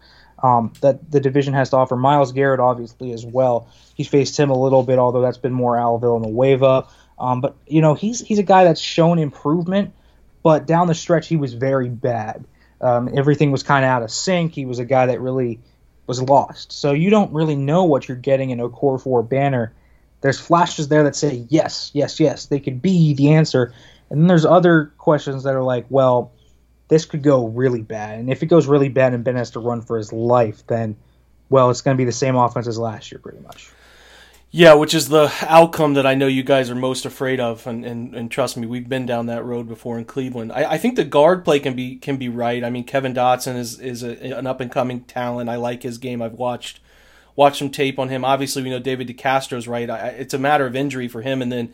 um, 0.44 0.74
that 0.82 1.10
the 1.10 1.22
division 1.22 1.54
has 1.54 1.70
to 1.70 1.78
offer. 1.78 1.96
Myles 1.96 2.34
Garrett, 2.34 2.60
obviously, 2.60 3.14
as 3.14 3.26
well. 3.26 3.70
He's 3.96 4.10
faced 4.10 4.38
him 4.38 4.50
a 4.50 4.62
little 4.62 4.84
bit, 4.84 5.00
although 5.00 5.22
that's 5.22 5.38
been 5.38 5.54
more 5.54 5.80
Al 5.80 5.98
Villanueva. 5.98 6.86
Um, 7.18 7.42
but 7.42 7.56
you 7.66 7.82
know, 7.82 7.94
he's 7.94 8.20
he's 8.20 8.40
a 8.40 8.44
guy 8.44 8.66
that's 8.66 8.82
shown 8.82 9.18
improvement, 9.18 9.94
but 10.44 10.68
down 10.68 10.88
the 10.88 10.96
stretch 10.96 11.28
he 11.28 11.38
was 11.38 11.54
very 11.54 11.90
bad. 11.90 12.46
Um, 12.82 13.10
everything 13.16 13.52
was 13.52 13.64
kind 13.64 13.86
of 13.86 13.90
out 13.90 14.04
of 14.04 14.12
sync. 14.12 14.54
He 14.54 14.66
was 14.66 14.80
a 14.80 14.86
guy 14.86 15.06
that 15.06 15.22
really 15.22 15.60
was 16.06 16.22
lost. 16.22 16.74
So 16.74 16.92
you 16.92 17.10
don't 17.10 17.32
really 17.32 17.56
know 17.56 17.86
what 17.86 18.10
you're 18.10 18.18
getting 18.18 18.50
in 18.50 18.60
Okorafor 18.60 19.28
Banner. 19.28 19.74
There's 20.20 20.40
flashes 20.40 20.90
there 20.90 21.04
that 21.04 21.16
say 21.16 21.46
yes, 21.50 21.92
yes, 21.94 22.20
yes, 22.20 22.48
they 22.48 22.60
could 22.60 22.82
be 22.82 23.14
the 23.14 23.34
answer, 23.34 23.74
and 24.10 24.22
then 24.22 24.28
there's 24.28 24.46
other 24.46 24.92
questions 24.98 25.44
that 25.44 25.56
are 25.56 25.64
like, 25.64 25.86
well, 25.90 26.32
this 26.94 27.06
could 27.06 27.24
go 27.24 27.48
really 27.48 27.82
bad. 27.82 28.20
And 28.20 28.30
if 28.30 28.44
it 28.44 28.46
goes 28.46 28.68
really 28.68 28.88
bad 28.88 29.16
and 29.16 29.24
Ben 29.24 29.36
has 29.36 29.50
to 29.52 29.60
run 29.60 29.82
for 29.82 29.98
his 29.98 30.14
life, 30.14 30.62
then, 30.68 30.96
well, 31.50 31.72
it's 31.72 31.82
going 31.82 31.98
to 31.98 32.00
be 32.00 32.06
the 32.06 32.12
same 32.12 32.36
offense 32.36 32.68
as 32.68 32.78
last 32.78 33.12
year, 33.12 33.18
pretty 33.18 33.40
much. 33.40 33.72
Yeah, 34.52 34.76
which 34.76 34.94
is 34.94 35.10
the 35.10 35.34
outcome 35.42 35.96
that 35.96 36.06
I 36.06 36.14
know 36.14 36.28
you 36.28 36.44
guys 36.44 36.70
are 36.70 36.76
most 36.76 37.08
afraid 37.08 37.40
of, 37.40 37.66
and, 37.66 37.84
and, 37.84 38.14
and 38.14 38.30
trust 38.30 38.58
me, 38.58 38.68
we've 38.68 38.88
been 38.88 39.08
down 39.08 39.26
that 39.26 39.44
road 39.44 39.68
before 39.68 39.98
in 39.98 40.06
Cleveland. 40.06 40.52
I, 40.52 40.74
I 40.74 40.78
think 40.78 40.96
the 40.96 41.04
guard 41.04 41.44
play 41.44 41.60
can 41.60 41.76
be 41.76 41.96
can 41.96 42.18
be 42.18 42.30
right. 42.30 42.64
I 42.64 42.70
mean, 42.70 42.84
Kevin 42.84 43.16
Dotson 43.16 43.58
is 43.58 43.80
is 43.80 44.04
a, 44.04 44.38
an 44.38 44.46
up 44.46 44.62
and 44.62 44.72
coming 44.72 45.02
talent. 45.06 45.50
I 45.50 45.56
like 45.56 45.82
his 45.82 45.98
game. 45.98 46.22
I've 46.22 46.34
watched 46.34 46.80
watched 47.36 47.58
some 47.58 47.72
tape 47.72 47.98
on 47.98 48.10
him. 48.10 48.24
Obviously, 48.24 48.62
we 48.62 48.70
know 48.70 48.78
David 48.78 49.08
DeCastro's 49.08 49.68
right. 49.68 49.90
I, 49.90 50.10
it's 50.10 50.36
a 50.36 50.40
matter 50.40 50.68
of 50.68 50.76
injury 50.76 51.08
for 51.08 51.24
him, 51.24 51.42
and 51.42 51.52
then 51.52 51.74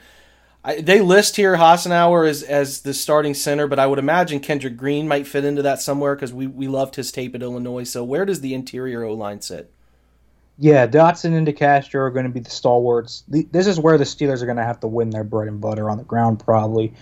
I, 0.64 0.82
they 0.82 1.00
list 1.00 1.38
here 1.38 1.56
Hassenauer 1.56 2.28
as 2.28 2.44
as 2.44 2.82
the 2.82 2.94
starting 2.94 3.34
center, 3.34 3.68
but 3.68 3.80
I 3.80 3.88
would 3.88 4.00
imagine 4.00 4.40
Kendrick 4.40 4.76
Green 4.76 5.08
might 5.08 5.26
fit 5.26 5.46
into 5.46 5.62
that 5.62 5.82
somewhere 5.82 6.16
because 6.16 6.34
we, 6.34 6.48
we 6.48 6.68
loved 6.68 6.96
his 6.96 7.12
tape 7.12 7.34
at 7.34 7.42
Illinois. 7.42 7.86
So 7.86 8.04
where 8.04 8.26
does 8.26 8.42
the 8.42 8.54
interior 8.54 9.04
O 9.04 9.14
line 9.14 9.42
sit? 9.42 9.72
Yeah, 10.58 10.88
Dotson 10.88 11.38
and 11.38 11.48
DeCastro 11.48 11.96
are 11.96 12.10
going 12.10 12.26
to 12.26 12.32
be 12.32 12.42
the 12.42 12.50
stalwarts. 12.50 13.24
The, 13.30 13.48
this 13.52 13.66
is 13.66 13.80
where 13.80 13.98
the 13.98 14.04
Steelers 14.04 14.42
are 14.42 14.46
going 14.46 14.58
to 14.58 14.64
have 14.64 14.82
to 14.82 14.88
win 14.88 15.10
their 15.10 15.24
bread 15.24 15.48
and 15.48 15.62
butter 15.62 15.90
on 15.90 15.98
the 15.98 16.04
ground, 16.04 16.42
probably 16.44 16.94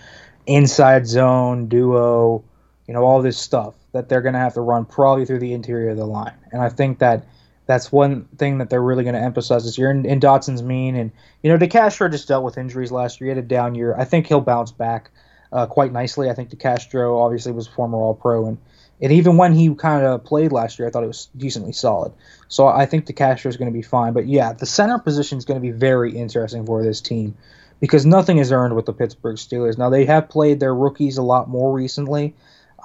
inside 0.46 1.08
zone, 1.08 1.66
duo, 1.66 2.44
you 2.86 2.94
know, 2.94 3.02
all 3.02 3.20
this 3.20 3.36
stuff 3.36 3.74
that 3.92 4.08
they're 4.08 4.22
going 4.22 4.34
to 4.34 4.38
have 4.38 4.54
to 4.54 4.60
run 4.60 4.84
probably 4.84 5.26
through 5.26 5.40
the 5.40 5.52
interior 5.52 5.90
of 5.90 5.96
the 5.96 6.06
line. 6.06 6.34
And 6.52 6.62
I 6.62 6.68
think 6.68 7.00
that 7.00 7.26
That's 7.68 7.92
one 7.92 8.24
thing 8.38 8.58
that 8.58 8.70
they're 8.70 8.82
really 8.82 9.04
going 9.04 9.14
to 9.14 9.20
emphasize 9.20 9.64
this 9.64 9.76
year. 9.76 9.90
And, 9.90 10.06
and 10.06 10.22
Dotson's 10.22 10.62
mean, 10.62 10.96
and 10.96 11.12
you 11.42 11.52
know, 11.52 11.58
DeCastro 11.58 12.10
just 12.10 12.26
dealt 12.26 12.42
with 12.42 12.56
injuries 12.56 12.90
last 12.90 13.20
year. 13.20 13.26
He 13.26 13.36
had 13.36 13.44
a 13.44 13.46
down 13.46 13.74
year. 13.74 13.94
I 13.94 14.06
think 14.06 14.26
he'll 14.26 14.40
bounce 14.40 14.72
back 14.72 15.10
uh, 15.52 15.66
quite 15.66 15.92
nicely. 15.92 16.30
I 16.30 16.34
think 16.34 16.48
DeCastro 16.48 17.22
obviously 17.22 17.52
was 17.52 17.68
a 17.68 17.70
former 17.70 17.98
All 17.98 18.14
Pro, 18.14 18.46
and 18.46 18.56
and 19.02 19.12
even 19.12 19.36
when 19.36 19.52
he 19.52 19.74
kind 19.74 20.04
of 20.04 20.24
played 20.24 20.50
last 20.50 20.78
year, 20.78 20.88
I 20.88 20.90
thought 20.90 21.04
it 21.04 21.08
was 21.08 21.28
decently 21.36 21.72
solid. 21.72 22.12
So 22.48 22.66
I 22.66 22.86
think 22.86 23.04
DeCastro 23.04 23.46
is 23.46 23.58
going 23.58 23.70
to 23.70 23.76
be 23.76 23.82
fine. 23.82 24.14
But 24.14 24.26
yeah, 24.26 24.54
the 24.54 24.66
center 24.66 24.98
position 24.98 25.36
is 25.36 25.44
going 25.44 25.60
to 25.60 25.62
be 25.62 25.70
very 25.70 26.16
interesting 26.16 26.64
for 26.64 26.82
this 26.82 27.02
team 27.02 27.36
because 27.80 28.06
nothing 28.06 28.38
is 28.38 28.50
earned 28.50 28.74
with 28.74 28.86
the 28.86 28.92
Pittsburgh 28.94 29.36
Steelers. 29.36 29.78
Now 29.78 29.90
they 29.90 30.06
have 30.06 30.30
played 30.30 30.58
their 30.58 30.74
rookies 30.74 31.18
a 31.18 31.22
lot 31.22 31.48
more 31.48 31.72
recently, 31.72 32.34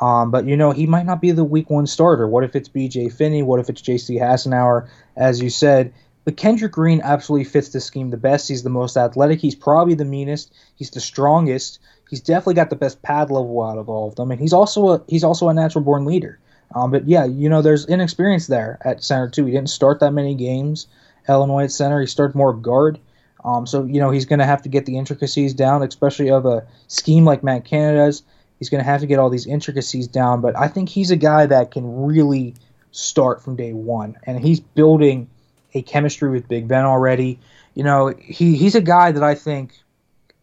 um, 0.01 0.31
but 0.31 0.45
you 0.45 0.57
know 0.57 0.71
he 0.71 0.87
might 0.87 1.05
not 1.05 1.21
be 1.21 1.31
the 1.31 1.43
Week 1.43 1.69
One 1.69 1.87
starter. 1.87 2.27
What 2.27 2.43
if 2.43 2.55
it's 2.55 2.69
B.J. 2.69 3.09
Finney? 3.09 3.43
What 3.43 3.59
if 3.59 3.69
it's 3.69 3.81
J.C. 3.81 4.17
Hassenauer? 4.17 4.87
As 5.15 5.41
you 5.41 5.49
said, 5.49 5.93
but 6.25 6.37
Kendrick 6.37 6.71
Green 6.71 7.01
absolutely 7.03 7.45
fits 7.45 7.69
the 7.69 7.81
scheme 7.81 8.09
the 8.09 8.17
best. 8.17 8.47
He's 8.47 8.63
the 8.63 8.69
most 8.69 8.97
athletic. 8.97 9.39
He's 9.39 9.55
probably 9.55 9.93
the 9.93 10.05
meanest. 10.05 10.53
He's 10.75 10.89
the 10.89 11.01
strongest. 11.01 11.79
He's 12.09 12.21
definitely 12.21 12.55
got 12.55 12.69
the 12.69 12.75
best 12.75 13.01
pad 13.01 13.31
level 13.31 13.61
out 13.61 13.77
of 13.77 13.89
all 13.89 14.07
of 14.07 14.15
them, 14.15 14.31
and 14.31 14.39
he's 14.39 14.53
also 14.53 14.89
a 14.89 15.03
he's 15.07 15.23
also 15.23 15.49
a 15.49 15.53
natural 15.53 15.83
born 15.83 16.05
leader. 16.05 16.39
Um, 16.75 16.91
but 16.91 17.07
yeah, 17.07 17.25
you 17.25 17.49
know, 17.49 17.61
there's 17.61 17.85
inexperience 17.85 18.47
there 18.47 18.79
at 18.83 19.03
center 19.03 19.29
too. 19.29 19.45
He 19.45 19.51
didn't 19.51 19.69
start 19.69 19.99
that 19.99 20.11
many 20.11 20.33
games. 20.33 20.87
Illinois 21.29 21.65
at 21.65 21.71
center, 21.71 22.01
he 22.01 22.07
started 22.07 22.35
more 22.35 22.53
guard. 22.53 22.99
Um, 23.45 23.67
so 23.67 23.83
you 23.83 23.99
know 23.99 24.09
he's 24.09 24.25
going 24.25 24.39
to 24.39 24.45
have 24.45 24.61
to 24.63 24.69
get 24.69 24.85
the 24.85 24.97
intricacies 24.97 25.53
down, 25.53 25.83
especially 25.83 26.29
of 26.29 26.45
a 26.45 26.65
scheme 26.87 27.25
like 27.25 27.43
Matt 27.43 27.65
Canada's. 27.65 28.23
He's 28.63 28.69
going 28.69 28.81
to 28.81 28.89
have 28.89 29.01
to 29.01 29.07
get 29.07 29.19
all 29.19 29.29
these 29.29 29.45
intricacies 29.45 30.07
down. 30.07 30.39
But 30.39 30.57
I 30.57 30.69
think 30.69 30.87
he's 30.87 31.11
a 31.11 31.17
guy 31.17 31.45
that 31.45 31.71
can 31.71 32.05
really 32.05 32.55
start 32.91 33.43
from 33.43 33.57
day 33.57 33.73
one, 33.73 34.15
and 34.23 34.39
he's 34.39 34.61
building 34.61 35.29
a 35.73 35.81
chemistry 35.81 36.29
with 36.29 36.47
Big 36.47 36.69
Ben 36.69 36.85
already. 36.85 37.39
You 37.73 37.83
know, 37.83 38.07
he 38.17 38.55
he's 38.55 38.75
a 38.75 38.81
guy 38.81 39.11
that 39.11 39.21
I 39.21 39.35
think, 39.35 39.73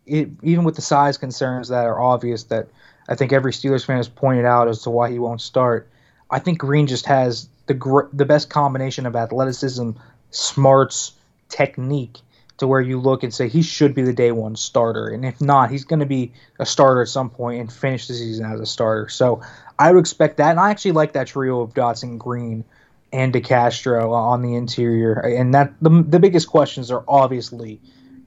it, 0.04 0.28
even 0.42 0.64
with 0.64 0.76
the 0.76 0.82
size 0.82 1.16
concerns 1.16 1.68
that 1.68 1.86
are 1.86 1.98
obvious, 1.98 2.44
that 2.44 2.68
I 3.08 3.14
think 3.14 3.32
every 3.32 3.52
Steelers 3.52 3.86
fan 3.86 3.96
has 3.96 4.08
pointed 4.08 4.44
out 4.44 4.68
as 4.68 4.82
to 4.82 4.90
why 4.90 5.10
he 5.10 5.18
won't 5.18 5.40
start. 5.40 5.88
I 6.30 6.40
think 6.40 6.58
Green 6.58 6.86
just 6.86 7.06
has 7.06 7.48
the 7.66 7.74
gr- 7.74 8.10
the 8.12 8.26
best 8.26 8.50
combination 8.50 9.06
of 9.06 9.16
athleticism, 9.16 9.92
smarts, 10.30 11.12
technique 11.48 12.18
to 12.60 12.66
where 12.66 12.80
you 12.80 13.00
look 13.00 13.22
and 13.22 13.32
say 13.34 13.48
he 13.48 13.62
should 13.62 13.94
be 13.94 14.02
the 14.02 14.12
day 14.12 14.32
one 14.32 14.54
starter, 14.54 15.08
and 15.08 15.24
if 15.24 15.40
not, 15.40 15.70
he's 15.70 15.84
going 15.84 16.00
to 16.00 16.06
be 16.06 16.32
a 16.58 16.66
starter 16.66 17.02
at 17.02 17.08
some 17.08 17.28
point 17.28 17.58
and 17.58 17.72
finish 17.72 18.06
the 18.06 18.14
season 18.14 18.44
as 18.44 18.60
a 18.60 18.66
starter. 18.66 19.08
So 19.08 19.42
I 19.78 19.90
would 19.92 19.98
expect 19.98 20.36
that, 20.36 20.50
and 20.50 20.60
I 20.60 20.70
actually 20.70 20.92
like 20.92 21.14
that 21.14 21.26
trio 21.26 21.62
of 21.62 21.72
Dotson, 21.72 22.18
Green, 22.18 22.64
and 23.12 23.32
DeCastro 23.32 24.12
on 24.12 24.42
the 24.42 24.54
interior, 24.54 25.14
and 25.14 25.54
that 25.54 25.72
the 25.80 26.04
the 26.06 26.20
biggest 26.20 26.48
questions 26.48 26.90
are 26.90 27.02
obviously 27.08 27.80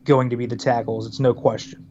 going 0.03 0.31
to 0.31 0.35
be 0.35 0.47
the 0.47 0.57
tackles. 0.57 1.07
It's 1.07 1.19
no 1.19 1.33
question. 1.33 1.87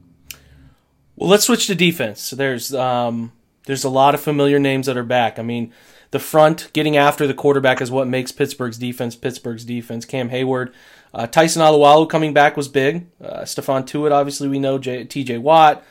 Well, 1.16 1.30
let's 1.30 1.45
switch 1.45 1.68
to 1.68 1.74
defense. 1.74 2.30
There's 2.30 2.74
um, 2.74 3.32
there's 3.66 3.84
a 3.84 3.88
lot 3.88 4.14
of 4.14 4.20
familiar 4.20 4.59
names 4.59 4.86
that 4.86 4.97
are 4.97 5.05
back. 5.05 5.38
I 5.38 5.43
mean, 5.43 5.72
the 6.12 6.20
front 6.20 6.70
getting 6.72 6.96
after 6.96 7.26
the 7.26 7.34
quarterback 7.34 7.80
is 7.80 7.90
what 7.90 8.06
makes 8.06 8.32
Pittsburgh's 8.32 8.78
defense 8.78 9.16
Pittsburgh's 9.16 9.64
defense. 9.64 10.04
Cam 10.04 10.28
Hayward, 10.28 10.72
uh, 11.12 11.26
Tyson 11.26 11.62
Alualu 11.62 12.08
coming 12.08 12.32
back 12.32 12.56
was 12.56 12.68
big. 12.68 13.06
Uh, 13.20 13.40
Stephon 13.40 13.84
Tuitt, 13.84 14.12
obviously 14.12 14.46
we 14.46 14.58
know 14.58 14.78
T.J. 14.78 15.38
Watt, 15.38 15.82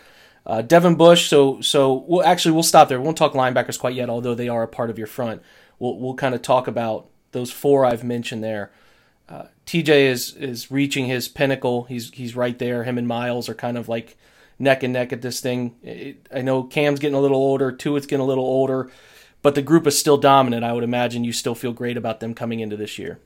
uh, 0.46 0.62
Devin 0.62 0.96
Bush. 0.96 1.28
So 1.28 1.60
so 1.62 2.06
we'll 2.08 2.24
actually 2.24 2.54
we'll 2.54 2.64
stop 2.64 2.88
there. 2.88 3.00
We 3.00 3.06
won't 3.06 3.18
talk 3.18 3.34
linebackers 3.34 3.80
quite 3.80 3.96
yet, 3.96 4.10
although 4.10 4.36
they 4.36 4.48
are 4.48 4.64
a 4.64 4.68
part 4.68 4.90
of 4.90 4.98
your 4.98 5.08
front. 5.08 5.42
We'll 5.80 5.98
we'll 6.00 6.16
kind 6.16 6.36
of 6.36 6.42
talk 6.42 6.68
about 6.68 7.08
those 7.32 7.52
four 7.52 7.84
I've 7.84 8.04
mentioned 8.04 8.44
there. 8.44 8.72
Uh, 9.28 9.46
TJ 9.66 9.90
is 9.90 10.36
is 10.36 10.70
reaching 10.70 11.08
his 11.08 11.28
pinnacle. 11.28 11.86
He's 11.86 12.12
he's 12.12 12.36
right 12.36 12.58
there. 12.60 12.84
Him 12.84 13.00
and 13.00 13.08
Myles 13.08 13.50
are 13.50 13.56
kind 13.56 13.78
of 13.78 13.90
like 13.90 14.18
neck 14.60 14.84
and 14.84 14.94
neck 14.94 15.12
at 15.12 15.24
this 15.24 15.40
thing. 15.40 15.76
It, 15.82 16.28
I 16.32 16.42
know 16.42 16.64
Cam's 16.64 17.00
getting 17.00 17.16
a 17.16 17.22
little 17.22 17.38
older, 17.38 17.72
Tuitt's 17.72 18.06
getting 18.06 18.24
a 18.24 18.28
little 18.28 18.46
older, 18.46 18.92
but 19.42 19.56
the 19.56 19.62
group 19.62 19.88
is 19.88 19.98
still 19.98 20.18
dominant. 20.18 20.64
I 20.64 20.74
would 20.74 20.84
imagine 20.84 21.24
you 21.24 21.34
still 21.34 21.56
feel 21.56 21.74
great 21.74 21.98
about 21.98 22.20
them 22.20 22.34
coming 22.34 22.60
into 22.60 22.78
this 22.78 23.00
year. 23.00 23.20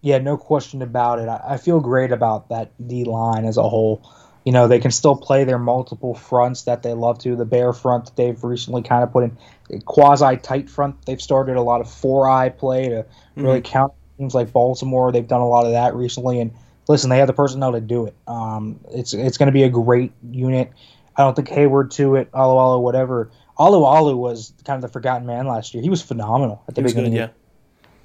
Yeah, 0.00 0.18
no 0.18 0.36
question 0.36 0.82
about 0.82 1.20
it. 1.20 1.28
I, 1.28 1.40
I 1.50 1.56
feel 1.56 1.80
great 1.80 2.10
about 2.10 2.48
that 2.48 2.72
D 2.86 3.04
line 3.04 3.44
as 3.44 3.56
a 3.56 3.62
whole. 3.62 4.08
You 4.44 4.50
know, 4.50 4.66
they 4.66 4.80
can 4.80 4.90
still 4.90 5.14
play 5.14 5.44
their 5.44 5.58
multiple 5.58 6.14
fronts 6.14 6.62
that 6.62 6.82
they 6.82 6.94
love 6.94 7.20
to. 7.20 7.36
The 7.36 7.44
bear 7.44 7.72
front 7.72 8.06
that 8.06 8.16
they've 8.16 8.42
recently 8.42 8.82
kind 8.82 9.04
of 9.04 9.12
put 9.12 9.24
in 9.24 9.82
quasi 9.82 10.36
tight 10.36 10.68
front. 10.68 11.06
They've 11.06 11.22
started 11.22 11.56
a 11.56 11.62
lot 11.62 11.80
of 11.80 11.88
four 11.88 12.28
eye 12.28 12.48
play 12.48 12.88
to 12.88 13.06
really 13.36 13.60
mm-hmm. 13.60 13.72
count 13.72 13.92
teams 14.18 14.34
like 14.34 14.52
Baltimore. 14.52 15.12
They've 15.12 15.26
done 15.26 15.40
a 15.40 15.48
lot 15.48 15.66
of 15.66 15.72
that 15.72 15.94
recently, 15.94 16.40
and 16.40 16.52
listen, 16.88 17.08
they 17.08 17.18
have 17.18 17.28
the 17.28 17.32
personnel 17.32 17.72
to 17.72 17.80
do 17.80 18.06
it. 18.06 18.16
Um, 18.26 18.80
it's 18.90 19.14
it's 19.14 19.38
going 19.38 19.46
to 19.46 19.52
be 19.52 19.62
a 19.62 19.70
great 19.70 20.12
unit. 20.28 20.72
I 21.16 21.22
don't 21.22 21.36
think 21.36 21.48
Hayward 21.48 21.90
Heyward 21.90 22.26
Tuitt, 22.26 22.28
Alu 22.34 22.80
whatever. 22.80 23.30
Alualu 23.58 24.16
was 24.16 24.52
kind 24.64 24.76
of 24.76 24.82
the 24.82 24.92
forgotten 24.92 25.26
man 25.26 25.46
last 25.46 25.74
year. 25.74 25.82
He 25.82 25.90
was 25.90 26.02
phenomenal 26.02 26.62
at 26.68 26.74
the 26.74 26.82
beginning. 26.82 27.12
Good, 27.12 27.18
yeah. 27.18 27.28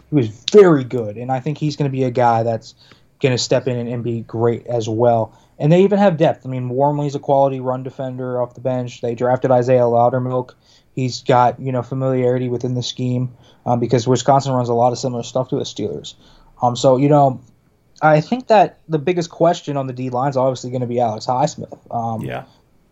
He 0.09 0.15
was 0.15 0.27
very 0.51 0.83
good, 0.83 1.17
and 1.17 1.31
I 1.31 1.39
think 1.39 1.57
he's 1.57 1.75
going 1.75 1.89
to 1.89 1.95
be 1.95 2.03
a 2.03 2.11
guy 2.11 2.43
that's 2.43 2.75
going 3.21 3.33
to 3.33 3.37
step 3.37 3.67
in 3.67 3.77
and, 3.77 3.89
and, 3.89 4.03
be 4.03 4.21
great 4.21 4.65
as 4.67 4.87
well. 4.87 5.37
And 5.57 5.71
they 5.71 5.83
even 5.83 5.97
have 5.97 6.17
depth. 6.17 6.45
I 6.45 6.49
mean, 6.49 6.69
Wormley's 6.69 7.15
a 7.15 7.19
quality 7.19 7.59
run 7.59 7.83
defender 7.83 8.39
off 8.39 8.53
the 8.53 8.61
bench. 8.61 9.01
They 9.01 9.15
drafted 9.15 9.51
Isaiah 9.51 9.81
Loudermilk. 9.81 10.53
He's 10.95 11.23
got 11.23 11.59
you 11.59 11.71
know 11.71 11.83
familiarity 11.83 12.49
within 12.49 12.73
the 12.73 12.83
scheme 12.83 13.35
um, 13.65 13.79
because 13.79 14.07
Wisconsin 14.07 14.53
runs 14.53 14.69
a 14.69 14.73
lot 14.73 14.91
of 14.91 14.99
similar 14.99 15.23
stuff 15.23 15.49
to 15.49 15.55
the 15.55 15.63
Steelers. 15.63 16.13
Um, 16.61 16.75
so 16.75 16.97
you 16.97 17.09
know, 17.09 17.41
I 18.01 18.21
think 18.21 18.47
that 18.47 18.79
the 18.87 18.99
biggest 18.99 19.29
question 19.29 19.77
on 19.77 19.87
the 19.87 19.93
D 19.93 20.09
line 20.09 20.29
is 20.29 20.37
obviously 20.37 20.69
going 20.69 20.81
to 20.81 20.87
be 20.87 20.99
Alex 20.99 21.25
Highsmith. 21.25 21.77
Um, 21.93 22.21
yeah. 22.21 22.45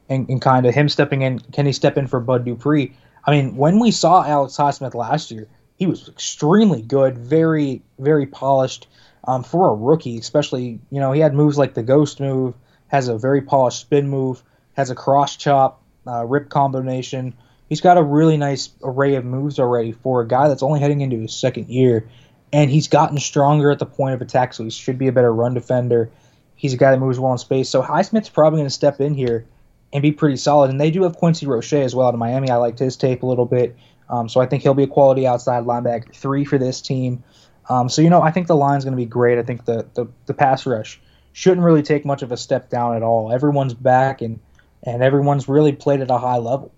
And, 0.08 0.30
and 0.30 0.40
kind 0.40 0.68
of 0.68 0.76
him 0.76 0.88
stepping 0.88 1.24
in. 1.24 1.40
Can 1.40 1.66
he 1.66 1.72
step 1.72 1.98
in 1.98 2.06
for 2.06 2.20
Bud 2.20 2.46
Dupree? 2.46 2.94
I 3.26 3.32
mean, 3.32 3.56
when 3.56 3.80
we 3.80 3.90
saw 3.90 4.24
Alex 4.24 4.56
Highsmith 4.56 4.94
last 4.94 5.32
year, 5.32 5.48
he 5.78 5.88
was 5.88 6.08
extremely 6.08 6.82
good, 6.82 7.18
very, 7.18 7.82
very 7.98 8.28
polished 8.28 8.88
um, 9.28 9.44
for 9.44 9.72
a 9.72 9.74
rookie, 9.76 10.18
especially, 10.18 10.80
you 10.92 11.00
know, 11.00 11.12
he 11.12 11.22
had 11.22 11.34
moves 11.34 11.58
like 11.58 11.74
the 11.74 11.84
ghost 11.84 12.20
move, 12.20 12.54
has 12.88 13.08
a 13.08 13.18
very 13.18 13.42
polished 13.42 13.82
spin 13.82 14.08
move, 14.08 14.44
has 14.74 14.92
a 14.92 14.96
cross 14.96 15.36
chop, 15.36 15.82
uh, 16.06 16.24
rip 16.24 16.50
combination. 16.50 17.34
He's 17.68 17.82
got 17.82 17.98
a 17.98 18.04
really 18.04 18.38
nice 18.38 18.70
array 18.84 19.16
of 19.16 19.26
moves 19.26 19.60
already 19.60 19.92
for 19.92 20.22
a 20.22 20.28
guy 20.28 20.48
that's 20.48 20.62
only 20.62 20.80
heading 20.80 21.02
into 21.02 21.18
his 21.18 21.36
second 21.36 21.70
year. 21.70 22.08
And 22.54 22.70
he's 22.70 22.88
gotten 22.88 23.18
stronger 23.18 23.72
at 23.72 23.80
the 23.80 23.88
point 23.88 24.14
of 24.14 24.22
attack, 24.22 24.54
so 24.54 24.64
he 24.64 24.70
should 24.70 25.00
be 25.00 25.08
a 25.08 25.12
better 25.12 25.34
run 25.34 25.56
defender. 25.56 26.12
He's 26.54 26.74
a 26.74 26.78
guy 26.78 26.92
that 26.92 27.00
moves 27.00 27.20
well 27.20 27.32
in 27.32 27.40
space. 27.40 27.70
So 27.70 27.82
Highsmith's 27.82 28.30
probably 28.30 28.60
going 28.60 28.68
to 28.68 28.74
step 28.74 29.02
in 29.02 29.16
here 29.16 29.46
and 29.94 30.02
be 30.02 30.12
pretty 30.12 30.38
solid. 30.38 30.70
And 30.70 30.80
they 30.80 30.92
do 30.92 31.04
have 31.04 31.16
Quincy 31.16 31.46
Roche 31.46 31.74
as 31.74 31.96
well 31.96 32.08
out 32.08 32.14
of 32.14 32.20
Miami. 32.20 32.50
I 32.50 32.58
liked 32.58 32.80
his 32.80 32.98
tape 32.98 33.24
a 33.24 33.26
little 33.26 33.46
bit. 33.46 33.76
Um, 34.10 34.30
so 34.30 34.40
I 34.40 34.46
think 34.46 34.64
he'll 34.64 34.74
be 34.74 34.84
a 34.84 34.88
quality 34.88 35.26
outside 35.26 35.64
linebacker 35.64 36.14
three 36.14 36.46
for 36.46 36.58
this 36.58 36.82
team. 36.82 37.24
Um, 37.70 37.90
so 37.90 38.02
you 38.02 38.10
know, 38.10 38.22
I 38.22 38.32
think 38.32 38.48
the 38.48 38.56
line's 38.56 38.84
going 38.84 38.94
to 38.94 38.98
be 38.98 39.06
great. 39.06 39.40
I 39.40 39.44
think 39.44 39.66
the, 39.66 39.88
the 39.96 40.08
the 40.28 40.34
pass 40.34 40.66
rush 40.66 41.00
shouldn't 41.34 41.66
really 41.66 41.82
take 41.82 42.06
much 42.06 42.22
of 42.22 42.32
a 42.32 42.38
step 42.38 42.70
down 42.70 42.96
at 42.96 43.04
all. 43.04 43.32
Everyone's 43.32 43.74
back 43.74 44.22
and 44.22 44.40
and 44.84 45.02
everyone's 45.02 45.48
really 45.50 45.72
played 45.72 46.02
at 46.02 46.12
a 46.12 46.18
high 46.18 46.38
level. 46.38 46.72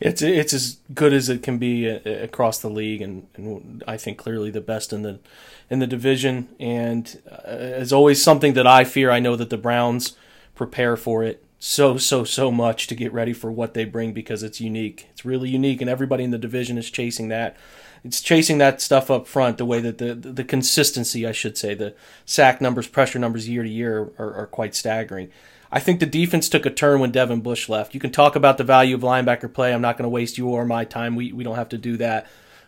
It's 0.00 0.22
it's 0.22 0.52
as 0.52 0.78
good 0.94 1.12
as 1.12 1.28
it 1.28 1.42
can 1.42 1.58
be 1.58 1.88
uh, 1.88 2.00
across 2.04 2.58
the 2.58 2.70
league, 2.70 3.02
and, 3.02 3.26
and 3.34 3.84
I 3.86 3.96
think 3.96 4.18
clearly 4.18 4.50
the 4.50 4.60
best 4.60 4.92
in 4.92 5.02
the 5.02 5.20
in 5.70 5.78
the 5.78 5.86
division. 5.86 6.48
And 6.58 7.22
uh, 7.30 7.42
it's 7.46 7.92
always 7.92 8.22
something 8.22 8.54
that 8.54 8.66
I 8.66 8.84
fear. 8.84 9.10
I 9.10 9.20
know 9.20 9.36
that 9.36 9.50
the 9.50 9.58
Browns 9.58 10.16
prepare 10.54 10.96
for 10.96 11.22
it 11.22 11.44
so 11.64 11.96
so 11.96 12.24
so 12.24 12.50
much 12.50 12.88
to 12.88 12.94
get 12.96 13.12
ready 13.12 13.32
for 13.32 13.52
what 13.52 13.72
they 13.72 13.84
bring 13.84 14.12
because 14.12 14.42
it's 14.42 14.60
unique. 14.60 15.06
It's 15.12 15.24
really 15.24 15.48
unique, 15.48 15.80
and 15.80 15.88
everybody 15.88 16.24
in 16.24 16.32
the 16.32 16.38
division 16.38 16.76
is 16.76 16.90
chasing 16.90 17.28
that. 17.28 17.56
It's 18.02 18.20
chasing 18.20 18.58
that 18.58 18.80
stuff 18.80 19.12
up 19.12 19.28
front. 19.28 19.58
The 19.58 19.64
way 19.64 19.78
that 19.78 19.98
the 19.98 20.12
the 20.12 20.42
consistency, 20.42 21.24
I 21.24 21.30
should 21.30 21.56
say, 21.56 21.74
the 21.74 21.94
sack 22.24 22.60
numbers, 22.60 22.88
pressure 22.88 23.20
numbers 23.20 23.48
year 23.48 23.62
to 23.62 23.68
year 23.68 24.10
are, 24.18 24.34
are 24.34 24.46
quite 24.48 24.74
staggering. 24.74 25.30
I 25.70 25.78
think 25.78 26.00
the 26.00 26.06
defense 26.06 26.48
took 26.48 26.66
a 26.66 26.70
turn 26.70 26.98
when 26.98 27.12
Devin 27.12 27.42
Bush 27.42 27.68
left. 27.68 27.94
You 27.94 28.00
can 28.00 28.10
talk 28.10 28.34
about 28.34 28.58
the 28.58 28.64
value 28.64 28.96
of 28.96 29.02
linebacker 29.02 29.54
play. 29.54 29.72
I'm 29.72 29.80
not 29.80 29.96
going 29.96 30.02
to 30.02 30.08
waste 30.08 30.38
you 30.38 30.48
or 30.48 30.66
my 30.66 30.84
time. 30.84 31.14
We 31.14 31.32
we 31.32 31.44
don't 31.44 31.54
have 31.54 31.68
to 31.68 31.78
do 31.78 31.96
that. 31.98 32.26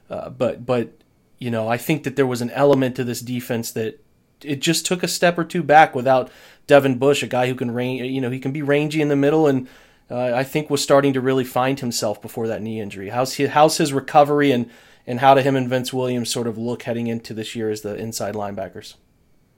Uh, 0.08 0.30
but 0.30 0.64
but 0.64 0.92
you 1.40 1.50
know, 1.50 1.66
I 1.66 1.78
think 1.78 2.04
that 2.04 2.14
there 2.14 2.28
was 2.28 2.42
an 2.42 2.50
element 2.50 2.94
to 2.94 3.02
this 3.02 3.20
defense 3.20 3.72
that 3.72 4.03
it 4.44 4.60
just 4.60 4.86
took 4.86 5.02
a 5.02 5.08
step 5.08 5.38
or 5.38 5.44
two 5.44 5.62
back 5.62 5.94
without 5.94 6.30
Devin 6.66 6.98
Bush, 6.98 7.22
a 7.22 7.26
guy 7.26 7.46
who 7.48 7.54
can 7.54 7.70
range, 7.70 8.02
you 8.02 8.20
know, 8.20 8.30
he 8.30 8.40
can 8.40 8.52
be 8.52 8.62
rangy 8.62 9.02
in 9.02 9.08
the 9.08 9.16
middle, 9.16 9.46
and 9.46 9.68
uh, 10.10 10.32
I 10.34 10.44
think 10.44 10.70
was 10.70 10.82
starting 10.82 11.12
to 11.14 11.20
really 11.20 11.44
find 11.44 11.78
himself 11.80 12.20
before 12.22 12.48
that 12.48 12.62
knee 12.62 12.80
injury. 12.80 13.10
How's 13.10 13.34
his, 13.34 13.50
how's 13.50 13.78
his 13.78 13.92
recovery, 13.92 14.50
and 14.50 14.70
and 15.06 15.20
how 15.20 15.34
do 15.34 15.42
him 15.42 15.56
and 15.56 15.68
Vince 15.68 15.92
Williams 15.92 16.30
sort 16.30 16.46
of 16.46 16.56
look 16.56 16.84
heading 16.84 17.08
into 17.08 17.34
this 17.34 17.54
year 17.54 17.70
as 17.70 17.82
the 17.82 17.94
inside 17.96 18.34
linebackers? 18.34 18.94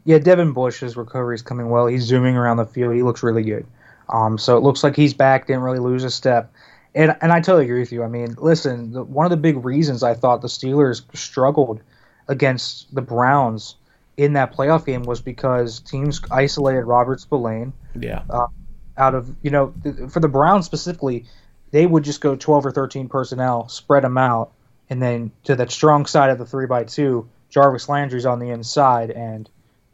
Yeah, 0.05 0.19
Devin 0.19 0.53
Bush's 0.53 0.97
recovery 0.97 1.35
is 1.35 1.43
coming 1.43 1.69
well. 1.69 1.87
He's 1.87 2.03
zooming 2.03 2.37
around 2.37 2.57
the 2.57 2.67
field. 2.67 2.95
He 2.95 3.03
looks 3.03 3.23
really 3.23 3.43
good. 3.43 3.67
Um, 4.09 4.39
so 4.39 4.57
it 4.57 4.63
looks 4.63 4.85
like 4.85 4.97
he's 4.97 5.15
back. 5.15 5.47
Didn't 5.47 5.63
really 5.63 5.79
lose 5.79 6.05
a 6.05 6.11
step. 6.11 6.53
And, 6.95 7.17
and 7.21 7.33
I 7.33 7.41
totally 7.41 7.65
agree 7.65 7.81
with 7.81 7.93
you. 7.93 8.03
I 8.03 8.09
mean, 8.09 8.37
listen, 8.39 8.93
the, 8.93 9.03
one 9.05 9.27
of 9.27 9.31
the 9.31 9.37
big 9.37 9.65
reasons 9.65 10.03
I 10.03 10.15
thought 10.15 10.43
the 10.43 10.49
Steelers 10.49 11.03
struggled 11.15 11.81
against 12.29 12.93
the 12.95 13.03
Browns 13.03 13.77
in 14.17 14.33
that 14.35 14.55
playoff 14.55 14.85
game 14.85 15.03
was 15.03 15.21
because 15.21 15.81
teams 15.81 16.21
isolated 16.31 16.85
Robert 16.85 17.21
Spillane. 17.21 17.73
Yeah. 17.99 18.23
Uh, 18.29 18.47
out 18.97 19.15
of 19.15 19.35
you 19.43 19.51
know 19.51 19.75
th- 19.83 20.11
for 20.11 20.21
the 20.21 20.29
Browns 20.29 20.65
specifically, 20.65 21.27
they 21.71 21.87
would 21.87 22.03
just 22.03 22.21
go 22.21 22.35
12 22.35 22.67
or 22.67 22.73
13 22.73 23.09
personnel, 23.09 23.69
spread 23.69 24.05
them 24.05 24.17
out, 24.17 24.53
and 24.89 25.03
then 25.03 25.33
to 25.45 25.55
that 25.57 25.71
strong 25.71 26.07
side 26.07 26.31
of 26.31 26.39
the 26.39 26.47
three 26.47 26.67
by 26.67 26.85
two, 26.85 27.29
Jarvis 27.51 27.89
Landry's 27.89 28.27
on 28.27 28.39
the 28.39 28.51
inside, 28.51 29.11
and 29.11 29.49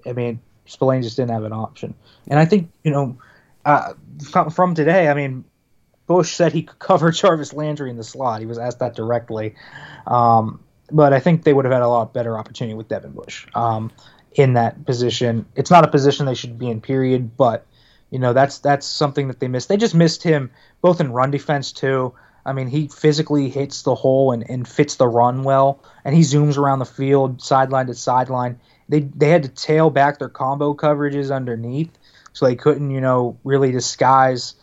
I 0.07 0.13
mean 0.13 0.41
Spillane 0.67 1.03
just 1.03 1.17
didn't 1.17 1.33
have 1.33 1.45
an 1.45 1.53
option. 1.53 1.95
And 2.29 2.39
I 2.39 2.45
think 2.45 2.71
you 2.85 2.93
know 2.93 3.19
uh, 3.65 3.95
from 4.53 4.75
today, 4.75 5.09
I 5.09 5.15
mean 5.15 5.45
Bush 6.07 6.35
said 6.35 6.53
he 6.53 6.63
could 6.63 6.79
cover 6.79 7.11
Jarvis 7.13 7.53
Landry 7.53 7.91
in 7.91 7.97
the 7.97 8.05
slot. 8.05 8.41
He 8.41 8.47
was 8.47 8.59
asked 8.59 8.79
that 8.79 8.95
directly. 8.95 9.57
Um, 10.07 10.61
but 10.93 11.13
I 11.13 11.21
think 11.21 11.45
they 11.45 11.53
would 11.53 11.65
have 11.65 11.73
had 11.73 11.83
a 11.83 11.89
lot 11.89 12.13
better 12.13 12.39
opportunity 12.39 12.75
with 12.75 12.89
Devin 12.89 13.13
Bush 13.13 13.47
um, 13.55 13.91
in 14.35 14.55
that 14.55 14.85
position. 14.85 15.47
It's 15.57 15.71
not 15.71 15.85
a 15.85 15.89
position 15.89 16.27
they 16.27 16.35
should 16.35 16.59
be 16.59 16.69
in, 16.69 16.81
period. 16.81 17.37
But 17.37 17.67
you 18.11 18.19
know 18.19 18.33
that's 18.33 18.59
that's 18.59 18.87
something 18.87 19.29
that 19.29 19.41
they 19.41 19.49
missed. 19.49 19.69
They 19.69 19.77
just 19.77 19.95
missed 19.95 20.23
him 20.23 20.51
both 20.81 21.01
in 21.01 21.13
run 21.13 21.31
defense 21.31 21.73
too. 21.73 22.15
I 22.45 22.53
mean, 22.53 22.67
he 22.67 22.89
physically 22.89 23.49
hits 23.49 23.83
the 23.83 23.95
hole 23.95 24.33
and, 24.33 24.49
and 24.51 24.67
fits 24.67 24.97
the 24.97 25.07
run 25.07 25.45
well, 25.45 25.83
and 26.05 26.15
he 26.15 26.23
zooms 26.23 26.59
around 26.59 26.81
the 26.81 26.85
field, 26.85 27.41
sideline 27.41 27.87
to 27.87 27.95
sideline. 27.95 28.59
They 28.89 29.01
they 29.01 29.29
had 29.29 29.45
to 29.45 29.49
tail 29.49 29.91
back 29.91 30.19
their 30.19 30.29
combo 30.29 30.75
coverages 30.75 31.35
underneath, 31.35 31.91
so 32.33 32.47
they 32.47 32.57
couldn't 32.57 32.91
you 32.91 33.01
know 33.01 33.39
really 33.45 33.73
disguise 33.73 34.55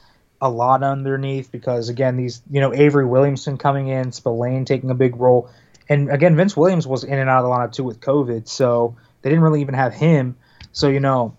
a 0.41 0.49
lot 0.49 0.83
underneath 0.83 1.51
because 1.51 1.89
again 1.89 2.15
these 2.15 2.41
you 2.49 2.61
know 2.61 2.73
Avery 2.73 3.05
Williamson 3.05 3.57
coming 3.57 3.87
in, 3.87 4.11
Spillane 4.11 4.65
taking 4.65 4.89
a 4.89 4.95
big 4.95 5.15
role 5.15 5.49
and 5.89 6.09
again, 6.11 6.35
Vince 6.35 6.55
Williams 6.55 6.85
was 6.85 7.03
in 7.03 7.17
and 7.17 7.29
out 7.29 7.43
of 7.43 7.49
the 7.49 7.49
lineup 7.49 7.71
too 7.73 7.83
with 7.83 7.99
COVID, 7.99 8.47
so 8.47 8.95
they 9.21 9.29
didn't 9.29 9.43
really 9.43 9.61
even 9.61 9.73
have 9.73 9.93
him. 9.93 10.37
So 10.71 10.87
you 10.87 10.99
know, 10.99 11.35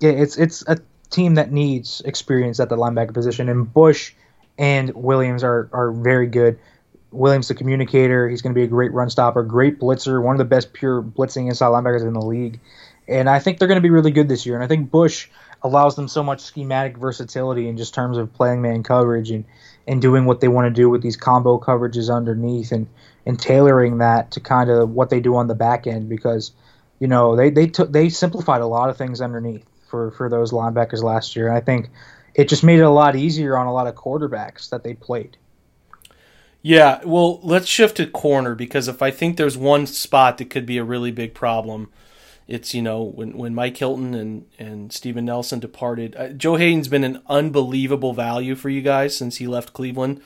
it's 0.00 0.36
it's 0.36 0.64
a 0.66 0.78
team 1.10 1.36
that 1.36 1.52
needs 1.52 2.02
experience 2.04 2.58
at 2.58 2.68
the 2.68 2.76
linebacker 2.76 3.14
position, 3.14 3.48
and 3.48 3.72
Bush 3.72 4.12
and 4.58 4.92
Williams 4.94 5.44
are 5.44 5.70
are 5.72 5.92
very 5.92 6.26
good. 6.26 6.58
Williams, 7.12 7.48
the 7.48 7.54
communicator, 7.54 8.28
he's 8.28 8.42
going 8.42 8.54
to 8.54 8.58
be 8.58 8.64
a 8.64 8.68
great 8.68 8.92
run 8.92 9.10
stopper, 9.10 9.42
great 9.42 9.78
blitzer, 9.78 10.22
one 10.22 10.34
of 10.34 10.38
the 10.38 10.46
best 10.46 10.72
pure 10.72 11.02
blitzing 11.02 11.48
inside 11.48 11.68
linebackers 11.68 12.06
in 12.06 12.14
the 12.14 12.22
league. 12.22 12.58
And 13.06 13.28
I 13.28 13.38
think 13.38 13.58
they're 13.58 13.68
going 13.68 13.76
to 13.76 13.82
be 13.82 13.90
really 13.90 14.10
good 14.10 14.28
this 14.28 14.46
year. 14.46 14.54
And 14.54 14.64
I 14.64 14.66
think 14.66 14.90
Bush 14.90 15.28
allows 15.62 15.94
them 15.94 16.08
so 16.08 16.22
much 16.22 16.40
schematic 16.40 16.96
versatility 16.96 17.68
in 17.68 17.76
just 17.76 17.92
terms 17.92 18.16
of 18.16 18.32
playing 18.32 18.62
man 18.62 18.82
coverage 18.82 19.30
and, 19.30 19.44
and 19.86 20.00
doing 20.00 20.24
what 20.24 20.40
they 20.40 20.48
want 20.48 20.66
to 20.66 20.70
do 20.70 20.88
with 20.88 21.02
these 21.02 21.16
combo 21.16 21.58
coverages 21.58 22.14
underneath 22.14 22.72
and, 22.72 22.86
and 23.26 23.38
tailoring 23.38 23.98
that 23.98 24.30
to 24.30 24.40
kind 24.40 24.70
of 24.70 24.90
what 24.90 25.10
they 25.10 25.20
do 25.20 25.34
on 25.36 25.48
the 25.48 25.54
back 25.54 25.86
end 25.86 26.08
because 26.08 26.52
you 26.98 27.08
know 27.08 27.34
they 27.34 27.50
they 27.50 27.66
took 27.66 27.92
they 27.92 28.08
simplified 28.08 28.60
a 28.60 28.66
lot 28.66 28.88
of 28.88 28.96
things 28.96 29.20
underneath 29.20 29.64
for 29.88 30.12
for 30.12 30.28
those 30.28 30.52
linebackers 30.52 31.02
last 31.02 31.34
year 31.34 31.48
and 31.48 31.56
I 31.56 31.60
think 31.60 31.90
it 32.34 32.48
just 32.48 32.64
made 32.64 32.78
it 32.78 32.84
a 32.84 32.90
lot 32.90 33.16
easier 33.16 33.56
on 33.56 33.66
a 33.66 33.72
lot 33.72 33.86
of 33.86 33.94
quarterbacks 33.94 34.70
that 34.70 34.84
they 34.84 34.94
played. 34.94 35.36
Yeah, 36.62 37.00
well, 37.04 37.40
let's 37.42 37.66
shift 37.66 37.96
to 37.96 38.06
corner 38.06 38.54
because 38.54 38.86
if 38.86 39.02
I 39.02 39.10
think 39.10 39.36
there's 39.36 39.58
one 39.58 39.86
spot 39.86 40.38
that 40.38 40.48
could 40.48 40.64
be 40.64 40.78
a 40.78 40.84
really 40.84 41.10
big 41.10 41.34
problem, 41.34 41.90
it's 42.48 42.74
you 42.74 42.82
know 42.82 43.02
when 43.02 43.36
when 43.36 43.54
Mike 43.54 43.76
Hilton 43.76 44.14
and 44.14 44.46
and 44.58 44.92
Steven 44.92 45.24
Nelson 45.24 45.60
departed. 45.60 46.16
Uh, 46.16 46.28
Joe 46.28 46.56
Haden's 46.56 46.88
been 46.88 47.04
an 47.04 47.22
unbelievable 47.28 48.12
value 48.12 48.54
for 48.54 48.68
you 48.68 48.82
guys 48.82 49.16
since 49.16 49.36
he 49.36 49.46
left 49.46 49.72
Cleveland, 49.72 50.20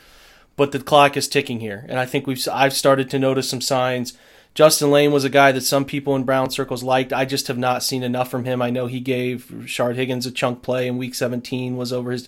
but 0.57 0.73
the 0.73 0.81
clock 0.81 1.17
is 1.17 1.29
ticking 1.29 1.61
here, 1.61 1.85
and 1.89 1.99
I 1.99 2.07
think 2.07 2.27
we've 2.27 2.47
I've 2.51 2.75
started 2.75 3.11
to 3.11 3.19
notice 3.19 3.49
some 3.49 3.61
signs. 3.61 4.17
Justin 4.55 4.91
Layne 4.91 5.13
was 5.13 5.25
a 5.25 5.29
guy 5.29 5.53
that 5.53 5.61
some 5.61 5.85
people 5.85 6.17
in 6.17 6.25
Brown 6.25 6.49
circles 6.49 6.83
liked. 6.83 7.13
I 7.13 7.27
just 7.27 7.49
have 7.49 7.59
not 7.59 7.83
seen 7.83 8.03
enough 8.03 8.31
from 8.31 8.47
him. 8.47 8.63
I 8.63 8.71
know 8.71 8.87
he 8.87 9.01
gave 9.01 9.65
Shard 9.67 9.97
Higgins 9.97 10.25
a 10.25 10.31
chunk 10.31 10.63
play 10.63 10.87
in 10.87 10.97
Week 10.97 11.15
17. 11.15 11.77
Was 11.77 11.93
over 11.93 12.11
his. 12.11 12.27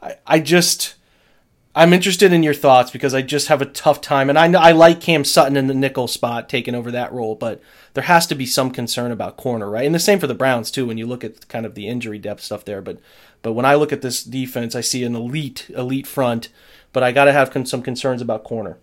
I, 0.00 0.14
I 0.24 0.38
just 0.38 0.94
I'm 1.76 1.92
interested 1.92 2.32
in 2.32 2.44
your 2.44 2.54
thoughts 2.54 2.92
because 2.92 3.14
I 3.14 3.22
just 3.22 3.48
have 3.48 3.60
a 3.60 3.66
tough 3.66 4.00
time, 4.00 4.28
and 4.28 4.38
I 4.38 4.52
I 4.68 4.72
like 4.72 5.00
Cam 5.00 5.24
Sutton 5.24 5.56
in 5.56 5.66
the 5.66 5.74
nickel 5.74 6.06
spot 6.06 6.48
taking 6.48 6.74
over 6.74 6.92
that 6.92 7.12
role, 7.12 7.34
but 7.34 7.60
there 7.94 8.04
has 8.04 8.26
to 8.28 8.36
be 8.36 8.46
some 8.46 8.70
concern 8.70 9.10
about 9.10 9.36
corner, 9.36 9.68
right? 9.68 9.84
And 9.84 9.94
the 9.94 9.98
same 9.98 10.20
for 10.20 10.28
the 10.28 10.34
Browns 10.34 10.70
too. 10.70 10.86
When 10.86 10.98
you 10.98 11.06
look 11.06 11.24
at 11.24 11.48
kind 11.48 11.66
of 11.66 11.74
the 11.74 11.88
injury 11.88 12.18
depth 12.18 12.42
stuff 12.42 12.64
there, 12.64 12.80
but 12.80 13.00
but 13.42 13.54
when 13.54 13.64
I 13.64 13.74
look 13.74 13.92
at 13.92 14.02
this 14.02 14.22
defense, 14.22 14.76
I 14.76 14.82
see 14.82 15.02
an 15.02 15.16
elite 15.16 15.68
elite 15.74 16.06
front, 16.06 16.48
but 16.92 17.02
I 17.02 17.10
got 17.10 17.24
to 17.24 17.32
have 17.32 17.52
some 17.66 17.82
concerns 17.82 18.22
about 18.22 18.44
corner. 18.44 18.78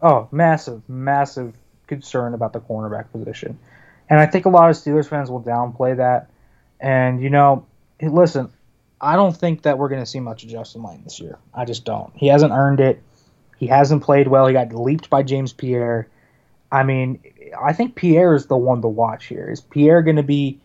Oh, 0.00 0.28
massive, 0.30 0.88
massive 0.88 1.54
concern 1.88 2.34
about 2.34 2.52
the 2.52 2.60
cornerback 2.60 3.10
position, 3.10 3.58
and 4.08 4.20
I 4.20 4.26
think 4.26 4.46
a 4.46 4.50
lot 4.50 4.70
of 4.70 4.76
Steelers 4.76 5.08
fans 5.08 5.30
will 5.30 5.42
downplay 5.42 5.96
that. 5.96 6.30
And 6.78 7.20
you 7.20 7.30
know, 7.30 7.66
listen, 8.00 8.52
I 9.00 9.16
don't 9.16 9.36
think 9.36 9.62
that 9.62 9.78
we're 9.78 9.88
going 9.88 10.02
to 10.02 10.06
see 10.06 10.20
much 10.20 10.44
of 10.44 10.50
Justin 10.50 10.82
Layne 10.82 11.02
this 11.04 11.20
year. 11.20 11.38
I 11.54 11.64
just 11.64 11.84
don't. 11.84 12.12
He 12.14 12.26
hasn't 12.26 12.52
earned 12.52 12.80
it. 12.80 13.02
He 13.56 13.66
hasn't 13.66 14.02
played 14.02 14.28
well. 14.28 14.46
He 14.46 14.52
got 14.52 14.74
leaped 14.74 15.10
by 15.10 15.22
James 15.22 15.52
Pierre. 15.52 16.08
I 16.72 16.82
mean, 16.82 17.20
I 17.60 17.72
think 17.72 17.94
Pierre 17.94 18.34
is 18.34 18.46
the 18.46 18.56
one 18.56 18.82
to 18.82 18.88
watch 18.88 19.26
here. 19.26 19.50
Is 19.50 19.60
Pierre 19.60 20.02
going 20.02 20.16
to 20.16 20.22
be? 20.22 20.60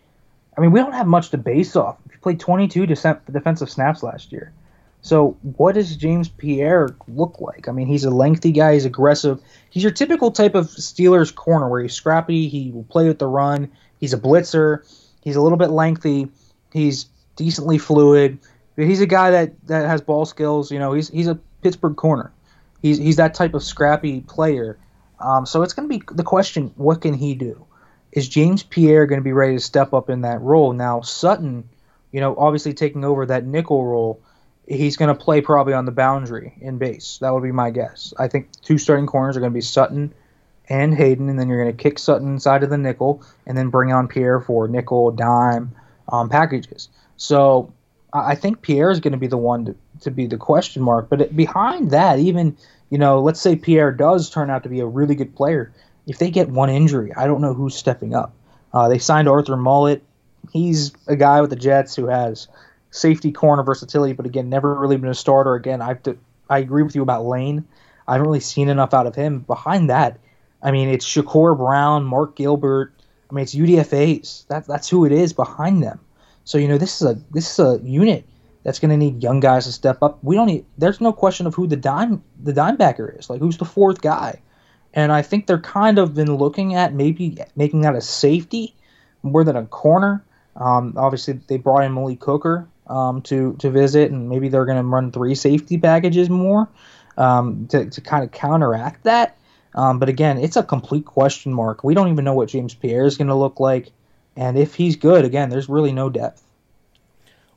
I 0.57 0.61
mean, 0.61 0.71
we 0.71 0.79
don't 0.79 0.93
have 0.93 1.07
much 1.07 1.29
to 1.31 1.37
base 1.37 1.75
off. 1.75 1.97
He 2.09 2.17
played 2.17 2.39
22 2.39 2.85
defensive 2.85 3.69
snaps 3.69 4.03
last 4.03 4.31
year. 4.31 4.53
So, 5.01 5.37
what 5.41 5.75
does 5.75 5.95
James 5.97 6.29
Pierre 6.29 6.95
look 7.07 7.39
like? 7.39 7.67
I 7.67 7.71
mean, 7.71 7.87
he's 7.87 8.05
a 8.05 8.09
lengthy 8.09 8.51
guy. 8.51 8.73
He's 8.73 8.85
aggressive. 8.85 9.39
He's 9.69 9.83
your 9.83 9.91
typical 9.91 10.31
type 10.31 10.55
of 10.55 10.67
Steelers 10.67 11.33
corner 11.33 11.69
where 11.69 11.81
he's 11.81 11.93
scrappy. 11.93 12.47
He 12.47 12.71
will 12.71 12.85
play 12.85 13.07
with 13.07 13.19
the 13.19 13.27
run. 13.27 13.71
He's 13.99 14.13
a 14.13 14.17
blitzer. 14.17 14.79
He's 15.21 15.35
a 15.35 15.41
little 15.41 15.57
bit 15.57 15.69
lengthy. 15.69 16.29
He's 16.71 17.05
decently 17.35 17.77
fluid. 17.77 18.39
He's 18.75 19.01
a 19.01 19.07
guy 19.07 19.31
that, 19.31 19.67
that 19.67 19.87
has 19.87 20.01
ball 20.01 20.25
skills. 20.25 20.71
You 20.71 20.79
know, 20.79 20.93
he's 20.93 21.09
he's 21.09 21.27
a 21.27 21.35
Pittsburgh 21.61 21.95
corner. 21.95 22.31
He's 22.81 22.97
he's 22.97 23.15
that 23.17 23.33
type 23.33 23.53
of 23.53 23.63
scrappy 23.63 24.21
player. 24.21 24.77
Um, 25.19 25.45
so 25.45 25.61
it's 25.61 25.73
going 25.73 25.89
to 25.89 25.97
be 25.97 26.03
the 26.13 26.23
question: 26.23 26.73
What 26.75 27.01
can 27.01 27.13
he 27.13 27.35
do? 27.35 27.65
Is 28.11 28.27
James 28.29 28.63
Pierre 28.63 29.05
going 29.05 29.19
to 29.19 29.23
be 29.23 29.33
ready 29.33 29.55
to 29.55 29.59
step 29.59 29.93
up 29.93 30.09
in 30.09 30.21
that 30.21 30.41
role? 30.41 30.73
Now 30.73 31.01
Sutton, 31.01 31.67
you 32.11 32.21
know, 32.21 32.35
obviously 32.37 32.73
taking 32.73 33.03
over 33.03 33.25
that 33.25 33.45
nickel 33.45 33.83
role, 33.83 34.21
he's 34.67 34.97
going 34.97 35.15
to 35.15 35.21
play 35.21 35.41
probably 35.41 35.73
on 35.73 35.85
the 35.85 35.91
boundary 35.91 36.53
in 36.61 36.77
base. 36.77 37.17
That 37.19 37.33
would 37.33 37.43
be 37.43 37.51
my 37.51 37.71
guess. 37.71 38.13
I 38.17 38.27
think 38.27 38.49
two 38.61 38.77
starting 38.77 39.05
corners 39.05 39.35
are 39.35 39.41
going 39.41 39.51
to 39.51 39.55
be 39.55 39.61
Sutton 39.61 40.13
and 40.69 40.95
Haden, 40.95 41.29
and 41.29 41.39
then 41.39 41.49
you're 41.49 41.63
going 41.63 41.75
to 41.75 41.83
kick 41.83 41.99
Sutton 41.99 42.27
inside 42.27 42.63
of 42.63 42.69
the 42.69 42.77
nickel, 42.77 43.23
and 43.45 43.57
then 43.57 43.69
bring 43.69 43.91
on 43.91 44.07
Pierre 44.07 44.39
for 44.39 44.67
nickel 44.67 45.11
dime 45.11 45.75
um, 46.09 46.29
packages. 46.29 46.89
So 47.17 47.73
I 48.13 48.35
think 48.35 48.61
Pierre 48.61 48.91
is 48.91 48.99
going 48.99 49.13
to 49.13 49.17
be 49.17 49.27
the 49.27 49.37
one 49.37 49.65
to, 49.65 49.75
to 50.01 50.11
be 50.11 50.27
the 50.27 50.37
question 50.37 50.81
mark. 50.81 51.09
But 51.09 51.35
behind 51.35 51.91
that, 51.91 52.19
even 52.19 52.57
you 52.89 52.97
know, 52.97 53.19
let's 53.21 53.41
say 53.41 53.55
Pierre 53.55 53.91
does 53.91 54.29
turn 54.29 54.49
out 54.49 54.63
to 54.63 54.69
be 54.69 54.79
a 54.79 54.85
really 54.85 55.15
good 55.15 55.35
player. 55.35 55.73
If 56.07 56.19
they 56.19 56.29
get 56.29 56.49
one 56.49 56.69
injury, 56.69 57.11
I 57.15 57.27
don't 57.27 57.41
know 57.41 57.53
who's 57.53 57.75
stepping 57.75 58.13
up. 58.13 58.33
Uh, 58.73 58.89
they 58.89 58.99
signed 58.99 59.27
Arthur 59.27 59.57
Maulet. 59.57 60.01
He's 60.51 60.93
a 61.07 61.15
guy 61.15 61.41
with 61.41 61.49
the 61.49 61.55
Jets 61.55 61.95
who 61.95 62.05
has 62.05 62.47
safety 62.91 63.31
corner 63.31 63.63
versatility, 63.63 64.13
but 64.13 64.25
again, 64.25 64.49
never 64.49 64.75
really 64.75 64.97
been 64.97 65.09
a 65.09 65.15
starter. 65.15 65.55
Again, 65.55 65.81
I 65.81 65.97
I 66.49 66.59
agree 66.59 66.83
with 66.83 66.95
you 66.95 67.01
about 67.01 67.25
Layne. 67.25 67.65
I 68.07 68.13
haven't 68.13 68.27
really 68.27 68.39
seen 68.39 68.69
enough 68.69 68.93
out 68.93 69.07
of 69.07 69.15
him. 69.15 69.39
Behind 69.39 69.89
that, 69.89 70.19
I 70.61 70.71
mean, 70.71 70.89
it's 70.89 71.05
Shakur 71.05 71.57
Brown, 71.57 72.03
Mark 72.03 72.35
Gilbert. 72.35 72.93
I 73.29 73.33
mean, 73.33 73.43
it's 73.43 73.55
UDFA's. 73.55 74.45
That, 74.47 74.67
that's 74.67 74.87
who 74.87 75.05
it 75.05 75.11
is 75.11 75.33
behind 75.33 75.81
them. 75.81 75.99
So 76.45 76.57
you 76.57 76.67
know 76.67 76.77
this 76.77 77.01
is 77.01 77.07
a 77.07 77.19
this 77.31 77.51
is 77.51 77.59
a 77.59 77.79
unit 77.83 78.25
that's 78.63 78.79
going 78.79 78.91
to 78.91 78.97
need 78.97 79.21
young 79.21 79.39
guys 79.39 79.65
to 79.65 79.71
step 79.71 79.97
up. 80.01 80.23
We 80.23 80.35
don't 80.35 80.47
need. 80.47 80.65
There's 80.77 81.01
no 81.01 81.11
question 81.11 81.47
of 81.47 81.53
who 81.53 81.67
the 81.67 81.75
dime 81.75 82.23
the 82.41 82.53
dime 82.53 82.77
backer 82.77 83.15
is. 83.19 83.29
Like 83.29 83.41
who's 83.41 83.57
the 83.57 83.65
fourth 83.65 84.01
guy, 84.01 84.41
and 84.93 85.11
I 85.11 85.21
think 85.21 85.47
they're 85.47 85.59
kind 85.59 85.99
of 85.99 86.13
been 86.13 86.35
looking 86.37 86.75
at 86.75 86.93
maybe 86.93 87.37
making 87.55 87.81
that 87.81 87.95
a 87.95 88.01
safety 88.01 88.75
more 89.23 89.43
than 89.43 89.55
a 89.55 89.65
corner. 89.65 90.23
Um, 90.55 90.93
obviously, 90.95 91.33
they 91.47 91.57
brought 91.57 91.83
in 91.83 91.93
Malik 91.93 92.23
Hooker 92.23 92.67
um, 92.87 93.21
to 93.23 93.55
to 93.59 93.69
visit, 93.69 94.11
and 94.11 94.29
maybe 94.29 94.49
they're 94.49 94.65
going 94.65 94.77
to 94.77 94.83
run 94.83 95.11
three 95.11 95.35
safety 95.35 95.77
packages 95.77 96.29
more 96.29 96.69
um, 97.17 97.67
to 97.67 97.89
to 97.89 98.01
kind 98.01 98.23
of 98.23 98.31
counteract 98.31 99.03
that. 99.03 99.37
Um, 99.73 99.99
but 99.99 100.07
again, 100.07 100.37
it's 100.37 100.55
a 100.55 100.63
complete 100.63 101.05
question 101.05 101.53
mark. 101.53 101.83
We 101.83 101.93
don't 101.93 102.07
even 102.07 102.23
know 102.23 102.33
what 102.33 102.49
James 102.49 102.73
Pierre 102.73 103.05
is 103.05 103.17
going 103.17 103.27
to 103.27 103.35
look 103.35 103.59
like. 103.59 103.91
And 104.35 104.57
if 104.57 104.75
he's 104.75 104.95
good, 104.95 105.25
again, 105.25 105.49
there's 105.49 105.69
really 105.69 105.93
no 105.93 106.09
depth. 106.09 106.43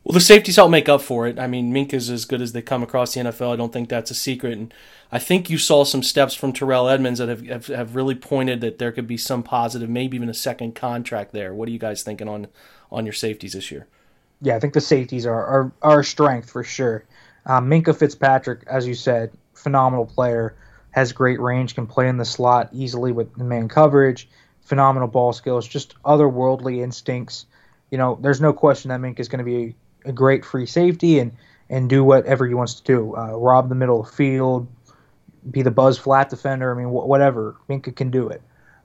Well, 0.05 0.15
the 0.15 0.21
safeties 0.21 0.57
help 0.57 0.71
make 0.71 0.89
up 0.89 1.03
for 1.03 1.27
it. 1.27 1.39
I 1.39 1.47
mean, 1.47 1.71
Minkah's 1.71 2.09
as 2.09 2.25
good 2.25 2.41
as 2.41 2.53
they 2.53 2.63
come 2.63 2.83
across 2.83 3.13
the 3.13 3.21
NFL. 3.21 3.53
I 3.53 3.57
don't 3.57 3.73
think 3.73 3.91
that's 3.91 4.11
a 4.11 4.15
secret. 4.15 4.57
And 4.57 4.73
I 5.13 5.19
think 5.19 5.51
you 5.51 5.59
saw 5.59 5.85
some 5.85 6.03
steps 6.03 6.35
from 6.35 6.53
Terrell 6.53 6.89
Edmunds 6.89 7.19
that 7.19 7.29
have, 7.29 7.45
have, 7.47 7.67
have 7.67 7.95
really 7.95 8.15
pointed 8.15 8.63
that 8.63 8.79
there 8.79 8.91
could 8.91 9.07
be 9.07 9.19
some 9.19 9.43
positive, 9.43 9.91
maybe 9.91 10.17
even 10.17 10.31
a 10.31 10.35
second 10.35 10.75
contract 10.75 11.33
there. 11.33 11.53
What 11.53 11.69
are 11.69 11.73
you 11.73 11.79
guys 11.79 12.03
thinking 12.03 12.29
on 12.29 12.49
on 12.91 13.05
your 13.05 13.13
safeties 13.13 13.53
this 13.53 13.71
year? 13.71 13.87
Yeah, 14.41 14.57
I 14.57 14.61
think 14.61 14.73
the 14.73 14.81
safeties 14.81 15.27
are 15.27 15.45
are, 15.45 15.73
are 15.83 16.01
a 16.01 16.05
strength 16.05 16.49
for 16.51 16.65
sure. 16.65 17.05
Um, 17.45 17.69
Minkah 17.69 17.95
Fitzpatrick, 17.95 18.63
as 18.67 18.87
you 18.87 18.95
said, 18.95 19.31
phenomenal 19.53 20.07
player, 20.07 20.57
has 20.93 21.13
great 21.13 21.39
range, 21.39 21.75
can 21.75 21.87
play 21.87 22.09
in 22.09 22.17
the 22.17 22.25
slot 22.25 22.71
easily 22.73 23.13
with 23.13 23.35
the 23.35 23.45
man 23.45 23.69
coverage 23.69 24.27
phenomenal 24.69 25.09
ball 25.09 25.33
skills, 25.33 25.67
just 25.67 26.01
otherworldly 26.03 26.83
instincts. 26.83 27.47
You 27.91 27.99
know, 27.99 28.19
there's 28.21 28.41
no 28.41 28.53
question 28.53 28.91
that 28.91 28.99
Mink 28.99 29.19
is 29.19 29.29
going 29.29 29.39
to 29.39 29.45
be 29.45 29.77
a, 30.05 30.11
a, 30.11 30.13
great 30.13 30.45
free 30.45 30.67
safety 30.67 31.19
and 31.19 31.33
and 31.71 31.89
do 31.89 32.05
whatever 32.05 32.47
he 32.47 32.55
wants 32.55 32.75
to 32.75 32.83
do. 32.85 33.17
Uh, 33.17 33.33
rob 33.33 33.69
the 33.69 33.75
middle 33.75 34.01
of 34.01 34.07
the 34.07 34.13
field, 34.13 34.69
be 35.51 35.63
the 35.63 35.71
buzz 35.71 35.99
flat 35.99 36.29
defender. 36.29 36.73
I 36.73 36.77
mean, 36.77 36.89
wh- 36.89 37.09
whatever. 37.09 37.57
Minkah 37.69 37.97
can 37.97 38.11
do 38.11 38.29
it. 38.29 38.43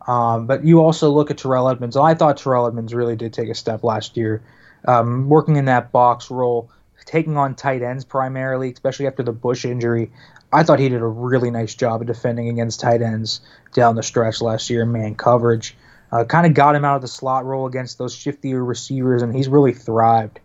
Um, 0.08 0.48
but 0.48 0.66
you 0.66 0.82
also 0.82 1.10
look 1.10 1.32
at 1.32 1.38
Terrell 1.38 1.70
Edmunds. 1.70 1.96
I 1.96 2.14
thought 2.14 2.38
Terrell 2.38 2.68
Edmunds 2.68 2.94
really 2.94 3.16
did 3.16 3.34
take 3.34 3.50
a 3.50 3.56
step 3.56 3.84
last 3.84 4.18
year, 4.18 4.42
um, 4.86 5.30
working 5.30 5.56
in 5.56 5.66
that 5.66 5.92
box 5.92 6.30
role, 6.30 6.70
taking 7.06 7.38
on 7.38 7.56
tight 7.56 7.82
ends 7.82 8.04
primarily, 8.04 8.72
especially 8.72 9.08
after 9.08 9.24
the 9.24 9.32
Bush 9.32 9.66
injury. 9.66 10.12
I 10.54 10.64
thought 10.64 10.80
he 10.80 10.90
did 10.90 11.02
a 11.02 11.08
really 11.08 11.50
nice 11.50 11.74
job 11.74 12.02
of 12.02 12.08
defending 12.08 12.48
against 12.48 12.80
tight 12.80 13.02
ends 13.02 13.42
down 13.74 13.96
the 13.96 14.04
stretch 14.04 14.42
last 14.42 14.70
year, 14.70 14.86
man 14.86 15.16
coverage. 15.16 15.76
Uh, 16.12 16.24
kind 16.24 16.46
of 16.46 16.54
got 16.54 16.76
him 16.76 16.86
out 16.86 16.96
of 16.96 17.02
the 17.02 17.08
slot 17.08 17.44
role 17.44 17.66
against 17.66 17.98
those 17.98 18.16
shiftier 18.16 18.66
receivers, 18.66 19.24
and 19.24 19.36
he's 19.36 19.48
really 19.48 19.74
thrived 19.74 20.40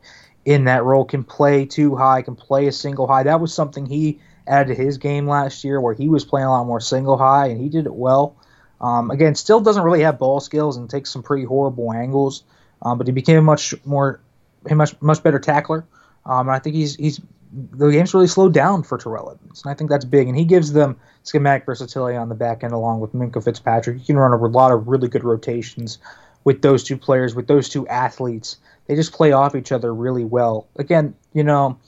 in 0.47 0.65
that 0.65 0.83
role. 0.83 1.05
Can 1.05 1.25
play 1.25 1.67
too 1.67 1.95
high, 1.95 2.23
can 2.23 2.37
play 2.37 2.67
a 2.69 2.73
single 2.73 3.07
high. 3.07 3.25
That 3.25 3.41
was 3.41 3.53
something 3.53 3.85
he 3.85 4.19
added 4.47 4.75
to 4.75 4.83
his 4.83 4.97
game 4.97 5.29
last 5.29 5.63
year, 5.63 5.79
where 5.79 5.93
he 5.93 6.09
was 6.09 6.25
playing 6.25 6.47
a 6.47 6.51
lot 6.51 6.67
more 6.67 6.81
single 6.81 7.19
high, 7.19 7.49
and 7.49 7.61
he 7.61 7.69
did 7.69 7.85
it 7.85 7.95
well. 7.95 8.35
Um, 8.81 9.11
again, 9.11 9.35
still 9.35 9.61
doesn't 9.61 9.83
really 9.83 10.01
have 10.03 10.19
ball 10.19 10.41
skills 10.41 10.79
and 10.79 10.89
takes 10.89 11.11
some 11.11 11.23
pretty 11.23 11.45
horrible 11.45 11.93
angles, 11.93 12.45
um, 12.81 12.97
but 12.97 13.07
he 13.07 13.13
became 13.13 13.37
a 13.37 13.43
much 13.43 13.75
more, 13.85 14.21
a 14.71 14.75
much 14.75 15.01
much 15.03 15.23
better 15.23 15.39
tackler. 15.39 15.85
Um, 16.25 16.49
and 16.49 16.51
I 16.51 16.61
think 16.61 16.77
he's 16.77 16.95
he's 16.97 17.21
the 17.53 17.91
game's 17.91 18.15
really 18.15 18.27
slowed 18.27 18.53
down 18.53 18.83
for 18.83 18.99
Terrell 18.99 19.31
Edmunds, 19.31 19.63
and 19.63 19.71
I 19.71 19.75
think 19.75 19.91
that's 19.91 20.05
big. 20.05 20.29
And 20.29 20.37
he 20.37 20.45
gives 20.45 20.73
them 20.73 20.99
schematic 21.23 21.65
versatility 21.65 22.17
on 22.17 22.29
the 22.29 22.35
back 22.35 22.63
end, 22.63 22.73
along 22.73 23.01
with 23.01 23.13
Minkah 23.15 23.43
Fitzpatrick. 23.43 23.99
You 23.99 24.05
can 24.05 24.19
run 24.19 24.33
a 24.33 24.47
lot 24.47 24.73
of 24.73 24.89
really 24.89 25.09
good 25.09 25.25
rotations 25.25 25.99
with 26.45 26.63
those 26.63 26.85
two 26.85 26.97
players, 26.97 27.35
with 27.35 27.47
those 27.47 27.69
two 27.69 27.87
athletes. 27.89 28.57
They 28.87 28.95
just 28.95 29.13
play 29.13 29.33
off 29.33 29.55
each 29.55 29.73
other 29.73 29.95
really 29.95 30.25
well. 30.25 30.67
Again, 30.77 31.15
you 31.33 31.43
know, 31.43 31.79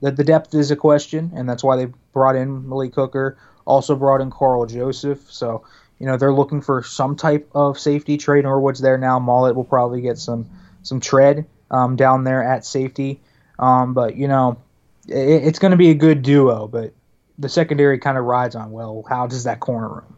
the, 0.00 0.10
the 0.10 0.24
depth 0.24 0.54
is 0.54 0.70
a 0.70 0.76
question, 0.76 1.32
and 1.34 1.48
that's 1.48 1.64
why 1.64 1.76
they 1.76 1.86
brought 2.12 2.36
in 2.36 2.68
Malik 2.68 2.94
Hooker, 2.94 3.36
also 3.64 3.96
brought 3.96 4.20
in 4.20 4.30
Karl 4.30 4.66
Joseph. 4.66 5.30
So, 5.30 5.64
you 5.98 6.06
know, 6.06 6.16
they're 6.16 6.34
looking 6.34 6.60
for 6.60 6.82
some 6.82 7.16
type 7.16 7.48
of 7.54 7.78
safety. 7.78 8.16
Tre 8.16 8.42
Norwood's 8.42 8.80
there 8.80 8.98
now. 8.98 9.18
Maulet 9.18 9.54
will 9.54 9.64
probably 9.64 10.00
get 10.00 10.18
some 10.18 10.48
some 10.82 11.00
tread 11.00 11.46
um, 11.70 11.96
down 11.96 12.24
there 12.24 12.42
at 12.42 12.64
safety. 12.66 13.20
Um, 13.58 13.94
but 13.94 14.16
you 14.16 14.28
know, 14.28 14.58
it's 15.06 15.58
going 15.58 15.72
to 15.72 15.76
be 15.76 15.90
a 15.90 15.94
good 15.94 16.22
duo, 16.22 16.66
but 16.66 16.92
the 17.38 17.48
secondary 17.48 17.98
kind 17.98 18.16
of 18.16 18.24
rides 18.24 18.54
on 18.54 18.70
well. 18.70 19.04
How 19.08 19.26
does 19.26 19.44
that 19.44 19.60
corner 19.60 19.88
room? 19.88 20.16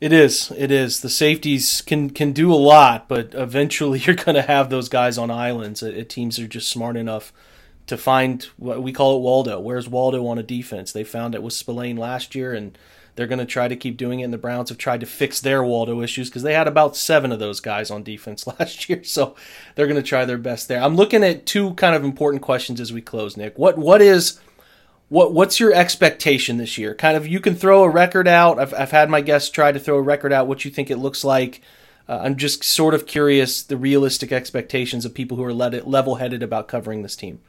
It 0.00 0.12
is. 0.12 0.52
It 0.56 0.70
is. 0.70 1.00
The 1.00 1.08
safeties 1.08 1.80
can 1.80 2.10
can 2.10 2.32
do 2.32 2.52
a 2.52 2.56
lot, 2.56 3.08
but 3.08 3.34
eventually 3.34 3.98
you're 4.04 4.16
going 4.16 4.34
to 4.34 4.42
have 4.42 4.70
those 4.70 4.88
guys 4.88 5.18
on 5.18 5.30
islands. 5.30 5.82
It, 5.82 6.08
teams 6.08 6.38
are 6.38 6.48
just 6.48 6.68
smart 6.68 6.96
enough 6.96 7.32
to 7.86 7.96
find 7.96 8.42
what 8.56 8.82
we 8.82 8.92
call 8.92 9.16
it 9.16 9.20
Waldo. 9.20 9.60
Where's 9.60 9.88
Waldo 9.88 10.26
on 10.26 10.38
a 10.38 10.42
defense? 10.42 10.92
They 10.92 11.04
found 11.04 11.34
it 11.34 11.42
with 11.42 11.52
Spillane 11.52 11.96
last 11.96 12.34
year, 12.34 12.52
and 12.52 12.76
they're 13.16 13.26
going 13.26 13.40
to 13.40 13.46
try 13.46 13.66
to 13.66 13.76
keep 13.76 13.96
doing 13.96 14.20
it. 14.20 14.24
And 14.24 14.32
the 14.32 14.38
Browns 14.38 14.68
have 14.68 14.78
tried 14.78 15.00
to 15.00 15.06
fix 15.06 15.40
their 15.40 15.64
Waldo 15.64 16.00
issues 16.02 16.28
because 16.28 16.42
they 16.42 16.54
had 16.54 16.68
about 16.68 16.96
seven 16.96 17.32
of 17.32 17.38
those 17.38 17.60
guys 17.60 17.90
on 17.90 18.02
defense 18.02 18.46
last 18.58 18.88
year. 18.88 19.02
So 19.02 19.34
they're 19.74 19.86
going 19.86 20.00
to 20.00 20.08
try 20.08 20.24
their 20.24 20.38
best 20.38 20.68
there. 20.68 20.80
I'm 20.80 20.96
looking 20.96 21.24
at 21.24 21.46
two 21.46 21.74
kind 21.74 21.96
of 21.96 22.04
important 22.04 22.42
questions 22.42 22.80
as 22.80 22.92
we 22.92 23.00
close, 23.00 23.36
Nick. 23.36 23.58
What 23.58 23.76
what 23.76 24.00
is 24.00 24.38
what 25.08 25.32
what's 25.32 25.58
your 25.58 25.72
expectation 25.72 26.58
this 26.58 26.78
year? 26.78 26.94
Kind 26.94 27.16
of 27.16 27.26
you 27.26 27.40
can 27.40 27.54
throw 27.54 27.82
a 27.82 27.90
record 27.90 28.28
out. 28.28 28.58
I've 28.58 28.74
I've 28.74 28.90
had 28.90 29.10
my 29.10 29.22
guests 29.22 29.50
try 29.50 29.72
to 29.72 29.80
throw 29.80 29.96
a 29.96 30.02
record 30.02 30.32
out. 30.32 30.46
What 30.46 30.64
you 30.64 30.70
think 30.70 30.90
it 30.90 30.98
looks 30.98 31.24
like. 31.24 31.60
Uh, 32.08 32.20
I'm 32.22 32.36
just 32.36 32.62
sort 32.62 32.94
of 32.94 33.06
curious 33.06 33.64
the 33.64 33.76
realistic 33.76 34.30
expectations 34.30 35.04
of 35.04 35.12
people 35.12 35.36
who 35.36 35.42
are 35.42 35.52
level 35.52 36.16
headed 36.16 36.40
about 36.40 36.68
covering 36.68 37.02
this 37.02 37.16
team. 37.16 37.40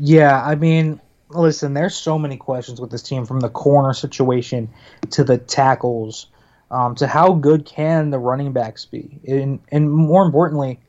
Yeah, 0.00 0.42
I 0.44 0.56
mean, 0.56 1.00
listen, 1.30 1.74
there's 1.74 1.94
so 1.94 2.18
many 2.18 2.36
questions 2.36 2.80
with 2.80 2.90
this 2.90 3.02
team 3.02 3.26
from 3.26 3.40
the 3.40 3.48
corner 3.48 3.92
situation 3.92 4.68
to 5.10 5.24
the 5.24 5.38
tackles 5.38 6.26
um, 6.70 6.94
to 6.96 7.06
how 7.06 7.32
good 7.32 7.64
can 7.64 8.10
the 8.10 8.18
running 8.18 8.52
backs 8.52 8.84
be, 8.84 9.20
and 9.26 9.60
and 9.70 9.90
more 9.90 10.24
importantly, 10.24 10.80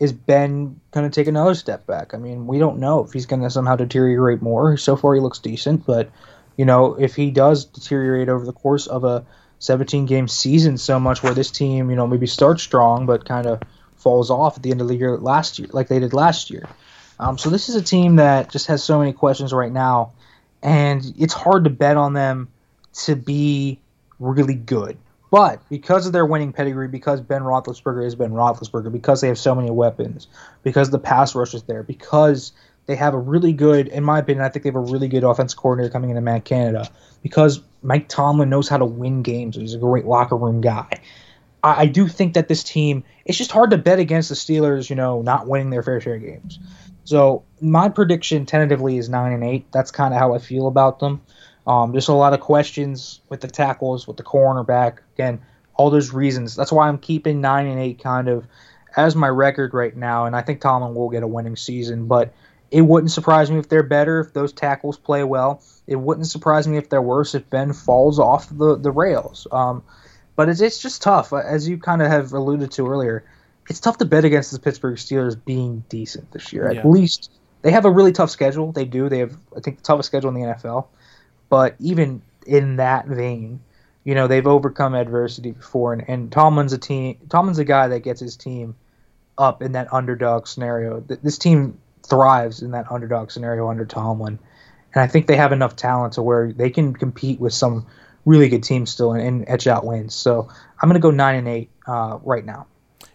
is 0.00 0.12
Ben 0.12 0.80
going 0.90 1.08
to 1.08 1.14
take 1.14 1.28
another 1.28 1.54
step 1.54 1.86
back? 1.86 2.12
I 2.12 2.18
mean, 2.18 2.46
we 2.46 2.58
don't 2.58 2.78
know 2.78 3.04
if 3.04 3.12
he's 3.12 3.26
going 3.26 3.42
to 3.42 3.50
somehow 3.50 3.76
deteriorate 3.76 4.42
more. 4.42 4.76
So 4.76 4.96
far, 4.96 5.14
he 5.14 5.20
looks 5.20 5.38
decent, 5.38 5.86
but 5.86 6.10
you 6.56 6.64
know, 6.64 6.94
if 6.94 7.14
he 7.14 7.30
does 7.30 7.64
deteriorate 7.64 8.28
over 8.28 8.44
the 8.44 8.52
course 8.52 8.86
of 8.86 9.04
a 9.04 9.24
17 9.60 10.06
game 10.06 10.26
season 10.26 10.76
so 10.76 10.98
much 10.98 11.22
where 11.22 11.34
this 11.34 11.52
team, 11.52 11.88
you 11.88 11.96
know, 11.96 12.06
maybe 12.06 12.26
starts 12.26 12.62
strong 12.62 13.06
but 13.06 13.24
kind 13.24 13.46
of 13.46 13.62
falls 13.96 14.28
off 14.30 14.56
at 14.56 14.62
the 14.64 14.72
end 14.72 14.80
of 14.80 14.88
the 14.88 14.96
year 14.96 15.16
last 15.16 15.58
year, 15.60 15.68
like 15.72 15.86
they 15.86 16.00
did 16.00 16.12
last 16.12 16.50
year. 16.50 16.68
Um, 17.22 17.38
so 17.38 17.50
this 17.50 17.68
is 17.68 17.76
a 17.76 17.82
team 17.82 18.16
that 18.16 18.50
just 18.50 18.66
has 18.66 18.82
so 18.82 18.98
many 18.98 19.12
questions 19.12 19.52
right 19.52 19.70
now, 19.70 20.12
and 20.60 21.04
it's 21.16 21.32
hard 21.32 21.62
to 21.64 21.70
bet 21.70 21.96
on 21.96 22.14
them 22.14 22.48
to 23.04 23.14
be 23.14 23.78
really 24.18 24.56
good. 24.56 24.98
But 25.30 25.62
because 25.68 26.04
of 26.04 26.12
their 26.12 26.26
winning 26.26 26.52
pedigree, 26.52 26.88
because 26.88 27.20
Ben 27.20 27.42
Roethlisberger 27.42 28.04
is 28.04 28.16
Ben 28.16 28.32
Roethlisberger, 28.32 28.90
because 28.90 29.20
they 29.20 29.28
have 29.28 29.38
so 29.38 29.54
many 29.54 29.70
weapons, 29.70 30.26
because 30.64 30.90
the 30.90 30.98
pass 30.98 31.36
rush 31.36 31.54
is 31.54 31.62
there, 31.62 31.84
because 31.84 32.50
they 32.86 32.96
have 32.96 33.14
a 33.14 33.18
really 33.18 33.52
good, 33.52 33.86
in 33.86 34.02
my 34.02 34.18
opinion, 34.18 34.44
I 34.44 34.48
think 34.48 34.64
they 34.64 34.68
have 34.70 34.74
a 34.76 34.80
really 34.80 35.06
good 35.06 35.22
offense 35.22 35.54
coordinator 35.54 35.92
coming 35.92 36.10
into 36.10 36.22
Matt 36.22 36.44
Canada, 36.44 36.90
because 37.22 37.62
Mike 37.84 38.08
Tomlin 38.08 38.50
knows 38.50 38.68
how 38.68 38.78
to 38.78 38.84
win 38.84 39.22
games. 39.22 39.54
He's 39.54 39.74
a 39.74 39.78
great 39.78 40.06
locker 40.06 40.36
room 40.36 40.60
guy. 40.60 41.00
I, 41.62 41.82
I 41.82 41.86
do 41.86 42.08
think 42.08 42.34
that 42.34 42.48
this 42.48 42.64
team, 42.64 43.04
it's 43.24 43.38
just 43.38 43.52
hard 43.52 43.70
to 43.70 43.78
bet 43.78 44.00
against 44.00 44.28
the 44.28 44.34
Steelers, 44.34 44.90
you 44.90 44.96
know, 44.96 45.22
not 45.22 45.46
winning 45.46 45.70
their 45.70 45.84
fair 45.84 46.00
share 46.00 46.16
of 46.16 46.22
games. 46.22 46.58
So 47.04 47.44
my 47.60 47.88
prediction 47.88 48.46
tentatively 48.46 48.98
is 48.98 49.08
nine 49.08 49.32
and 49.32 49.44
eight. 49.44 49.70
That's 49.72 49.90
kind 49.90 50.14
of 50.14 50.20
how 50.20 50.34
I 50.34 50.38
feel 50.38 50.66
about 50.66 50.98
them. 50.98 51.20
Um, 51.66 51.92
just 51.92 52.08
a 52.08 52.12
lot 52.12 52.34
of 52.34 52.40
questions 52.40 53.20
with 53.28 53.40
the 53.40 53.48
tackles, 53.48 54.06
with 54.06 54.16
the 54.16 54.22
cornerback. 54.22 54.98
Again, 55.14 55.40
all 55.74 55.90
those 55.90 56.12
reasons. 56.12 56.54
That's 56.56 56.72
why 56.72 56.88
I'm 56.88 56.98
keeping 56.98 57.40
nine 57.40 57.66
and 57.66 57.80
eight 57.80 58.02
kind 58.02 58.28
of 58.28 58.46
as 58.96 59.16
my 59.16 59.28
record 59.28 59.74
right 59.74 59.96
now. 59.96 60.26
And 60.26 60.36
I 60.36 60.42
think 60.42 60.60
Tomlin 60.60 60.94
will 60.94 61.08
get 61.08 61.22
a 61.22 61.26
winning 61.26 61.56
season, 61.56 62.06
but 62.06 62.32
it 62.70 62.82
wouldn't 62.82 63.10
surprise 63.10 63.50
me 63.50 63.58
if 63.58 63.68
they're 63.68 63.82
better 63.82 64.20
if 64.20 64.32
those 64.32 64.52
tackles 64.52 64.96
play 64.98 65.24
well. 65.24 65.62
It 65.86 65.96
wouldn't 65.96 66.26
surprise 66.26 66.66
me 66.66 66.78
if 66.78 66.88
they're 66.88 67.02
worse 67.02 67.34
if 67.34 67.48
Ben 67.50 67.72
falls 67.72 68.18
off 68.18 68.48
the 68.50 68.76
the 68.76 68.90
rails. 68.90 69.46
Um, 69.52 69.82
but 70.36 70.48
it's 70.48 70.60
it's 70.60 70.80
just 70.80 71.02
tough, 71.02 71.32
as 71.32 71.68
you 71.68 71.78
kind 71.78 72.02
of 72.02 72.08
have 72.08 72.32
alluded 72.32 72.70
to 72.72 72.88
earlier 72.88 73.24
it's 73.68 73.80
tough 73.80 73.98
to 73.98 74.04
bet 74.04 74.24
against 74.24 74.52
the 74.52 74.58
Pittsburgh 74.58 74.96
Steelers 74.96 75.42
being 75.42 75.84
decent 75.88 76.30
this 76.32 76.52
year. 76.52 76.70
Yeah. 76.72 76.80
At 76.80 76.86
least 76.86 77.30
they 77.62 77.70
have 77.70 77.84
a 77.84 77.90
really 77.90 78.12
tough 78.12 78.30
schedule. 78.30 78.72
They 78.72 78.84
do. 78.84 79.08
They 79.08 79.20
have, 79.20 79.36
I 79.56 79.60
think, 79.60 79.78
the 79.78 79.82
toughest 79.82 80.08
schedule 80.08 80.28
in 80.30 80.34
the 80.34 80.54
NFL. 80.54 80.86
But 81.48 81.76
even 81.78 82.22
in 82.46 82.76
that 82.76 83.06
vein, 83.06 83.60
you 84.04 84.14
know, 84.14 84.26
they've 84.26 84.46
overcome 84.46 84.94
adversity 84.94 85.52
before, 85.52 85.92
and, 85.92 86.04
and 86.08 86.32
Tomlin's 86.32 86.72
a 86.72 86.78
team. 86.78 87.18
Tomlin's 87.28 87.58
a 87.58 87.64
guy 87.64 87.88
that 87.88 88.00
gets 88.00 88.20
his 88.20 88.36
team 88.36 88.74
up 89.38 89.62
in 89.62 89.72
that 89.72 89.92
underdog 89.92 90.48
scenario. 90.48 91.00
This 91.00 91.38
team 91.38 91.78
thrives 92.02 92.62
in 92.62 92.72
that 92.72 92.90
underdog 92.90 93.30
scenario 93.30 93.68
under 93.68 93.84
Tomlin, 93.84 94.40
and 94.92 95.02
I 95.02 95.06
think 95.06 95.28
they 95.28 95.36
have 95.36 95.52
enough 95.52 95.76
talent 95.76 96.14
to 96.14 96.22
where 96.22 96.52
they 96.52 96.70
can 96.70 96.94
compete 96.94 97.38
with 97.38 97.52
some 97.52 97.86
really 98.24 98.48
good 98.48 98.64
teams 98.64 98.90
still 98.90 99.12
and, 99.12 99.22
and 99.22 99.44
etch 99.48 99.68
out 99.68 99.84
wins. 99.84 100.14
So 100.14 100.48
I'm 100.80 100.88
going 100.88 101.00
to 101.00 101.00
go 101.00 101.12
nine 101.12 101.36
and 101.36 101.48
eight 101.48 101.70
uh, 101.86 102.18
right 102.24 102.44
now 102.44 102.66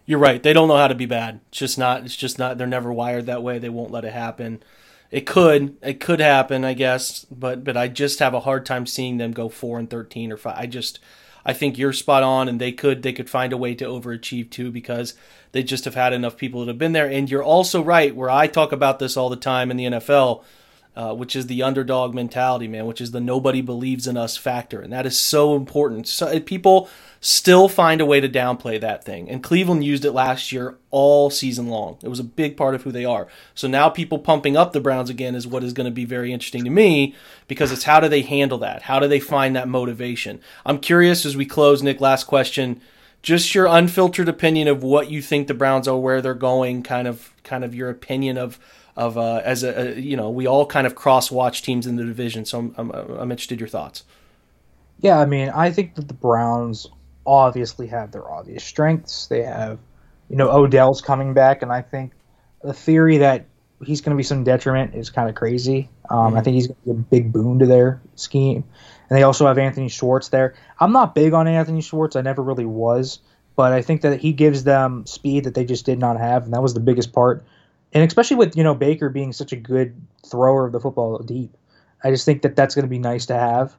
you're 0.08 0.18
right. 0.18 0.42
They 0.42 0.54
don't 0.54 0.70
know 0.70 0.78
how 0.78 0.88
to 0.88 0.96
be 0.96 1.06
bad. 1.06 1.42
It's 1.50 1.60
just 1.60 1.78
not. 1.78 2.04
It's 2.06 2.16
just 2.16 2.40
not. 2.40 2.58
They're 2.58 2.66
never 2.66 2.92
wired 2.92 3.28
that 3.28 3.44
way. 3.44 3.60
They 3.60 3.70
won't 3.70 3.92
let 3.92 4.06
it 4.06 4.14
happen. 4.14 4.64
It 5.12 5.28
could. 5.28 5.76
It 5.84 6.00
could 6.00 6.22
happen, 6.22 6.64
I 6.64 6.74
guess. 6.74 7.26
But 7.26 7.64
but 7.64 7.78
I 7.78 7.90
just 7.90 8.20
have 8.20 8.34
a 8.34 8.40
hard 8.40 8.66
time 8.66 8.88
seeing 8.88 9.18
them 9.18 9.34
go 9.34 9.50
four 9.50 9.78
and 9.78 9.90
thirteen 9.90 10.32
or 10.32 10.38
five. 10.38 10.56
I 10.58 10.66
just. 10.66 11.00
I 11.46 11.54
think 11.54 11.78
you're 11.78 11.94
spot 11.94 12.24
on, 12.24 12.50
and 12.50 12.60
they 12.60 12.74
could 12.74 13.04
they 13.04 13.14
could 13.14 13.30
find 13.30 13.54
a 13.54 13.58
way 13.58 13.74
to 13.76 13.86
overachieve 13.86 14.50
too 14.50 14.70
because 14.70 15.14
they 15.54 15.64
just 15.64 15.86
have 15.86 15.96
had 15.96 16.12
enough 16.12 16.36
people 16.36 16.62
that 16.62 16.68
have 16.68 16.78
been 16.78 16.92
there. 16.92 17.10
And 17.10 17.30
you're 17.30 17.44
also 17.44 17.82
right 17.82 18.14
where 18.14 18.30
I 18.30 18.48
talk 18.48 18.74
about 18.74 19.00
this 19.00 19.16
all 19.16 19.30
the 19.30 19.38
time 19.38 19.72
in 19.72 19.78
the 19.78 19.86
NFL 19.86 20.44
uh, 20.98 21.14
which 21.14 21.36
is 21.36 21.46
the 21.46 21.62
underdog 21.62 22.16
mentality, 22.16 22.68
man, 22.68 22.88
which 22.88 23.00
is 23.00 23.12
the 23.12 23.22
nobody 23.22 23.62
believes 23.62 24.08
in 24.08 24.18
us 24.18 24.36
factor. 24.36 24.82
And 24.82 24.92
that 24.92 25.06
is 25.06 25.20
so 25.20 25.56
important. 25.56 26.08
So, 26.08 26.40
people 26.40 26.90
still 27.22 27.70
find 27.70 28.02
a 28.02 28.06
way 28.06 28.20
to 28.20 28.28
downplay 28.28 28.82
that 28.82 29.04
thing. 29.04 29.30
And 29.30 29.44
Cleveland 29.44 29.84
used 29.84 30.06
it 30.06 30.12
last 30.12 30.52
year 30.52 30.78
all 30.90 31.30
season 31.30 31.68
long. 31.68 31.98
It 32.04 32.10
was 32.10 32.20
a 32.20 32.24
big 32.24 32.58
part 32.58 32.74
of 32.74 32.84
who 32.84 32.92
they 32.92 33.06
are. 33.06 33.28
So 33.54 33.68
now 33.68 33.90
people 33.90 34.20
pumping 34.20 34.56
up 34.58 34.74
the 34.74 34.80
Browns 34.80 35.10
again 35.10 35.36
is 35.36 35.48
what 35.48 35.64
is 35.64 35.74
going 35.74 35.86
to 35.86 35.92
be 35.92 36.06
very 36.06 36.32
interesting 36.34 36.64
to 36.64 36.70
me 36.70 37.16
because 37.48 37.72
it's 37.72 37.84
how 37.84 38.00
do 38.00 38.08
they 38.08 38.22
handle 38.22 38.58
that? 38.60 38.84
How 38.84 39.00
do 39.00 39.08
they 39.08 39.20
find 39.20 39.56
that 39.56 39.68
motivation? 39.68 40.40
I'm 40.66 40.80
curious 40.80 41.26
as 41.26 41.38
we 41.38 41.46
close, 41.46 41.84
Nick, 41.84 42.02
last 42.02 42.26
question. 42.26 42.82
Just 43.24 43.54
your 43.54 43.66
unfiltered 43.66 44.30
opinion 44.30 44.68
of 44.68 44.84
what 44.84 45.10
you 45.10 45.22
think 45.22 45.48
the 45.48 45.54
Browns 45.54 45.88
are, 45.88 45.98
where 45.98 46.22
they're 46.22 46.34
going, 46.34 46.84
kind 46.84 47.08
of 47.08 47.34
kind 47.44 47.64
of 47.64 47.74
your 47.74 47.90
opinion 47.90 48.38
of 48.38 48.60
of 48.98 49.18
uh, 49.18 49.42
as 49.46 49.64
a, 49.64 49.96
a, 49.96 50.00
you 50.00 50.18
know 50.18 50.30
we 50.30 50.48
all 50.48 50.66
kind 50.66 50.86
of 50.86 50.96
cross 50.96 51.32
watch 51.32 51.62
teams 51.62 51.88
in 51.88 51.96
the 51.96 52.04
division. 52.04 52.44
So 52.44 52.60
I'm, 52.60 52.76
I'm 52.78 52.92
I'm 52.92 53.32
interested 53.32 53.60
your 53.60 53.70
thoughts. 53.70 54.04
Yeah, 55.00 55.20
I 55.20 55.26
mean 55.26 55.50
I 55.50 55.72
think 55.72 55.96
that 55.96 56.10
the 56.10 56.14
Browns 56.14 56.88
obviously 57.26 57.88
have 57.88 58.12
their 58.12 58.30
obvious 58.30 58.64
strengths. 58.64 59.28
They 59.28 59.44
have, 59.44 59.80
you 60.30 60.36
know, 60.36 60.50
Odell's 60.50 61.02
coming 61.02 61.34
back, 61.34 61.62
and 61.62 61.72
I 61.72 61.84
think 61.84 62.14
the 62.64 62.74
theory 62.74 63.20
that 63.20 63.46
he's 63.86 64.02
going 64.02 64.16
to 64.16 64.18
be 64.18 64.24
some 64.24 64.44
detriment 64.44 64.96
is 64.96 65.10
kind 65.12 65.30
of 65.30 65.36
crazy. 65.36 65.90
Um, 66.10 66.18
mm-hmm. 66.18 66.38
I 66.38 66.42
think 66.42 66.56
he's 66.56 66.68
going 66.68 66.78
to 66.80 66.94
be 66.94 67.00
a 67.00 67.04
big 67.22 67.32
boon 67.32 67.60
to 67.60 67.68
their 67.68 68.02
scheme. 68.16 68.64
And 69.10 69.18
they 69.18 69.24
also 69.24 69.46
have 69.46 69.58
Anthony 69.58 69.90
Schwartz 69.90 70.30
there. 70.30 70.56
I'm 70.80 70.92
not 70.92 71.14
big 71.14 71.34
on 71.34 71.48
Anthony 71.48 71.82
Schwartz. 71.82 72.16
I 72.16 72.22
never 72.22 72.42
really 72.42 72.66
was. 72.66 73.20
But 73.56 73.74
I 73.74 73.82
think 73.82 74.02
that 74.02 74.20
he 74.20 74.34
gives 74.34 74.64
them 74.64 75.06
speed 75.06 75.44
that 75.46 75.54
they 75.54 75.66
just 75.66 75.86
did 75.86 76.00
not 76.00 76.20
have. 76.20 76.46
And 76.46 76.54
that 76.54 76.62
was 76.62 76.74
the 76.74 76.80
biggest 76.80 77.14
part. 77.14 77.46
And 77.94 78.04
especially 78.04 78.38
with, 78.38 78.56
you 78.58 78.64
know, 78.64 78.76
Baker 78.76 79.10
being 79.10 79.34
such 79.34 79.52
a 79.52 79.56
good 79.56 80.00
thrower 80.26 80.66
of 80.66 80.72
the 80.72 80.80
football 80.80 81.18
deep. 81.20 81.56
I 82.04 82.12
just 82.12 82.26
think 82.26 82.42
that 82.44 82.56
that's 82.56 82.76
going 82.76 82.86
to 82.86 82.90
be 82.90 83.00
nice 83.00 83.26
to 83.28 83.36
have. 83.36 83.76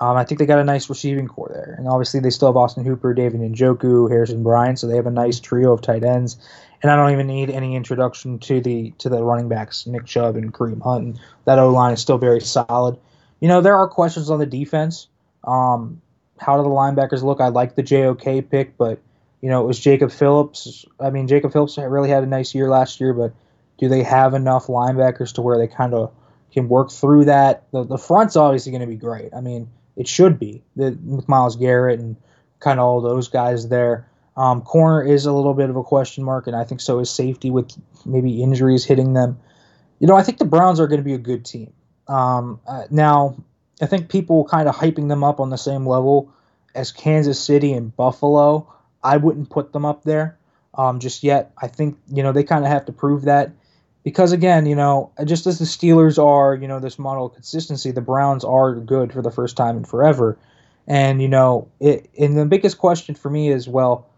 Um, 0.00 0.16
I 0.16 0.24
think 0.24 0.38
they 0.38 0.46
got 0.46 0.58
a 0.58 0.64
nice 0.64 0.88
receiving 0.88 1.28
corps 1.28 1.52
there. 1.52 1.74
And 1.78 1.86
obviously, 1.86 2.20
they 2.20 2.30
still 2.30 2.48
have 2.48 2.56
Austin 2.56 2.84
Hooper, 2.84 3.14
David 3.14 3.40
Njoku, 3.40 4.10
Harrison 4.10 4.42
Bryant. 4.42 4.78
So 4.78 4.86
they 4.88 4.96
have 4.96 5.06
a 5.06 5.12
nice 5.12 5.38
trio 5.38 5.72
of 5.72 5.80
tight 5.80 6.04
ends 6.04 6.38
and 6.82 6.90
I 6.90 6.96
don't 6.96 7.12
even 7.12 7.28
need 7.28 7.48
any 7.50 7.76
introduction 7.76 8.38
to 8.40 8.60
the 8.60 8.92
to 8.98 9.08
the 9.08 9.22
running 9.22 9.48
backs, 9.48 9.86
Nick 9.86 10.04
Chubb 10.04 10.36
and 10.36 10.52
Kareem 10.52 10.82
Hunt. 10.82 11.04
And 11.04 11.20
that 11.44 11.58
O 11.58 11.70
line 11.70 11.92
is 11.92 12.00
still 12.00 12.18
very 12.18 12.40
solid. 12.40 12.98
You 13.40 13.48
know, 13.48 13.60
there 13.60 13.76
are 13.76 13.88
questions 13.88 14.30
on 14.30 14.38
the 14.38 14.46
defense. 14.46 15.08
Um, 15.44 16.00
how 16.38 16.56
do 16.56 16.62
the 16.64 16.68
linebackers 16.68 17.22
look? 17.22 17.40
I 17.40 17.48
like 17.48 17.76
the 17.76 17.82
JOK 17.82 18.50
pick, 18.50 18.76
but 18.76 19.00
you 19.40 19.48
know, 19.48 19.62
it 19.62 19.66
was 19.66 19.78
Jacob 19.78 20.10
Phillips. 20.10 20.84
I 21.00 21.10
mean, 21.10 21.28
Jacob 21.28 21.52
Phillips 21.52 21.78
really 21.78 22.10
had 22.10 22.22
a 22.22 22.26
nice 22.26 22.54
year 22.54 22.68
last 22.68 23.00
year, 23.00 23.12
but 23.12 23.32
do 23.82 23.88
they 23.88 24.04
have 24.04 24.32
enough 24.32 24.68
linebackers 24.68 25.34
to 25.34 25.42
where 25.42 25.58
they 25.58 25.66
kind 25.66 25.92
of 25.92 26.12
can 26.52 26.68
work 26.68 26.88
through 26.88 27.24
that? 27.24 27.64
The, 27.72 27.82
the 27.82 27.98
front's 27.98 28.36
obviously 28.36 28.70
going 28.70 28.82
to 28.82 28.86
be 28.86 28.94
great. 28.94 29.34
I 29.34 29.40
mean, 29.40 29.68
it 29.96 30.06
should 30.06 30.38
be 30.38 30.62
the 30.76 30.96
Myles 31.26 31.56
Garrett 31.56 31.98
and 31.98 32.14
kind 32.60 32.78
of 32.78 32.86
all 32.86 33.00
those 33.00 33.26
guys 33.26 33.70
there. 33.70 34.08
Um, 34.36 34.62
corner 34.62 35.02
is 35.02 35.26
a 35.26 35.32
little 35.32 35.52
bit 35.52 35.68
of 35.68 35.74
a 35.74 35.82
question 35.82 36.22
mark, 36.22 36.46
and 36.46 36.54
I 36.54 36.62
think 36.62 36.80
so 36.80 37.00
is 37.00 37.10
safety 37.10 37.50
with 37.50 37.72
maybe 38.06 38.40
injuries 38.40 38.84
hitting 38.84 39.14
them. 39.14 39.40
You 39.98 40.06
know, 40.06 40.14
I 40.14 40.22
think 40.22 40.38
the 40.38 40.44
Browns 40.44 40.78
are 40.78 40.86
going 40.86 41.00
to 41.00 41.04
be 41.04 41.14
a 41.14 41.18
good 41.18 41.44
team. 41.44 41.72
Um, 42.06 42.60
uh, 42.68 42.84
now, 42.88 43.34
I 43.80 43.86
think 43.86 44.10
people 44.10 44.44
kind 44.44 44.68
of 44.68 44.76
hyping 44.76 45.08
them 45.08 45.24
up 45.24 45.40
on 45.40 45.50
the 45.50 45.58
same 45.58 45.88
level 45.88 46.32
as 46.72 46.92
Kansas 46.92 47.40
City 47.40 47.72
and 47.72 47.96
Buffalo. 47.96 48.72
I 49.02 49.16
wouldn't 49.16 49.50
put 49.50 49.72
them 49.72 49.84
up 49.84 50.04
there 50.04 50.38
um, 50.74 51.00
just 51.00 51.24
yet. 51.24 51.50
I 51.58 51.66
think 51.66 51.98
you 52.12 52.22
know 52.22 52.30
they 52.30 52.44
kind 52.44 52.64
of 52.64 52.70
have 52.70 52.86
to 52.86 52.92
prove 52.92 53.22
that 53.22 53.50
because 54.04 54.32
again, 54.32 54.66
you 54.66 54.74
know, 54.74 55.12
just 55.24 55.46
as 55.46 55.58
the 55.58 55.64
Steelers 55.64 56.22
are, 56.22 56.54
you 56.54 56.68
know, 56.68 56.80
this 56.80 56.98
model 56.98 57.26
of 57.26 57.34
consistency, 57.34 57.90
the 57.90 58.00
Browns 58.00 58.44
are 58.44 58.74
good 58.74 59.12
for 59.12 59.22
the 59.22 59.30
first 59.30 59.56
time 59.56 59.76
in 59.76 59.84
forever. 59.84 60.38
And 60.86 61.22
you 61.22 61.28
know, 61.28 61.68
it, 61.80 62.10
and 62.18 62.36
the 62.36 62.46
biggest 62.46 62.78
question 62.78 63.14
for 63.14 63.30
me 63.30 63.48
is, 63.50 63.68
well, 63.68 64.08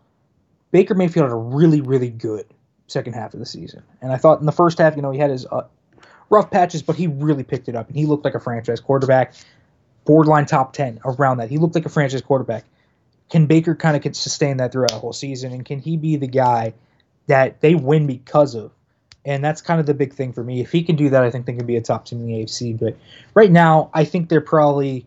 Baker 0.70 0.95
Mayfield 0.95 1.24
had 1.24 1.32
a 1.32 1.37
really, 1.37 1.80
really 1.80 2.11
good 2.11 2.47
second 2.87 3.14
half 3.14 3.35
of 3.35 3.41
the 3.41 3.47
season. 3.47 3.82
And 4.01 4.12
I 4.12 4.16
thought 4.16 4.41
in 4.41 4.47
the 4.47 4.53
first 4.53 4.78
half, 4.78 4.97
you 4.97 5.03
know, 5.03 5.11
he 5.11 5.18
had 5.18 5.30
his 5.30 5.47
uh, 5.47 5.66
rough 6.30 6.51
patches, 6.51 6.82
but 6.82 6.97
he 6.97 7.07
really 7.07 7.45
picked 7.45 7.68
it 7.68 7.76
up 7.76 7.89
and 7.89 7.97
he 7.97 8.07
looked 8.07 8.24
like 8.24 8.35
a 8.35 8.41
franchise 8.41 8.80
quarterback, 8.80 9.35
borderline 10.05 10.47
top 10.47 10.72
10 10.72 11.01
around 11.05 11.39
that. 11.39 11.51
He 11.51 11.59
looked 11.59 11.74
like 11.74 11.87
a 11.87 11.91
franchise 11.91 12.22
quarterback. 12.22 12.64
Can 13.30 13.47
Baker 13.47 13.74
kind 13.74 13.97
of 13.97 14.16
sustain 14.16 14.59
that 14.59 14.72
throughout 14.72 14.91
the 14.91 14.99
whole 14.99 15.12
season? 15.12 15.53
And 15.53 15.64
can 15.64 15.78
he 15.78 15.97
be 15.97 16.16
the 16.16 16.26
guy 16.26 16.74
that 17.26 17.61
they 17.61 17.74
win 17.74 18.07
because 18.07 18.55
of? 18.55 18.72
And 19.25 19.43
that's 19.43 19.62
kind 19.62 19.81
of 19.81 19.87
the 19.87 19.95
big 19.95 20.12
thing 20.12 20.33
for 20.33 20.45
me. 20.45 20.61
If 20.61 20.70
he 20.70 20.83
can 20.83 20.97
do 20.97 21.09
that, 21.11 21.22
I 21.22 21.31
think 21.31 21.47
they 21.47 21.55
can 21.55 21.66
be 21.66 21.77
a 21.77 21.81
top 21.81 22.05
team 22.05 22.20
in 22.20 22.27
the 22.27 22.33
AFC. 22.35 22.79
But 22.79 22.97
right 23.35 23.51
now, 23.51 23.91
I 23.95 24.05
think 24.05 24.29
they're 24.29 24.43
probably 24.43 25.07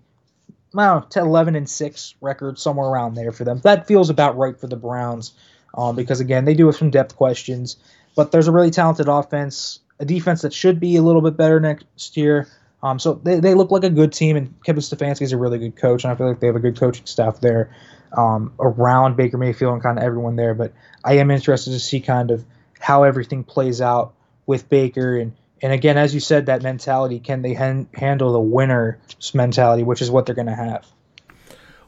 I 0.75 0.85
don't 0.87 1.15
11 1.15 1.55
and 1.55 1.69
6 1.69 2.15
record, 2.21 2.59
somewhere 2.59 2.87
around 2.87 3.15
there 3.15 3.31
for 3.31 3.43
them. 3.43 3.59
That 3.63 3.87
feels 3.87 4.09
about 4.09 4.37
right 4.37 4.59
for 4.59 4.67
the 4.67 4.75
Browns 4.75 5.33
um, 5.75 5.95
because 5.95 6.19
again 6.19 6.45
they 6.45 6.53
do 6.53 6.65
have 6.65 6.75
some 6.75 6.89
depth 6.89 7.15
questions, 7.15 7.77
but 8.15 8.31
there's 8.31 8.47
a 8.47 8.51
really 8.51 8.71
talented 8.71 9.07
offense, 9.07 9.79
a 9.99 10.05
defense 10.05 10.41
that 10.41 10.53
should 10.53 10.79
be 10.79 10.95
a 10.97 11.01
little 11.01 11.21
bit 11.21 11.37
better 11.37 11.59
next 11.59 12.17
year. 12.17 12.47
Um, 12.83 12.99
so 12.99 13.15
they, 13.15 13.39
they 13.39 13.53
look 13.55 13.71
like 13.71 13.83
a 13.83 13.89
good 13.89 14.13
team, 14.13 14.35
and 14.35 14.53
Kevin 14.63 14.81
Stefanski 14.81 15.23
is 15.23 15.31
a 15.31 15.37
really 15.37 15.57
good 15.57 15.75
coach, 15.75 16.03
and 16.03 16.13
I 16.13 16.15
feel 16.15 16.27
like 16.27 16.39
they 16.39 16.47
have 16.47 16.55
a 16.55 16.59
good 16.59 16.79
coaching 16.79 17.07
staff 17.07 17.39
there 17.39 17.75
um, 18.15 18.53
around 18.59 19.17
Baker 19.17 19.37
Mayfield 19.37 19.73
and 19.73 19.81
kind 19.81 19.97
of 19.97 20.03
everyone 20.03 20.35
there. 20.35 20.53
But 20.53 20.73
I 21.03 21.17
am 21.17 21.31
interested 21.31 21.71
to 21.71 21.79
see 21.79 22.01
kind 22.01 22.29
of 22.29 22.45
how 22.79 23.03
everything 23.03 23.43
plays 23.43 23.81
out 23.81 24.13
with 24.45 24.69
Baker 24.69 25.17
and 25.17 25.33
and 25.61 25.73
again, 25.73 25.97
as 25.97 26.13
you 26.13 26.19
said, 26.19 26.45
that 26.45 26.61
mentality 26.61 27.19
can 27.19 27.41
they 27.41 27.53
han- 27.53 27.89
handle 27.93 28.31
the 28.31 28.39
winner's 28.39 29.33
mentality, 29.33 29.83
which 29.83 30.01
is 30.01 30.11
what 30.11 30.25
they're 30.25 30.35
going 30.35 30.47
to 30.47 30.55
have. 30.55 30.85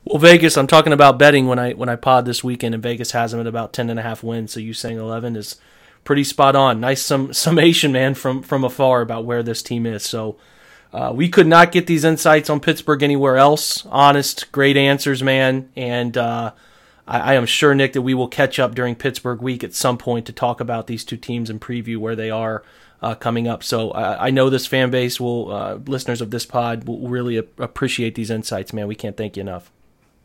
Well, 0.06 0.18
Vegas, 0.18 0.58
I'm 0.58 0.68
talking 0.68 0.94
about 0.94 1.20
betting 1.20 1.48
when 1.48 1.60
I 1.60 1.74
when 1.74 1.90
I 1.90 1.96
pod 1.96 2.26
this 2.26 2.44
weekend, 2.44 2.74
and 2.74 2.82
Vegas 2.82 3.12
has 3.12 3.32
them 3.32 3.40
at 3.40 3.48
about 3.48 3.74
ten 3.74 3.90
and 3.90 4.00
a 4.00 4.04
half 4.04 4.24
wins. 4.24 4.54
So 4.54 4.60
you 4.60 4.74
saying 4.74 4.98
eleven 4.98 5.36
is 5.36 5.58
pretty 6.04 6.24
spot 6.24 6.56
on. 6.56 6.80
Nice 6.80 7.02
sum, 7.02 7.34
summation, 7.34 7.92
man, 7.92 8.16
from 8.16 8.42
from 8.42 8.64
afar 8.64 9.02
about 9.02 9.26
where 9.26 9.44
this 9.44 9.62
team 9.62 9.86
is. 9.86 10.04
So 10.04 10.38
uh, 10.94 11.12
we 11.14 11.30
could 11.30 11.48
not 11.48 11.72
get 11.72 11.86
these 11.86 12.04
insights 12.04 12.50
on 12.50 12.60
Pittsburgh 12.60 13.04
anywhere 13.04 13.38
else. 13.38 13.86
Honest, 13.88 14.52
great 14.52 14.78
answers, 14.78 15.22
man, 15.22 15.70
and 15.76 16.18
uh, 16.18 16.54
I, 17.10 17.20
I 17.20 17.34
am 17.34 17.46
sure 17.46 17.76
Nick 17.76 17.94
that 17.94 18.04
we 18.04 18.14
will 18.14 18.30
catch 18.30 18.60
up 18.60 18.76
during 18.76 18.96
Pittsburgh 18.96 19.42
week 19.42 19.64
at 19.64 19.74
some 19.74 19.98
point 19.98 20.26
to 20.28 20.34
talk 20.34 20.62
about 20.62 20.88
these 20.88 21.04
two 21.04 21.18
teams 21.18 21.50
and 21.50 21.60
preview 21.60 21.98
where 21.98 22.16
they 22.16 22.30
are. 22.30 22.64
Uh, 23.02 23.16
coming 23.16 23.48
up. 23.48 23.64
So 23.64 23.94
I 23.94 24.30
know 24.30 24.50
this 24.50 24.66
fan 24.66 24.92
base 24.92 25.22
will, 25.22 25.54
uh, 25.54 25.76
listeners 25.76 26.20
of 26.20 26.32
this 26.32 26.46
pod 26.46 26.86
will 26.86 27.08
really 27.08 27.38
appreciate 27.38 28.14
these 28.14 28.30
insights, 28.30 28.74
man. 28.74 28.90
We 28.90 28.96
can't 28.96 29.16
thank 29.16 29.38
you 29.38 29.42
enough. 29.42 29.72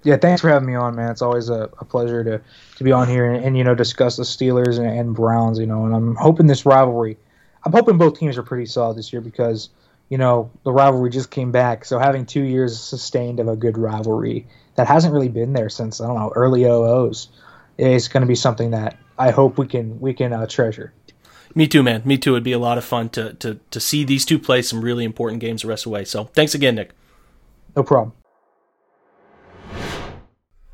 Yeah, 0.05 0.18
thanks 0.18 0.43
for 0.43 0.51
having 0.51 0.68
me 0.68 0.74
on, 0.74 0.95
man. 0.95 1.11
It's 1.11 1.22
always 1.22 1.49
a, 1.49 1.70
a 1.78 1.85
pleasure 1.85 2.22
to, 2.22 2.41
to 2.76 2.85
be 2.85 2.93
on 2.93 3.09
here 3.09 3.24
and, 3.32 3.43
and 3.43 3.57
you 3.57 3.64
know 3.64 3.74
discuss 3.74 4.16
the 4.16 4.22
Steelers 4.22 4.78
and, 4.78 4.87
and, 4.87 5.14
Browns. 5.14 5.59
You 5.59 5.66
know, 5.66 5.87
and 5.87 5.95
I'm 5.95 6.14
hoping 6.14 6.47
this 6.47 6.66
rivalry. 6.66 7.16
I'm 7.64 7.72
hoping 7.72 7.97
both 7.97 8.18
teams 8.18 8.37
are 8.37 8.43
pretty 8.43 8.66
solid 8.66 8.99
this 8.99 9.12
year 9.14 9.22
because 9.22 9.70
you 10.11 10.18
know 10.18 10.51
the 10.62 10.72
rivalry 10.72 11.09
just 11.09 11.30
came 11.30 11.53
back. 11.53 11.87
So 11.87 11.99
having 11.99 12.26
two 12.26 12.43
years 12.43 12.78
sustained 12.78 13.41
of 13.41 13.49
a 13.49 13.57
good 13.57 13.78
rivalry 13.78 14.47
that 14.77 14.87
hasn't 14.87 15.12
really 15.12 15.29
been 15.29 15.53
there 15.53 15.68
since 15.68 16.01
I 16.01 16.07
don't 16.07 16.16
know 16.16 16.33
early 16.35 16.64
OOs 16.64 17.29
is 17.79 18.09
going 18.09 18.22
to 18.22 18.27
be 18.27 18.35
something 18.35 18.70
that 18.70 18.97
I 19.18 19.31
hope 19.31 19.59
we 19.59 19.66
can 19.66 20.01
we 20.01 20.14
can 20.14 20.33
uh, 20.33 20.47
treasure. 20.47 20.93
Me 21.55 21.68
too, 21.68 21.83
man. 21.83 22.03
Me 22.05 22.18
too. 22.18 22.33
It'd 22.33 22.43
be 22.43 22.53
a 22.53 22.59
lot 22.59 22.79
of 22.79 22.85
fun 22.85 23.09
to, 23.11 23.35
to 23.35 23.61
to 23.70 23.81
see 23.81 24.05
these 24.05 24.25
two 24.25 24.39
play 24.39 24.62
some 24.62 24.81
really 24.81 25.05
important 25.05 25.41
games 25.41 25.62
the 25.62 25.68
rest 25.68 25.87
of 25.87 25.91
the 25.91 25.95
way. 25.95 26.05
So 26.05 26.25
thanks 26.25 26.55
again, 26.55 26.75
Nick. 26.75 26.93
No 27.77 27.83
problem. 27.83 28.12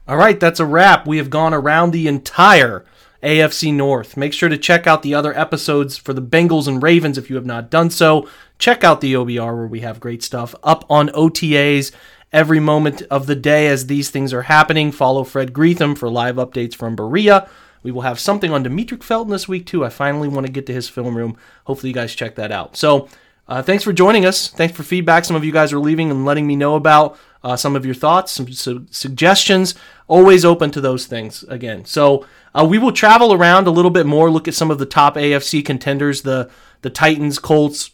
All 0.08 0.16
right, 0.16 0.40
that's 0.40 0.58
a 0.58 0.66
wrap. 0.66 1.06
We 1.06 1.18
have 1.18 1.30
gone 1.30 1.54
around 1.54 1.92
the 1.92 2.08
entire 2.08 2.84
AFC 3.22 3.72
North. 3.72 4.16
Make 4.16 4.32
sure 4.32 4.48
to 4.48 4.58
check 4.58 4.86
out 4.86 5.02
the 5.02 5.14
other 5.14 5.38
episodes 5.38 5.96
for 5.96 6.12
the 6.12 6.22
Bengals 6.22 6.66
and 6.66 6.82
Ravens 6.82 7.16
if 7.16 7.30
you 7.30 7.36
have 7.36 7.46
not 7.46 7.70
done 7.70 7.90
so. 7.90 8.28
Check 8.58 8.82
out 8.82 9.00
the 9.00 9.14
OBR 9.14 9.56
where 9.56 9.66
we 9.66 9.80
have 9.80 10.00
great 10.00 10.22
stuff 10.22 10.54
up 10.64 10.84
on 10.90 11.10
OTAs 11.10 11.92
every 12.32 12.60
moment 12.60 13.02
of 13.10 13.26
the 13.26 13.36
day 13.36 13.66
as 13.66 13.86
these 13.86 14.10
things 14.10 14.32
are 14.32 14.42
happening. 14.42 14.92
Follow 14.92 15.24
Fred 15.24 15.52
Greetham 15.52 15.96
for 15.96 16.08
live 16.08 16.36
updates 16.36 16.74
from 16.74 16.96
Berea. 16.96 17.48
We 17.82 17.90
will 17.90 18.02
have 18.02 18.20
something 18.20 18.52
on 18.52 18.64
Demetric 18.64 19.02
Felton 19.02 19.30
this 19.30 19.48
week 19.48 19.66
too. 19.66 19.84
I 19.84 19.88
finally 19.88 20.28
want 20.28 20.46
to 20.46 20.52
get 20.52 20.66
to 20.66 20.72
his 20.72 20.88
film 20.88 21.16
room. 21.16 21.36
Hopefully 21.64 21.90
you 21.90 21.94
guys 21.94 22.14
check 22.14 22.34
that 22.36 22.52
out. 22.52 22.76
So 22.76 23.08
uh, 23.48 23.62
thanks 23.62 23.82
for 23.82 23.92
joining 23.92 24.26
us. 24.26 24.48
Thanks 24.48 24.76
for 24.76 24.82
feedback. 24.82 25.24
Some 25.24 25.36
of 25.36 25.44
you 25.44 25.52
guys 25.52 25.72
are 25.72 25.80
leaving 25.80 26.10
and 26.10 26.24
letting 26.24 26.46
me 26.46 26.56
know 26.56 26.76
about 26.76 27.18
uh, 27.42 27.56
some 27.56 27.74
of 27.74 27.86
your 27.86 27.94
thoughts, 27.94 28.32
some 28.32 28.50
su- 28.52 28.86
suggestions. 28.90 29.74
Always 30.08 30.44
open 30.44 30.70
to 30.72 30.80
those 30.80 31.06
things 31.06 31.42
again. 31.44 31.84
So 31.84 32.26
uh, 32.54 32.66
we 32.68 32.78
will 32.78 32.92
travel 32.92 33.32
around 33.32 33.66
a 33.66 33.70
little 33.70 33.90
bit 33.90 34.06
more, 34.06 34.30
look 34.30 34.46
at 34.46 34.54
some 34.54 34.70
of 34.70 34.78
the 34.78 34.86
top 34.86 35.16
AFC 35.16 35.64
contenders, 35.64 36.22
the 36.22 36.50
the 36.82 36.90
Titans, 36.90 37.38
Colts, 37.38 37.90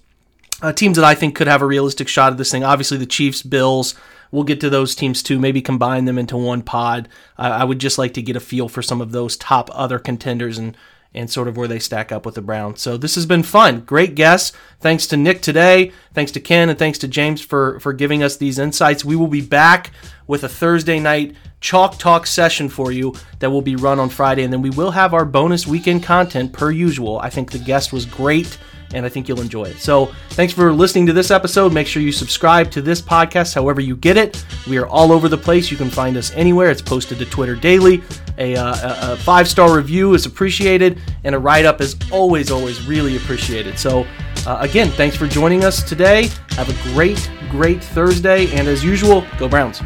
uh, 0.62 0.72
teams 0.72 0.96
that 0.96 1.04
I 1.04 1.14
think 1.14 1.34
could 1.34 1.48
have 1.48 1.62
a 1.62 1.66
realistic 1.66 2.06
shot 2.06 2.32
at 2.32 2.38
this 2.38 2.52
thing. 2.52 2.62
Obviously, 2.62 2.98
the 2.98 3.06
Chiefs, 3.06 3.42
Bills. 3.42 3.94
We'll 4.30 4.44
get 4.44 4.60
to 4.60 4.70
those 4.70 4.94
teams 4.94 5.22
too. 5.22 5.38
Maybe 5.38 5.62
combine 5.62 6.04
them 6.04 6.18
into 6.18 6.36
one 6.36 6.62
pod. 6.62 7.08
I 7.38 7.64
would 7.64 7.78
just 7.78 7.98
like 7.98 8.14
to 8.14 8.22
get 8.22 8.36
a 8.36 8.40
feel 8.40 8.68
for 8.68 8.82
some 8.82 9.00
of 9.00 9.12
those 9.12 9.36
top 9.36 9.70
other 9.72 9.98
contenders 9.98 10.58
and 10.58 10.76
and 11.14 11.30
sort 11.30 11.48
of 11.48 11.56
where 11.56 11.66
they 11.66 11.78
stack 11.78 12.12
up 12.12 12.26
with 12.26 12.34
the 12.34 12.42
Browns. 12.42 12.82
So 12.82 12.98
this 12.98 13.14
has 13.14 13.24
been 13.24 13.42
fun. 13.42 13.80
Great 13.80 14.14
guests. 14.14 14.52
Thanks 14.80 15.06
to 15.06 15.16
Nick 15.16 15.40
today. 15.40 15.92
Thanks 16.12 16.30
to 16.32 16.40
Ken 16.40 16.68
and 16.68 16.78
thanks 16.78 16.98
to 16.98 17.08
James 17.08 17.40
for 17.40 17.80
for 17.80 17.92
giving 17.92 18.22
us 18.22 18.36
these 18.36 18.58
insights. 18.58 19.04
We 19.04 19.16
will 19.16 19.26
be 19.26 19.40
back 19.40 19.92
with 20.26 20.44
a 20.44 20.48
Thursday 20.48 21.00
night 21.00 21.34
chalk 21.60 21.98
talk 21.98 22.26
session 22.26 22.68
for 22.68 22.92
you 22.92 23.14
that 23.38 23.50
will 23.50 23.62
be 23.62 23.76
run 23.76 23.98
on 23.98 24.10
Friday 24.10 24.44
and 24.44 24.52
then 24.52 24.62
we 24.62 24.70
will 24.70 24.90
have 24.90 25.14
our 25.14 25.24
bonus 25.24 25.66
weekend 25.66 26.02
content 26.02 26.52
per 26.52 26.70
usual. 26.70 27.18
I 27.18 27.30
think 27.30 27.50
the 27.50 27.58
guest 27.58 27.92
was 27.92 28.04
great 28.04 28.58
and 28.94 29.04
I 29.04 29.08
think 29.08 29.28
you'll 29.28 29.40
enjoy 29.40 29.64
it. 29.64 29.78
So, 29.78 30.06
thanks 30.30 30.52
for 30.52 30.72
listening 30.72 31.06
to 31.06 31.12
this 31.12 31.30
episode. 31.30 31.72
Make 31.72 31.86
sure 31.86 32.02
you 32.02 32.12
subscribe 32.12 32.70
to 32.72 32.82
this 32.82 33.00
podcast 33.00 33.54
however 33.54 33.80
you 33.80 33.96
get 33.96 34.16
it. 34.16 34.44
We 34.68 34.78
are 34.78 34.86
all 34.86 35.12
over 35.12 35.28
the 35.28 35.38
place. 35.38 35.70
You 35.70 35.76
can 35.76 35.90
find 35.90 36.16
us 36.16 36.30
anywhere. 36.32 36.70
It's 36.70 36.82
posted 36.82 37.18
to 37.18 37.26
Twitter 37.26 37.56
daily. 37.56 38.02
A, 38.38 38.56
uh, 38.56 39.12
a 39.12 39.16
five 39.16 39.48
star 39.48 39.74
review 39.74 40.14
is 40.14 40.26
appreciated, 40.26 41.00
and 41.24 41.34
a 41.34 41.38
write 41.38 41.64
up 41.64 41.80
is 41.80 41.96
always, 42.12 42.50
always 42.50 42.86
really 42.86 43.16
appreciated. 43.16 43.78
So, 43.78 44.06
uh, 44.46 44.58
again, 44.60 44.90
thanks 44.90 45.16
for 45.16 45.26
joining 45.26 45.64
us 45.64 45.82
today. 45.82 46.28
Have 46.50 46.68
a 46.68 46.92
great, 46.94 47.30
great 47.50 47.82
Thursday, 47.82 48.50
and 48.52 48.68
as 48.68 48.84
usual, 48.84 49.24
go 49.38 49.48
Browns. 49.48 49.82